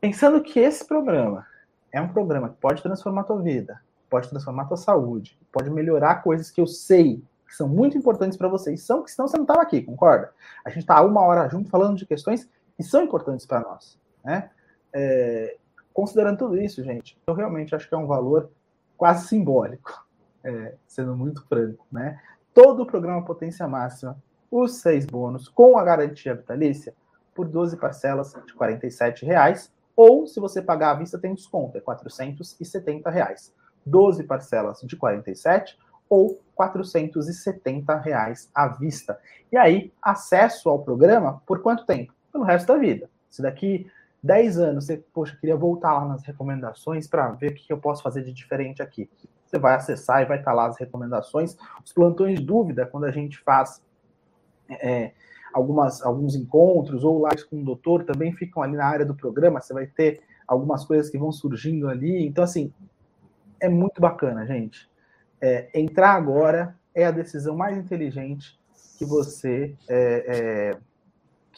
Pensando 0.02 0.42
que 0.42 0.60
esse 0.60 0.86
programa 0.86 1.46
é 1.92 2.02
um 2.02 2.08
programa 2.08 2.50
que 2.50 2.56
pode 2.60 2.82
transformar 2.82 3.22
a 3.22 3.26
tua 3.26 3.42
vida, 3.42 3.82
pode 4.10 4.30
transformar 4.30 4.64
a 4.64 4.68
tua 4.68 4.78
saúde, 4.78 5.38
pode 5.52 5.70
melhorar 5.70 6.24
coisas 6.24 6.50
que 6.50 6.60
eu 6.60 6.68
sei 6.68 7.22
que 7.50 7.56
são 7.56 7.68
muito 7.68 7.98
importantes 7.98 8.38
para 8.38 8.48
vocês, 8.48 8.84
são 8.84 9.04
que 9.04 9.10
senão 9.10 9.28
você 9.28 9.36
não 9.36 9.44
estava 9.44 9.64
aqui, 9.64 9.82
concorda? 9.82 10.32
A 10.64 10.70
gente 10.70 10.82
está 10.82 11.02
uma 11.02 11.22
hora 11.22 11.50
junto 11.50 11.70
falando 11.70 11.98
de 11.98 12.06
questões 12.06 12.48
que 12.80 12.84
são 12.84 13.04
importantes 13.04 13.46
para 13.46 13.60
nós, 13.60 14.00
né? 14.24 14.50
É, 14.94 15.58
considerando 15.94 16.38
tudo 16.38 16.58
isso, 16.58 16.82
gente, 16.82 17.20
eu 17.28 17.34
realmente 17.34 17.76
acho 17.76 17.90
que 17.90 17.94
é 17.94 17.98
um 17.98 18.08
valor 18.08 18.50
quase 18.96 19.28
simbólico, 19.28 20.08
é, 20.42 20.76
sendo 20.88 21.14
muito 21.14 21.46
franco, 21.46 21.86
né? 21.92 22.22
Todo 22.54 22.84
o 22.84 22.86
programa 22.86 23.26
Potência 23.26 23.68
Máxima, 23.68 24.18
os 24.50 24.78
seis 24.78 25.06
bônus 25.06 25.50
com 25.50 25.78
a 25.78 25.84
garantia 25.84 26.34
vitalícia 26.34 26.96
por 27.36 27.50
12 27.50 27.76
parcelas 27.76 28.32
de 28.32 28.54
R$ 28.54 29.14
reais, 29.24 29.70
ou 29.94 30.26
se 30.26 30.40
você 30.40 30.62
pagar 30.62 30.92
à 30.92 30.94
vista 30.94 31.20
tem 31.20 31.36
desconto, 31.36 31.78
é 31.78 31.82
470 31.82 33.10
reais. 33.10 33.54
12 33.86 34.24
parcelas 34.24 34.80
de 34.80 34.96
47 34.96 35.78
ou 36.10 36.40
470 36.56 37.98
reais 37.98 38.50
à 38.56 38.70
vista. 38.70 39.20
E 39.52 39.58
aí, 39.58 39.92
acesso 40.02 40.70
ao 40.70 40.80
programa 40.80 41.42
por 41.46 41.62
quanto 41.62 41.86
tempo? 41.86 42.14
Pelo 42.32 42.44
resto 42.44 42.68
da 42.68 42.78
vida. 42.78 43.10
Se 43.30 43.42
daqui 43.42 43.90
10 44.22 44.60
anos 44.60 44.86
você, 44.86 44.98
poxa, 45.14 45.38
queria 45.40 45.56
voltar 45.56 45.94
lá 45.94 46.06
nas 46.06 46.24
recomendações 46.24 47.08
para 47.08 47.30
ver 47.32 47.52
o 47.52 47.54
que 47.56 47.72
eu 47.72 47.78
posso 47.78 48.04
fazer 48.04 48.24
de 48.24 48.34
diferente 48.34 48.82
aqui. 48.82 49.10
Você 49.46 49.58
vai 49.58 49.76
acessar 49.76 50.22
e 50.22 50.26
vai 50.26 50.40
estar 50.40 50.54
lá 50.54 50.68
as 50.68 50.78
recomendações, 50.78 51.58
os 51.84 51.92
plantões 51.92 52.40
de 52.40 52.46
dúvida, 52.46 52.86
quando 52.86 53.06
a 53.06 53.12
gente 53.12 53.40
faz 53.40 53.82
é, 54.70 55.12
algumas, 55.54 56.04
alguns 56.04 56.36
encontros 56.36 57.04
ou 57.04 57.28
lives 57.28 57.44
com 57.44 57.62
o 57.62 57.66
doutor, 57.66 58.04
também 58.04 58.32
ficam 58.34 58.62
ali 58.62 58.76
na 58.76 58.86
área 58.86 59.06
do 59.06 59.16
programa, 59.16 59.60
você 59.60 59.74
vai 59.74 59.88
ter 59.88 60.22
algumas 60.48 60.86
coisas 60.86 61.10
que 61.10 61.18
vão 61.18 61.32
surgindo 61.32 61.88
ali. 61.88 62.26
Então, 62.26 62.44
assim, 62.44 62.74
é 63.60 63.70
muito 63.70 64.00
bacana, 64.02 64.46
gente. 64.46 64.90
É, 65.42 65.70
entrar 65.74 66.14
agora 66.14 66.76
é 66.94 67.06
a 67.06 67.12
decisão 67.12 67.56
mais 67.56 67.78
inteligente 67.78 68.60
que 68.98 69.06
você 69.06 69.76
é, 69.88 70.26
é, 70.28 70.78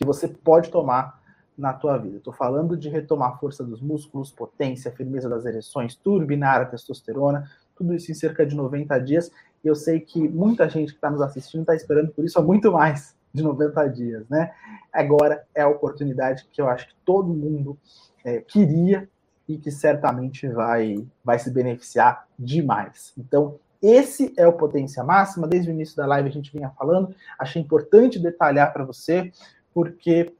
que 0.01 0.07
você 0.07 0.27
pode 0.27 0.71
tomar 0.71 1.21
na 1.55 1.73
tua 1.73 1.95
vida. 1.97 2.17
Estou 2.17 2.33
falando 2.33 2.75
de 2.75 2.89
retomar 2.89 3.29
a 3.29 3.37
força 3.37 3.63
dos 3.63 3.81
músculos, 3.81 4.31
potência, 4.31 4.91
firmeza 4.91 5.29
das 5.29 5.45
ereções, 5.45 5.95
turbinar 5.95 6.61
a 6.61 6.65
testosterona, 6.65 7.47
tudo 7.75 7.93
isso 7.93 8.11
em 8.11 8.15
cerca 8.15 8.43
de 8.43 8.55
90 8.55 8.97
dias. 8.99 9.31
E 9.63 9.67
eu 9.67 9.75
sei 9.75 9.99
que 9.99 10.27
muita 10.27 10.67
gente 10.67 10.91
que 10.91 10.97
está 10.97 11.11
nos 11.11 11.21
assistindo 11.21 11.61
está 11.61 11.75
esperando 11.75 12.11
por 12.11 12.25
isso 12.25 12.39
há 12.39 12.41
muito 12.41 12.71
mais 12.71 13.15
de 13.31 13.43
90 13.43 13.87
dias, 13.89 14.27
né? 14.27 14.51
Agora 14.91 15.45
é 15.53 15.61
a 15.61 15.69
oportunidade 15.69 16.47
que 16.51 16.59
eu 16.59 16.67
acho 16.67 16.87
que 16.87 16.95
todo 17.05 17.29
mundo 17.29 17.77
é, 18.25 18.39
queria 18.39 19.07
e 19.47 19.57
que 19.57 19.69
certamente 19.69 20.47
vai, 20.47 21.07
vai 21.23 21.37
se 21.37 21.51
beneficiar 21.51 22.27
demais. 22.39 23.13
Então, 23.15 23.59
esse 23.81 24.31
é 24.37 24.47
o 24.47 24.53
potência 24.53 25.03
máxima. 25.03 25.47
Desde 25.47 25.69
o 25.69 25.73
início 25.73 25.95
da 25.95 26.05
live 26.05 26.29
a 26.29 26.31
gente 26.31 26.51
vinha 26.53 26.69
falando. 26.69 27.15
Achei 27.37 27.61
importante 27.61 28.19
detalhar 28.19 28.71
para 28.71 28.83
você, 28.83 29.31
porque 29.73 30.33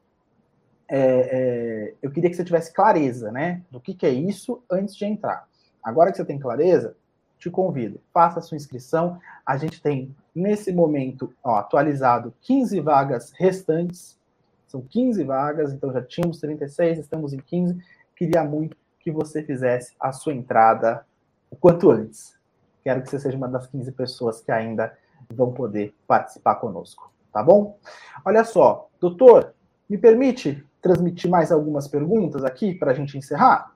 é, 0.88 1.00
é, 1.00 1.94
eu 2.02 2.12
queria 2.12 2.30
que 2.30 2.36
você 2.36 2.44
tivesse 2.44 2.74
clareza, 2.74 3.32
né, 3.32 3.62
do 3.72 3.80
que, 3.80 3.94
que 3.94 4.06
é 4.06 4.10
isso 4.10 4.62
antes 4.70 4.96
de 4.96 5.06
entrar. 5.06 5.48
Agora 5.84 6.12
que 6.12 6.18
você 6.18 6.26
tem 6.26 6.38
clareza, 6.38 6.96
te 7.40 7.50
convido, 7.50 8.00
faça 8.14 8.40
a 8.40 8.42
sua 8.42 8.56
inscrição. 8.56 9.20
A 9.44 9.58
gente 9.58 9.82
tem, 9.82 10.16
nesse 10.34 10.72
momento, 10.72 11.34
ó, 11.44 11.56
atualizado 11.56 12.34
15 12.42 12.80
vagas 12.82 13.32
restantes. 13.32 14.20
São 14.68 14.82
15 14.82 15.24
vagas, 15.24 15.74
então 15.74 15.92
já 15.92 16.02
tínhamos 16.02 16.40
36, 16.40 17.00
estamos 17.00 17.34
em 17.34 17.40
15. 17.40 17.78
Queria 18.16 18.44
muito 18.44 18.78
que 19.00 19.12
você 19.12 19.44
fizesse 19.44 19.94
a 20.00 20.12
sua 20.12 20.34
entrada 20.34 21.04
o 21.50 21.56
quanto 21.56 21.90
antes. 21.90 22.38
Quero 22.84 23.02
que 23.02 23.10
você 23.10 23.20
seja 23.20 23.36
uma 23.36 23.48
das 23.48 23.68
15 23.68 23.92
pessoas 23.92 24.42
que 24.42 24.52
ainda 24.52 24.96
vão 25.30 25.52
poder 25.52 25.94
participar 26.08 26.56
conosco, 26.56 27.12
tá 27.32 27.44
bom? 27.44 27.78
Olha 28.26 28.44
só, 28.44 28.90
doutor, 29.00 29.54
me 29.90 29.98
permite 29.98 30.66
transmitir 30.82 31.30
mais 31.30 31.52
algumas 31.52 31.88
perguntas 31.88 32.44
aqui 32.44 32.74
para 32.74 32.92
a 32.92 32.94
gente 32.94 33.18
encerrar? 33.18 33.74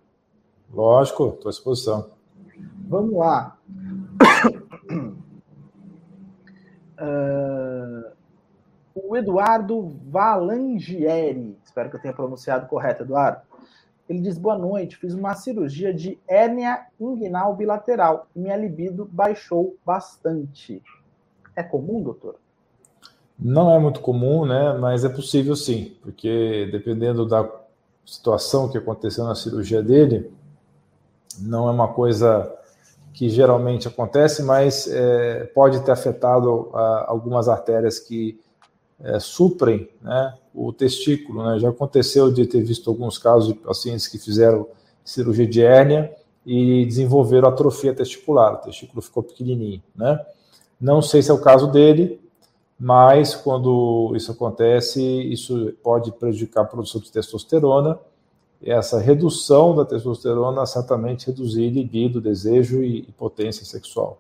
Lógico, 0.74 1.30
estou 1.30 1.50
à 1.50 1.52
disposição. 1.52 2.10
Vamos 2.88 3.14
lá. 3.14 3.58
Uh, 7.00 8.12
o 8.96 9.16
Eduardo 9.16 9.96
Valangieri, 10.10 11.58
espero 11.64 11.90
que 11.90 11.96
eu 11.96 12.02
tenha 12.02 12.14
pronunciado 12.14 12.68
correto, 12.68 13.04
Eduardo. 13.04 13.42
Ele 14.08 14.20
diz: 14.20 14.38
Boa 14.38 14.58
noite, 14.58 14.98
fiz 14.98 15.14
uma 15.14 15.34
cirurgia 15.34 15.94
de 15.94 16.20
hérnia 16.28 16.86
inguinal 17.00 17.56
bilateral 17.56 18.28
e 18.36 18.40
minha 18.40 18.56
libido 18.56 19.10
baixou 19.12 19.76
bastante. 19.86 20.82
É 21.56 21.64
comum, 21.64 22.02
doutor? 22.02 22.36
Não 23.38 23.74
é 23.74 23.78
muito 23.78 24.00
comum, 24.00 24.46
né? 24.46 24.74
Mas 24.80 25.04
é 25.04 25.10
possível 25.10 25.56
sim, 25.56 25.96
porque 26.02 26.70
dependendo 26.72 27.26
da 27.26 27.50
situação 28.06 28.70
que 28.70 28.78
aconteceu 28.78 29.26
na 29.26 29.36
cirurgia 29.36 29.82
dele, 29.82 30.32
não 31.40 31.68
é 31.68 31.72
uma 31.72 31.88
coisa 31.88 32.52
que 33.14 33.30
geralmente 33.30 33.88
acontece, 33.88 34.44
mas 34.44 34.88
é, 34.88 35.46
pode 35.56 35.80
ter 35.82 35.92
afetado 35.92 36.70
a, 36.74 37.06
algumas 37.08 37.48
artérias 37.48 37.98
que 38.00 38.40
é, 39.00 39.20
suprem 39.20 39.90
né, 40.02 40.34
o 40.54 40.72
testículo. 40.72 41.44
Né? 41.44 41.60
Já 41.60 41.70
aconteceu 41.70 42.32
de 42.32 42.46
ter 42.46 42.62
visto 42.62 42.90
alguns 42.90 43.18
casos 43.18 43.48
de 43.48 43.54
pacientes 43.54 44.08
que 44.08 44.18
fizeram 44.18 44.68
cirurgia 45.04 45.48
de 45.48 45.62
hérnia 45.62 46.14
e 46.46 46.86
desenvolveram 46.86 47.50
atrofia 47.50 47.94
testicular, 47.94 48.54
o 48.54 48.58
testículo 48.58 49.02
ficou 49.02 49.24
pequenininho. 49.24 49.82
Né? 49.96 50.20
Não 50.80 51.02
sei 51.02 51.22
se 51.22 51.32
é 51.32 51.34
o 51.34 51.42
caso 51.42 51.68
dele, 51.68 52.22
mas 52.80 53.36
quando 53.36 54.14
isso 54.16 54.32
acontece, 54.32 55.02
isso 55.02 55.74
pode 55.84 56.12
prejudicar 56.12 56.62
a 56.62 56.66
produção 56.66 57.02
de 57.02 57.12
testosterona 57.12 58.00
essa 58.64 59.00
redução 59.00 59.76
da 59.76 59.86
testosterona 59.86 60.66
certamente 60.66 61.28
reduzir 61.28 61.70
libido, 61.70 62.20
desejo 62.20 62.84
e, 62.84 63.04
potência 63.14 63.66
sexual. 63.66 64.20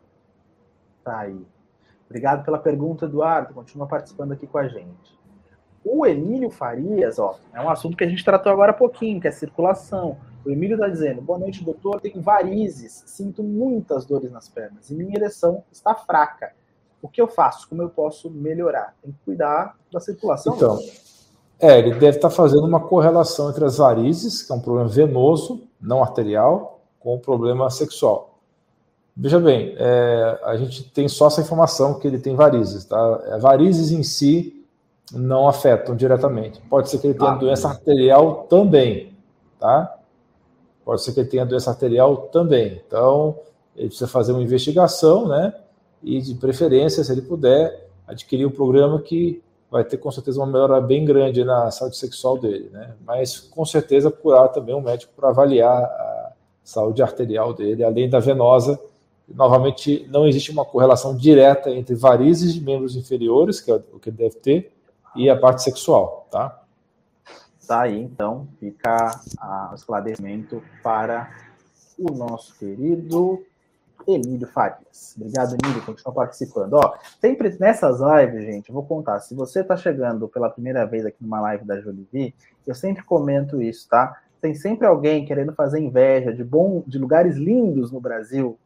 Tá 1.04 1.20
aí. 1.20 1.46
Obrigado 2.06 2.46
pela 2.46 2.60
pergunta, 2.60 3.06
Eduardo. 3.06 3.54
Continua 3.54 3.88
participando 3.88 4.34
aqui 4.34 4.46
com 4.46 4.58
a 4.58 4.68
gente. 4.68 5.16
O 5.84 6.06
Emílio 6.06 6.50
Farias, 6.50 7.20
ó, 7.20 7.38
é 7.54 7.62
um 7.62 7.70
assunto 7.70 7.98
que 7.98 8.04
a 8.04 8.08
gente 8.08 8.24
tratou 8.24 8.52
agora 8.52 8.72
há 8.72 8.76
pouquinho, 8.76 9.20
que 9.20 9.28
é 9.28 9.32
circulação. 9.32 10.18
O 10.46 10.50
Emílio 10.50 10.76
está 10.76 10.88
dizendo: 10.88 11.22
Boa 11.22 11.40
noite, 11.40 11.64
doutor. 11.64 12.02
Tenho 12.02 12.22
varizes, 12.22 13.04
sinto 13.06 13.44
muitas 13.44 14.06
dores 14.06 14.32
nas 14.32 14.50
pernas 14.50 14.90
e 14.90 14.96
minha 14.96 15.16
ereção 15.16 15.64
está 15.72 15.94
fraca. 15.94 16.54
O 17.06 17.08
que 17.08 17.22
eu 17.22 17.28
faço? 17.28 17.70
Como 17.70 17.84
eu 17.84 17.90
posso 17.90 18.32
melhorar? 18.32 18.96
Tem 19.00 19.12
que 19.12 19.20
cuidar 19.24 19.78
da 19.94 20.00
circulação. 20.00 20.56
Então, 20.56 20.80
é, 21.60 21.78
ele 21.78 21.92
deve 21.92 22.18
estar 22.18 22.32
fazendo 22.32 22.66
uma 22.66 22.80
correlação 22.80 23.52
entre 23.52 23.64
as 23.64 23.78
varizes, 23.78 24.42
que 24.42 24.52
é 24.52 24.56
um 24.56 24.60
problema 24.60 24.90
venoso, 24.90 25.62
não 25.80 26.02
arterial, 26.02 26.80
com 27.00 27.14
o 27.14 27.20
problema 27.20 27.70
sexual. 27.70 28.40
Veja 29.16 29.40
bem, 29.40 29.76
é, 29.78 30.40
a 30.46 30.58
gente 30.58 30.90
tem 30.90 31.08
só 31.08 31.28
essa 31.28 31.42
informação 31.42 32.00
que 32.00 32.08
ele 32.08 32.18
tem 32.18 32.36
varizes, 32.36 32.86
tá? 32.86 33.22
É, 33.28 33.38
varizes 33.38 33.92
em 33.92 34.02
si 34.02 34.66
não 35.14 35.48
afetam 35.48 35.96
diretamente. 35.96 36.60
Pode 36.62 36.90
ser 36.90 36.98
que 36.98 37.06
ele 37.06 37.14
tenha 37.14 37.34
ah, 37.34 37.36
doença 37.36 37.68
arterial 37.68 38.48
também, 38.50 39.16
tá? 39.60 39.96
Pode 40.84 41.04
ser 41.04 41.14
que 41.14 41.20
ele 41.20 41.30
tenha 41.30 41.46
doença 41.46 41.70
arterial 41.70 42.18
também. 42.32 42.82
Então, 42.88 43.38
ele 43.76 43.90
precisa 43.90 44.08
fazer 44.08 44.32
uma 44.32 44.42
investigação, 44.42 45.28
né? 45.28 45.54
E 46.06 46.22
de 46.22 46.36
preferência, 46.36 47.04
se 47.04 47.12
ele 47.12 47.24
puder, 47.24 47.90
adquirir 48.08 48.46
um 48.46 48.52
programa 48.52 49.02
que 49.02 49.42
vai 49.72 49.84
ter 49.84 49.98
com 49.98 50.12
certeza 50.12 50.40
uma 50.40 50.46
melhora 50.46 50.80
bem 50.80 51.04
grande 51.04 51.44
na 51.44 51.72
saúde 51.72 51.98
sexual 51.98 52.38
dele, 52.38 52.70
né? 52.72 52.94
Mas 53.04 53.40
com 53.40 53.66
certeza 53.66 54.12
procurar 54.12 54.50
também 54.50 54.76
um 54.76 54.82
médico 54.82 55.12
para 55.16 55.30
avaliar 55.30 55.84
a 55.84 56.32
saúde 56.64 57.02
arterial 57.02 57.54
dele, 57.56 57.84
além 57.84 58.08
da 58.08 58.20
venosa. 58.20 58.80
Novamente, 59.28 60.08
não 60.12 60.28
existe 60.28 60.52
uma 60.52 60.64
correlação 60.64 61.18
direta 61.18 61.72
entre 61.72 61.96
varizes 61.96 62.54
de 62.54 62.62
membros 62.62 62.96
inferiores, 62.96 63.60
que 63.60 63.72
é 63.72 63.76
o 63.92 64.00
que 64.00 64.10
ele 64.10 64.18
deve 64.18 64.36
ter, 64.36 64.72
e 65.16 65.28
a 65.28 65.36
parte 65.36 65.64
sexual, 65.64 66.28
tá? 66.30 66.62
Tá 67.68 67.82
aí, 67.82 68.00
então, 68.00 68.48
fica 68.60 69.20
o 69.72 69.74
esclarecimento 69.74 70.62
para 70.84 71.32
o 71.98 72.12
nosso 72.12 72.56
querido 72.60 73.44
Emílio 74.08 74.48
Farias. 74.48 75.16
Obrigado, 75.18 75.56
Emílio, 75.62 75.86
continua 75.86 76.14
participando. 76.14 76.74
Ó, 76.74 76.96
sempre 77.20 77.56
nessas 77.60 78.00
lives, 78.00 78.44
gente, 78.46 78.70
eu 78.70 78.74
vou 78.74 78.86
contar. 78.86 79.20
Se 79.20 79.34
você 79.34 79.62
está 79.62 79.76
chegando 79.76 80.28
pela 80.28 80.50
primeira 80.50 80.86
vez 80.86 81.06
aqui 81.06 81.18
numa 81.22 81.42
live 81.42 81.66
da 81.66 81.80
Jolivie, 81.80 82.34
eu 82.66 82.76
sempre 82.76 83.04
comento 83.04 83.62
isso, 83.62 83.88
tá? 83.90 84.22
Tem 84.42 84.54
sempre 84.54 84.86
alguém 84.86 85.26
querendo 85.26 85.54
fazer 85.54 85.80
inveja 85.80 86.34
de 86.34 86.44
bom, 86.44 86.84
de 86.86 87.00
lugares 87.00 87.36
lindos 87.36 87.92
no 87.92 88.00
Brasil, 88.00 88.60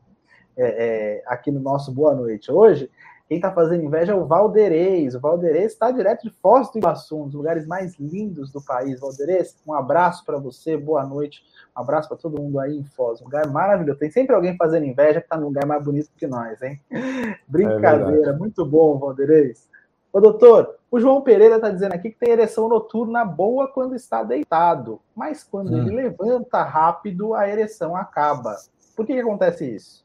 é, 0.58 0.64
é, 0.64 1.24
aqui 1.26 1.52
no 1.52 1.60
nosso 1.60 1.92
Boa 1.92 2.14
Noite 2.14 2.52
hoje. 2.52 2.90
Quem 3.30 3.38
está 3.38 3.52
fazendo 3.52 3.84
inveja 3.84 4.14
é 4.14 4.16
o 4.16 4.26
Valderez. 4.26 5.14
O 5.14 5.20
Valderez 5.20 5.74
está 5.74 5.92
direto 5.92 6.24
de 6.24 6.32
Foz 6.32 6.72
do 6.72 6.80
Iguaçu, 6.80 7.16
um 7.16 7.26
dos 7.26 7.36
lugares 7.36 7.68
mais 7.68 7.96
lindos 8.00 8.52
do 8.52 8.60
país. 8.60 9.00
Valderez, 9.00 9.56
um 9.68 9.72
abraço 9.72 10.26
para 10.26 10.40
você, 10.40 10.76
boa 10.76 11.06
noite. 11.06 11.44
Um 11.78 11.80
abraço 11.80 12.10
para 12.10 12.18
todo 12.18 12.42
mundo 12.42 12.60
aí 12.60 12.76
em 12.76 12.84
Foz. 12.84 13.22
Um 13.22 13.26
lugar 13.26 13.46
maravilhoso. 13.46 14.00
Tem 14.00 14.10
sempre 14.10 14.34
alguém 14.34 14.58
fazendo 14.58 14.88
inveja 14.88 15.22
que 15.22 15.28
está 15.28 15.38
num 15.38 15.46
lugar 15.46 15.64
mais 15.68 15.84
bonito 15.86 16.10
que 16.18 16.26
nós, 16.26 16.60
hein? 16.64 16.82
Brincadeira, 17.48 18.32
é 18.32 18.34
muito 18.34 18.66
bom, 18.66 18.98
Valderez. 18.98 19.70
Ô, 20.12 20.20
doutor, 20.20 20.78
o 20.90 21.00
João 21.00 21.22
Pereira 21.22 21.58
está 21.58 21.70
dizendo 21.70 21.94
aqui 21.94 22.10
que 22.10 22.18
tem 22.18 22.32
ereção 22.32 22.68
noturna 22.68 23.24
boa 23.24 23.68
quando 23.68 23.94
está 23.94 24.24
deitado, 24.24 25.00
mas 25.16 25.44
quando 25.44 25.72
hum. 25.72 25.78
ele 25.78 25.96
levanta 25.96 26.64
rápido, 26.64 27.36
a 27.36 27.48
ereção 27.48 27.96
acaba. 27.96 28.56
Por 28.96 29.06
que, 29.06 29.14
que 29.14 29.20
acontece 29.20 29.76
isso? 29.76 30.04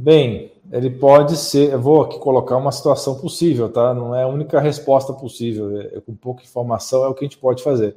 Bem, 0.00 0.50
ele 0.72 0.88
pode 0.88 1.36
ser. 1.36 1.74
Eu 1.74 1.80
vou 1.80 2.00
aqui 2.00 2.18
colocar 2.18 2.56
uma 2.56 2.72
situação 2.72 3.16
possível, 3.16 3.70
tá? 3.70 3.92
Não 3.92 4.14
é 4.14 4.22
a 4.22 4.28
única 4.28 4.58
resposta 4.58 5.12
possível. 5.12 5.78
É, 5.78 5.98
é, 5.98 6.00
com 6.00 6.14
pouca 6.14 6.42
informação 6.42 7.04
é 7.04 7.08
o 7.08 7.12
que 7.12 7.22
a 7.22 7.28
gente 7.28 7.36
pode 7.36 7.62
fazer. 7.62 7.94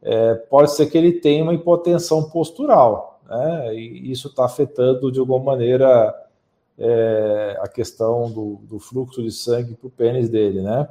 É, 0.00 0.34
pode 0.34 0.70
ser 0.70 0.86
que 0.86 0.96
ele 0.96 1.14
tenha 1.14 1.42
uma 1.42 1.52
hipotensão 1.52 2.30
postural, 2.30 3.20
né? 3.28 3.74
E 3.74 4.12
isso 4.12 4.28
está 4.28 4.44
afetando 4.44 5.10
de 5.10 5.18
alguma 5.18 5.40
maneira 5.40 6.14
é, 6.78 7.58
a 7.60 7.66
questão 7.66 8.30
do, 8.30 8.60
do, 8.62 8.78
fluxo 8.78 9.20
de 9.20 9.32
sangue 9.32 9.74
para 9.74 9.88
o 9.88 9.90
pênis 9.90 10.28
dele, 10.28 10.62
né? 10.62 10.88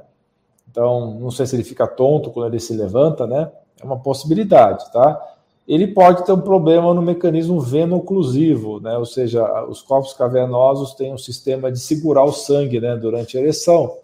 Então, 0.70 1.18
não 1.22 1.32
sei 1.32 1.46
se 1.46 1.56
ele 1.56 1.64
fica 1.64 1.88
tonto 1.88 2.32
quando 2.32 2.48
ele 2.48 2.60
se 2.60 2.76
levanta, 2.76 3.26
né? 3.26 3.50
É 3.82 3.86
uma 3.86 3.98
possibilidade, 3.98 4.92
tá? 4.92 5.26
Ele 5.70 5.86
pode 5.86 6.26
ter 6.26 6.32
um 6.32 6.42
problema 6.42 6.96
no 6.96 7.02
mecanismo 7.02 7.62
veno-oclusivo, 7.62 8.80
né? 8.80 8.98
ou 8.98 9.06
seja, 9.06 9.66
os 9.66 9.84
corpos 9.84 10.14
cavernosos 10.14 10.96
têm 10.96 11.14
um 11.14 11.18
sistema 11.18 11.72
de 11.72 11.80
segurar 11.80 12.24
o 12.24 12.32
sangue 12.32 12.82
né, 12.82 12.96
durante 12.96 13.38
a 13.38 13.42
ereção. 13.42 13.96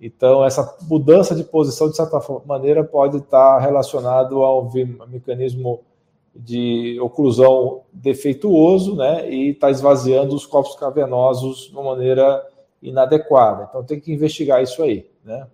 Então, 0.00 0.42
essa 0.42 0.78
mudança 0.88 1.34
de 1.34 1.44
posição, 1.44 1.90
de 1.90 1.96
certa 1.96 2.18
maneira, 2.46 2.82
pode 2.82 3.18
estar 3.18 3.58
relacionado 3.58 4.42
ao 4.42 4.72
mecanismo 5.10 5.82
de 6.34 6.98
oclusão 7.02 7.82
defeituoso, 7.92 8.96
né, 8.96 9.30
e 9.30 9.50
está 9.50 9.70
esvaziando 9.70 10.34
os 10.34 10.46
corpos 10.46 10.74
cavernosos 10.74 11.68
de 11.68 11.72
uma 11.72 11.82
maneira 11.82 12.42
inadequada. 12.80 13.66
Então, 13.68 13.84
tem 13.84 14.00
que 14.00 14.10
investigar 14.10 14.62
isso 14.62 14.82
aí, 14.82 15.06
né. 15.22 15.46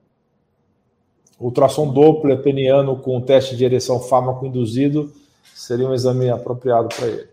Ultrassom 1.41 1.93
Doppler 1.93 2.41
peniano 2.41 2.97
com 3.01 3.21
teste 3.21 3.57
de 3.57 3.65
ereção 3.65 3.99
fármaco 3.99 4.47
induzido 4.47 5.13
seria 5.55 5.89
um 5.89 5.95
exame 5.95 6.31
apropriado 6.31 6.89
para 6.89 7.07
ele. 7.07 7.29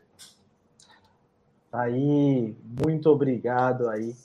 Aí, 1.72 2.56
muito 2.64 3.10
obrigado 3.10 3.90
aí, 3.90 4.16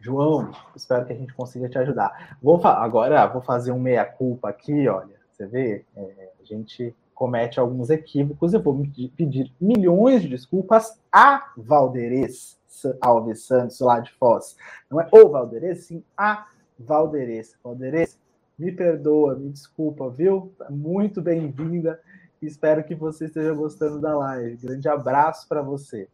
João. 0.00 0.50
Espero 0.74 1.06
que 1.06 1.12
a 1.12 1.16
gente 1.16 1.32
consiga 1.32 1.68
te 1.68 1.78
ajudar. 1.78 2.36
Vou 2.42 2.60
agora 2.66 3.26
vou 3.28 3.40
fazer 3.40 3.70
um 3.70 3.78
meia 3.78 4.04
culpa 4.04 4.48
aqui, 4.48 4.88
olha. 4.88 5.20
Você 5.30 5.46
vê, 5.46 5.84
é, 5.96 6.30
a 6.40 6.44
gente 6.44 6.94
comete 7.14 7.60
alguns 7.60 7.90
equívocos. 7.90 8.52
Eu 8.52 8.62
vou 8.62 8.82
pedir 9.16 9.52
milhões 9.60 10.22
de 10.22 10.28
desculpas 10.28 10.98
a 11.12 11.52
Valderez 11.56 12.58
Alves 13.00 13.46
Santos 13.46 13.78
lá 13.80 14.00
de 14.00 14.10
Foz. 14.12 14.56
Não 14.90 15.00
é 15.00 15.08
o 15.12 15.28
Valderez, 15.28 15.84
sim 15.84 16.02
a 16.16 16.46
Valderez. 16.78 17.54
Valderez, 17.62 18.18
me 18.58 18.72
perdoa, 18.72 19.34
me 19.34 19.50
desculpa, 19.50 20.08
viu? 20.08 20.52
Muito 20.70 21.20
bem-vinda. 21.20 22.00
Espero 22.42 22.82
que 22.82 22.94
você 22.94 23.26
esteja 23.26 23.52
gostando 23.52 24.00
da 24.00 24.16
live. 24.16 24.56
Grande 24.56 24.88
abraço 24.88 25.46
para 25.46 25.60
você. 25.60 26.08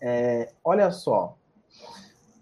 É, 0.00 0.52
olha 0.62 0.92
só. 0.92 1.36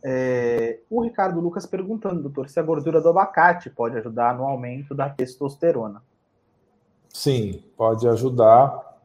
É, 0.05 0.81
o 0.91 1.03
Ricardo 1.03 1.41
Lucas 1.41 1.65
perguntando, 1.65 2.23
doutor, 2.23 2.51
se 2.51 2.61
a 2.61 2.63
gordura 2.63 3.01
do 3.01 3.09
abacate 3.09 3.71
pode 3.71 3.97
ajudar 3.97 4.37
no 4.37 4.45
aumento 4.45 4.95
da 4.95 5.09
testosterona. 5.09 6.03
Sim, 7.09 7.65
pode 7.79 8.07
ajudar 8.07 8.99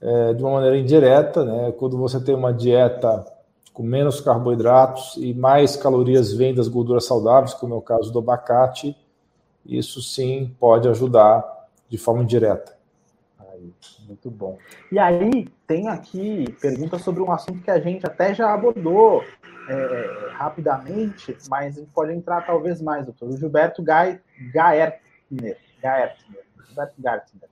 é, 0.00 0.34
de 0.34 0.42
uma 0.42 0.54
maneira 0.54 0.76
indireta, 0.76 1.44
né? 1.44 1.72
Quando 1.72 1.96
você 1.96 2.20
tem 2.20 2.34
uma 2.34 2.52
dieta 2.52 3.24
com 3.72 3.84
menos 3.84 4.20
carboidratos 4.20 5.16
e 5.16 5.32
mais 5.32 5.76
calorias 5.76 6.32
vêm 6.32 6.52
das 6.52 6.66
gorduras 6.66 7.06
saudáveis, 7.06 7.54
como 7.54 7.74
é 7.74 7.76
o 7.76 7.82
caso 7.82 8.12
do 8.12 8.18
abacate, 8.18 8.96
isso 9.64 10.02
sim 10.02 10.54
pode 10.58 10.88
ajudar 10.88 11.68
de 11.88 11.96
forma 11.96 12.24
indireta 12.24 12.79
muito 14.06 14.30
bom. 14.30 14.58
E 14.90 14.98
aí, 14.98 15.48
tem 15.66 15.88
aqui 15.88 16.44
pergunta 16.60 16.98
sobre 16.98 17.22
um 17.22 17.30
assunto 17.30 17.62
que 17.62 17.70
a 17.70 17.80
gente 17.80 18.06
até 18.06 18.34
já 18.34 18.52
abordou 18.52 19.22
é, 19.68 20.30
rapidamente, 20.32 21.36
mas 21.48 21.76
a 21.76 21.80
gente 21.80 21.92
pode 21.92 22.12
entrar 22.12 22.44
talvez 22.46 22.80
mais, 22.80 23.04
doutor. 23.04 23.28
O 23.28 23.36
Gilberto 23.36 23.82
Gaertner, 23.82 24.22
Gaertner, 24.52 25.58
Gilberto 26.66 26.94
Gaertner, 26.98 27.50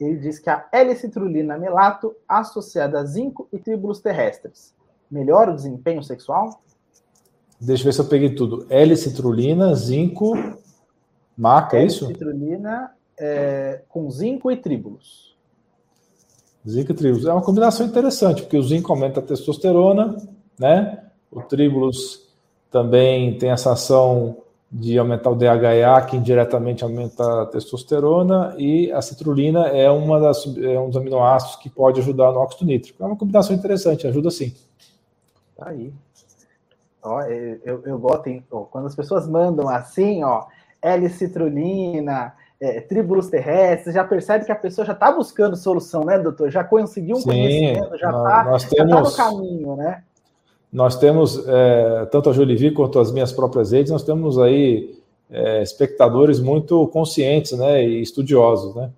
ele 0.00 0.16
diz 0.16 0.38
que 0.38 0.50
a 0.50 0.66
L-citrulina 0.72 1.58
melato 1.58 2.14
associada 2.28 3.00
a 3.00 3.04
zinco 3.04 3.48
e 3.52 3.58
tríbulos 3.58 4.00
terrestres 4.00 4.74
melhora 5.12 5.52
o 5.52 5.54
desempenho 5.54 6.02
sexual? 6.02 6.62
Deixa 7.60 7.82
eu 7.82 7.84
ver 7.84 7.92
se 7.92 8.00
eu 8.00 8.08
peguei 8.08 8.34
tudo. 8.34 8.66
L-citrulina, 8.70 9.74
zinco, 9.74 10.32
maca, 11.36 11.76
é 11.76 11.84
isso? 11.84 12.06
L-citrulina 12.06 12.92
é, 13.18 13.82
com 13.88 14.10
zinco 14.10 14.50
e 14.50 14.56
tríbulos. 14.56 15.31
Zinco 16.68 16.92
e 16.92 16.94
tribulus. 16.94 17.26
É 17.26 17.32
uma 17.32 17.42
combinação 17.42 17.84
interessante, 17.84 18.42
porque 18.42 18.56
o 18.56 18.62
zinco 18.62 18.92
aumenta 18.92 19.20
a 19.20 19.22
testosterona, 19.22 20.16
né? 20.58 21.02
O 21.30 21.42
tribulus 21.42 22.28
também 22.70 23.36
tem 23.36 23.50
essa 23.50 23.72
ação 23.72 24.36
de 24.70 24.98
aumentar 24.98 25.30
o 25.30 25.34
DHA, 25.34 26.00
que 26.08 26.16
indiretamente 26.16 26.82
aumenta 26.82 27.42
a 27.42 27.46
testosterona, 27.46 28.54
e 28.56 28.90
a 28.90 29.02
citrulina 29.02 29.66
é, 29.68 29.90
uma 29.90 30.18
das, 30.18 30.46
é 30.56 30.80
um 30.80 30.88
dos 30.88 30.96
aminoácidos 30.96 31.56
que 31.56 31.68
pode 31.68 32.00
ajudar 32.00 32.32
no 32.32 32.38
óxido 32.38 32.64
nítrico. 32.64 33.02
É 33.02 33.06
uma 33.06 33.16
combinação 33.16 33.54
interessante, 33.54 34.06
ajuda 34.06 34.30
sim. 34.30 34.54
Tá 35.56 35.68
aí. 35.68 35.92
Ó, 37.02 37.20
eu, 37.22 37.82
eu 37.84 37.98
gosto, 37.98 38.28
hein? 38.28 38.42
quando 38.70 38.86
as 38.86 38.94
pessoas 38.94 39.28
mandam 39.28 39.68
assim, 39.68 40.22
ó, 40.22 40.44
L-citrulina, 40.80 42.32
é, 42.62 42.80
tribulus 42.80 43.28
terrestres, 43.28 43.92
já 43.92 44.04
percebe 44.04 44.44
que 44.44 44.52
a 44.52 44.56
pessoa 44.56 44.84
já 44.84 44.92
está 44.92 45.10
buscando 45.10 45.56
solução, 45.56 46.04
né, 46.04 46.16
doutor? 46.16 46.48
Já 46.48 46.62
conseguiu 46.62 47.16
um 47.16 47.20
Sim, 47.20 47.24
conhecimento, 47.24 47.98
já 47.98 48.08
está 48.08 48.44
tá 48.44 48.84
no 48.84 49.12
caminho, 49.16 49.76
né? 49.76 50.04
Nós 50.72 50.96
temos, 50.96 51.44
é, 51.48 52.06
tanto 52.06 52.30
a 52.30 52.32
Jolivi 52.32 52.70
quanto 52.70 53.00
as 53.00 53.10
minhas 53.10 53.32
próprias 53.32 53.72
redes, 53.72 53.90
nós 53.90 54.04
temos 54.04 54.38
aí 54.38 54.96
é, 55.28 55.60
espectadores 55.60 56.38
muito 56.38 56.86
conscientes 56.88 57.50
né, 57.50 57.84
e 57.84 58.00
estudiosos, 58.00 58.76
né? 58.76 58.90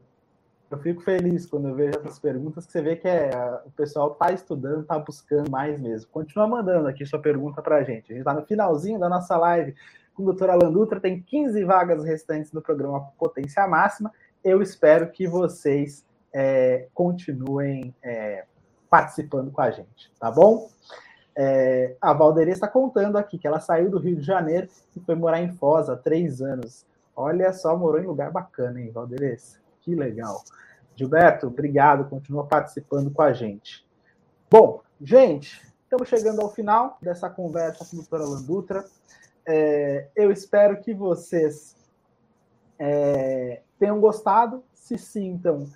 Eu 0.71 0.77
fico 0.79 1.01
feliz 1.01 1.47
quando 1.47 1.69
eu 1.69 1.75
vejo 1.75 1.99
essas 1.99 2.19
perguntas, 2.19 2.67
que 2.67 2.73
você 2.73 2.83
vê 2.83 2.97
que 2.97 3.09
é, 3.09 3.31
o 3.65 3.71
pessoal 3.71 4.13
está 4.13 4.31
estudando, 4.31 4.83
está 4.83 4.99
buscando 4.99 5.51
mais 5.51 5.81
mesmo. 5.81 6.11
Continua 6.13 6.47
mandando 6.47 6.87
aqui 6.87 7.07
sua 7.07 7.19
pergunta 7.19 7.63
para 7.63 7.77
a 7.77 7.83
gente. 7.83 8.13
A 8.13 8.15
gente 8.15 8.19
está 8.19 8.35
no 8.35 8.45
finalzinho 8.45 8.99
da 8.99 9.09
nossa 9.09 9.37
live 9.39 9.75
com 10.15 10.23
o 10.23 10.27
doutor 10.27 10.51
Alan 10.51 10.73
Dutra, 10.73 11.01
tem 11.01 11.21
15 11.21 11.65
vagas 11.65 12.05
restantes 12.05 12.53
no 12.53 12.63
programa 12.63 13.09
Potência 13.19 13.67
Máxima. 13.67 14.13
Eu 14.43 14.63
espero 14.63 15.11
que 15.11 15.27
vocês 15.27 16.05
é, 16.33 16.89
continuem 16.95 17.95
é, 18.03 18.45
participando 18.89 19.51
com 19.51 19.61
a 19.61 19.71
gente, 19.71 20.13
tá 20.19 20.31
bom? 20.31 20.69
É, 21.37 21.97
a 22.01 22.13
Valderia 22.13 22.53
está 22.53 22.69
contando 22.69 23.19
aqui 23.19 23.37
que 23.37 23.47
ela 23.47 23.59
saiu 23.59 23.91
do 23.91 23.99
Rio 23.99 24.17
de 24.17 24.23
Janeiro 24.23 24.69
e 24.97 25.01
foi 25.01 25.17
morar 25.17 25.43
em 25.43 25.53
Foz 25.53 25.89
há 25.89 25.97
três 25.97 26.41
anos. 26.41 26.87
Olha 27.17 27.53
só, 27.53 27.77
morou 27.77 28.01
em 28.01 28.07
lugar 28.07 28.31
bacana, 28.31 28.81
hein, 28.81 28.91
Valderez? 28.93 29.61
Que 29.81 29.95
legal. 29.95 30.43
Gilberto, 30.95 31.49
obrigado, 31.49 32.09
continua 32.09 32.47
participando 32.47 33.11
com 33.11 33.23
a 33.23 33.33
gente. 33.33 33.85
Bom, 34.49 34.81
gente, 35.01 35.61
estamos 35.83 36.09
chegando 36.09 36.41
ao 36.41 36.51
final 36.51 36.99
dessa 37.03 37.29
conversa 37.29 37.85
com 37.85 37.97
o 37.97 38.01
doutor 38.01 38.21
Alan 38.21 38.43
Dutra. 38.43 38.85
É, 39.47 40.09
eu 40.17 40.33
espero 40.33 40.81
que 40.81 40.95
vocês 40.95 41.77
é, 42.79 43.61
tenham 43.79 44.01
gostado, 44.01 44.65
se 44.73 44.97
sintam 44.97 45.67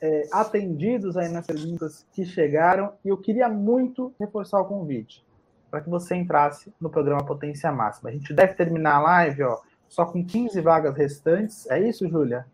é, 0.00 0.28
atendidos 0.32 1.16
aí 1.16 1.28
nas 1.28 1.46
perguntas 1.46 2.06
que 2.12 2.24
chegaram. 2.24 2.92
E 3.04 3.08
eu 3.08 3.16
queria 3.16 3.48
muito 3.48 4.14
reforçar 4.18 4.60
o 4.60 4.64
convite 4.64 5.24
para 5.70 5.80
que 5.80 5.90
você 5.90 6.14
entrasse 6.14 6.72
no 6.80 6.88
programa 6.88 7.24
Potência 7.24 7.70
Máxima. 7.72 8.10
A 8.10 8.12
gente 8.12 8.32
deve 8.32 8.54
terminar 8.54 8.96
a 8.96 9.00
live 9.00 9.42
ó, 9.42 9.60
só 9.88 10.06
com 10.06 10.24
15 10.24 10.60
vagas 10.60 10.96
restantes. 10.96 11.68
É 11.68 11.78
isso, 11.78 12.08
Júlia? 12.08 12.46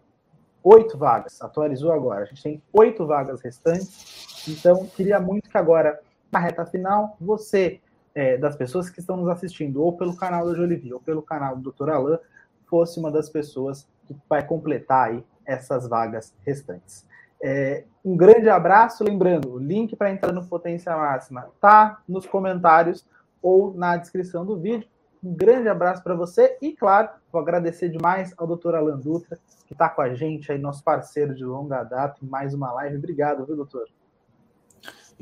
Oito 0.62 0.96
vagas. 0.96 1.40
Atualizou 1.42 1.92
agora. 1.92 2.22
A 2.22 2.24
gente 2.24 2.42
tem 2.42 2.62
oito 2.72 3.06
vagas 3.06 3.40
restantes. 3.40 4.46
Então, 4.48 4.86
queria 4.86 5.20
muito 5.20 5.50
que 5.50 5.58
agora, 5.58 6.00
na 6.30 6.38
reta 6.38 6.64
final, 6.64 7.16
você 7.20 7.80
é, 8.14 8.36
das 8.36 8.56
pessoas 8.56 8.90
que 8.90 9.00
estão 9.00 9.16
nos 9.16 9.28
assistindo, 9.28 9.82
ou 9.82 9.96
pelo 9.96 10.16
canal 10.16 10.46
da 10.46 10.54
Jolivie, 10.54 10.92
ou 10.92 11.00
pelo 11.00 11.22
canal 11.22 11.56
do 11.56 11.72
Dr. 11.72 11.90
Alain, 11.90 12.18
fosse 12.66 12.98
uma 12.98 13.10
das 13.10 13.28
pessoas 13.28 13.86
que 14.06 14.16
vai 14.28 14.46
completar 14.46 15.10
aí 15.10 15.24
essas 15.44 15.88
vagas 15.88 16.34
restantes. 16.44 17.06
É, 17.42 17.84
um 18.04 18.16
grande 18.16 18.48
abraço, 18.48 19.02
lembrando, 19.02 19.54
o 19.54 19.58
link 19.58 19.96
para 19.96 20.10
entrar 20.10 20.32
no 20.32 20.46
Potência 20.46 20.96
Máxima 20.96 21.48
tá 21.60 22.00
nos 22.08 22.24
comentários 22.24 23.04
ou 23.42 23.74
na 23.74 23.96
descrição 23.96 24.46
do 24.46 24.56
vídeo. 24.56 24.88
Um 25.22 25.34
grande 25.34 25.68
abraço 25.68 26.02
para 26.02 26.14
você 26.14 26.56
e, 26.62 26.72
claro, 26.72 27.08
vou 27.32 27.40
agradecer 27.40 27.88
demais 27.88 28.32
ao 28.36 28.46
doutor 28.46 28.74
Alan 28.74 28.98
Dutra, 28.98 29.38
que 29.66 29.72
está 29.72 29.88
com 29.88 30.02
a 30.02 30.14
gente 30.14 30.50
aí, 30.50 30.58
nosso 30.58 30.82
parceiro 30.84 31.34
de 31.34 31.44
longa 31.44 31.82
data, 31.82 32.18
em 32.22 32.28
mais 32.28 32.54
uma 32.54 32.72
live. 32.72 32.96
Obrigado, 32.96 33.44
viu, 33.44 33.56
doutor? 33.56 33.88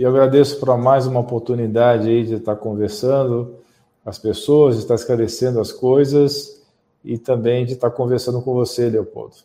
E 0.01 0.07
agradeço 0.07 0.59
por 0.59 0.79
mais 0.79 1.07
uma 1.07 1.21
oportunidade 1.21 2.09
aí 2.09 2.25
de 2.25 2.37
estar 2.37 2.57
conversando 2.57 3.59
com 4.03 4.09
as 4.09 4.19
pessoas, 4.19 4.77
de 4.77 4.81
estar 4.81 4.95
esclarecendo 4.95 5.61
as 5.61 5.73
coisas 5.73 6.65
e 7.05 7.19
também 7.19 7.67
de 7.67 7.75
estar 7.75 7.91
conversando 7.91 8.41
com 8.41 8.55
você, 8.55 8.89
Leopoldo. 8.89 9.37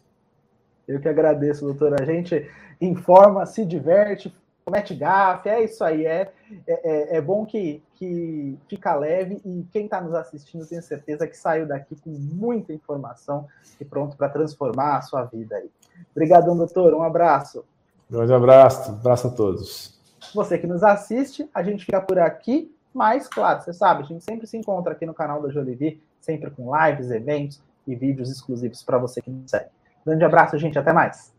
Eu 0.88 1.02
que 1.02 1.10
agradeço, 1.10 1.66
doutor. 1.66 2.02
A 2.02 2.06
gente 2.06 2.50
informa, 2.80 3.46
se 3.46 3.66
diverte, 3.66 4.34
comete 4.64 4.96
gafe, 4.96 5.50
é 5.50 5.62
isso 5.62 5.84
aí. 5.84 6.06
É, 6.06 6.32
é, 6.66 7.18
é 7.18 7.22
bom 7.22 7.46
que, 7.46 7.84
que 7.96 8.58
fica 8.70 8.96
leve 8.96 9.42
e 9.44 9.66
quem 9.74 9.84
está 9.84 10.00
nos 10.00 10.14
assistindo 10.14 10.66
tenho 10.66 10.82
certeza 10.82 11.28
que 11.28 11.36
saiu 11.36 11.68
daqui 11.68 11.98
com 11.98 12.12
muita 12.12 12.72
informação 12.72 13.46
e 13.78 13.84
pronto 13.84 14.16
para 14.16 14.30
transformar 14.30 15.00
a 15.00 15.02
sua 15.02 15.26
vida 15.26 15.58
aí. 15.58 15.70
Obrigadão, 16.16 16.56
doutor. 16.56 16.94
Um 16.94 17.04
abraço. 17.04 17.66
Grande 18.10 18.32
abraço, 18.32 18.92
abraço 18.92 19.28
a 19.28 19.32
todos. 19.32 19.95
Você 20.36 20.58
que 20.58 20.68
nos 20.68 20.84
assiste, 20.84 21.50
a 21.54 21.64
gente 21.64 21.86
fica 21.86 22.02
por 22.02 22.20
aqui, 22.20 22.70
mas, 22.94 23.28
claro, 23.28 23.62
você 23.62 23.74
sabe, 23.74 24.04
a 24.04 24.06
gente 24.06 24.24
sempre 24.24 24.46
se 24.46 24.58
encontra 24.58 24.94
aqui 24.94 25.06
no 25.06 25.14
canal 25.14 25.42
da 25.42 25.50
Jolivi, 25.50 26.02
sempre 26.20 26.52
com 26.52 26.76
lives, 26.76 27.10
eventos 27.10 27.62
e 27.88 27.96
vídeos 27.96 28.30
exclusivos 28.30 28.84
para 28.84 28.98
você 28.98 29.22
que 29.22 29.30
nos 29.30 29.50
segue. 29.50 29.70
Grande 30.06 30.24
abraço, 30.24 30.58
gente. 30.58 30.78
Até 30.78 30.94
mais. 30.94 31.35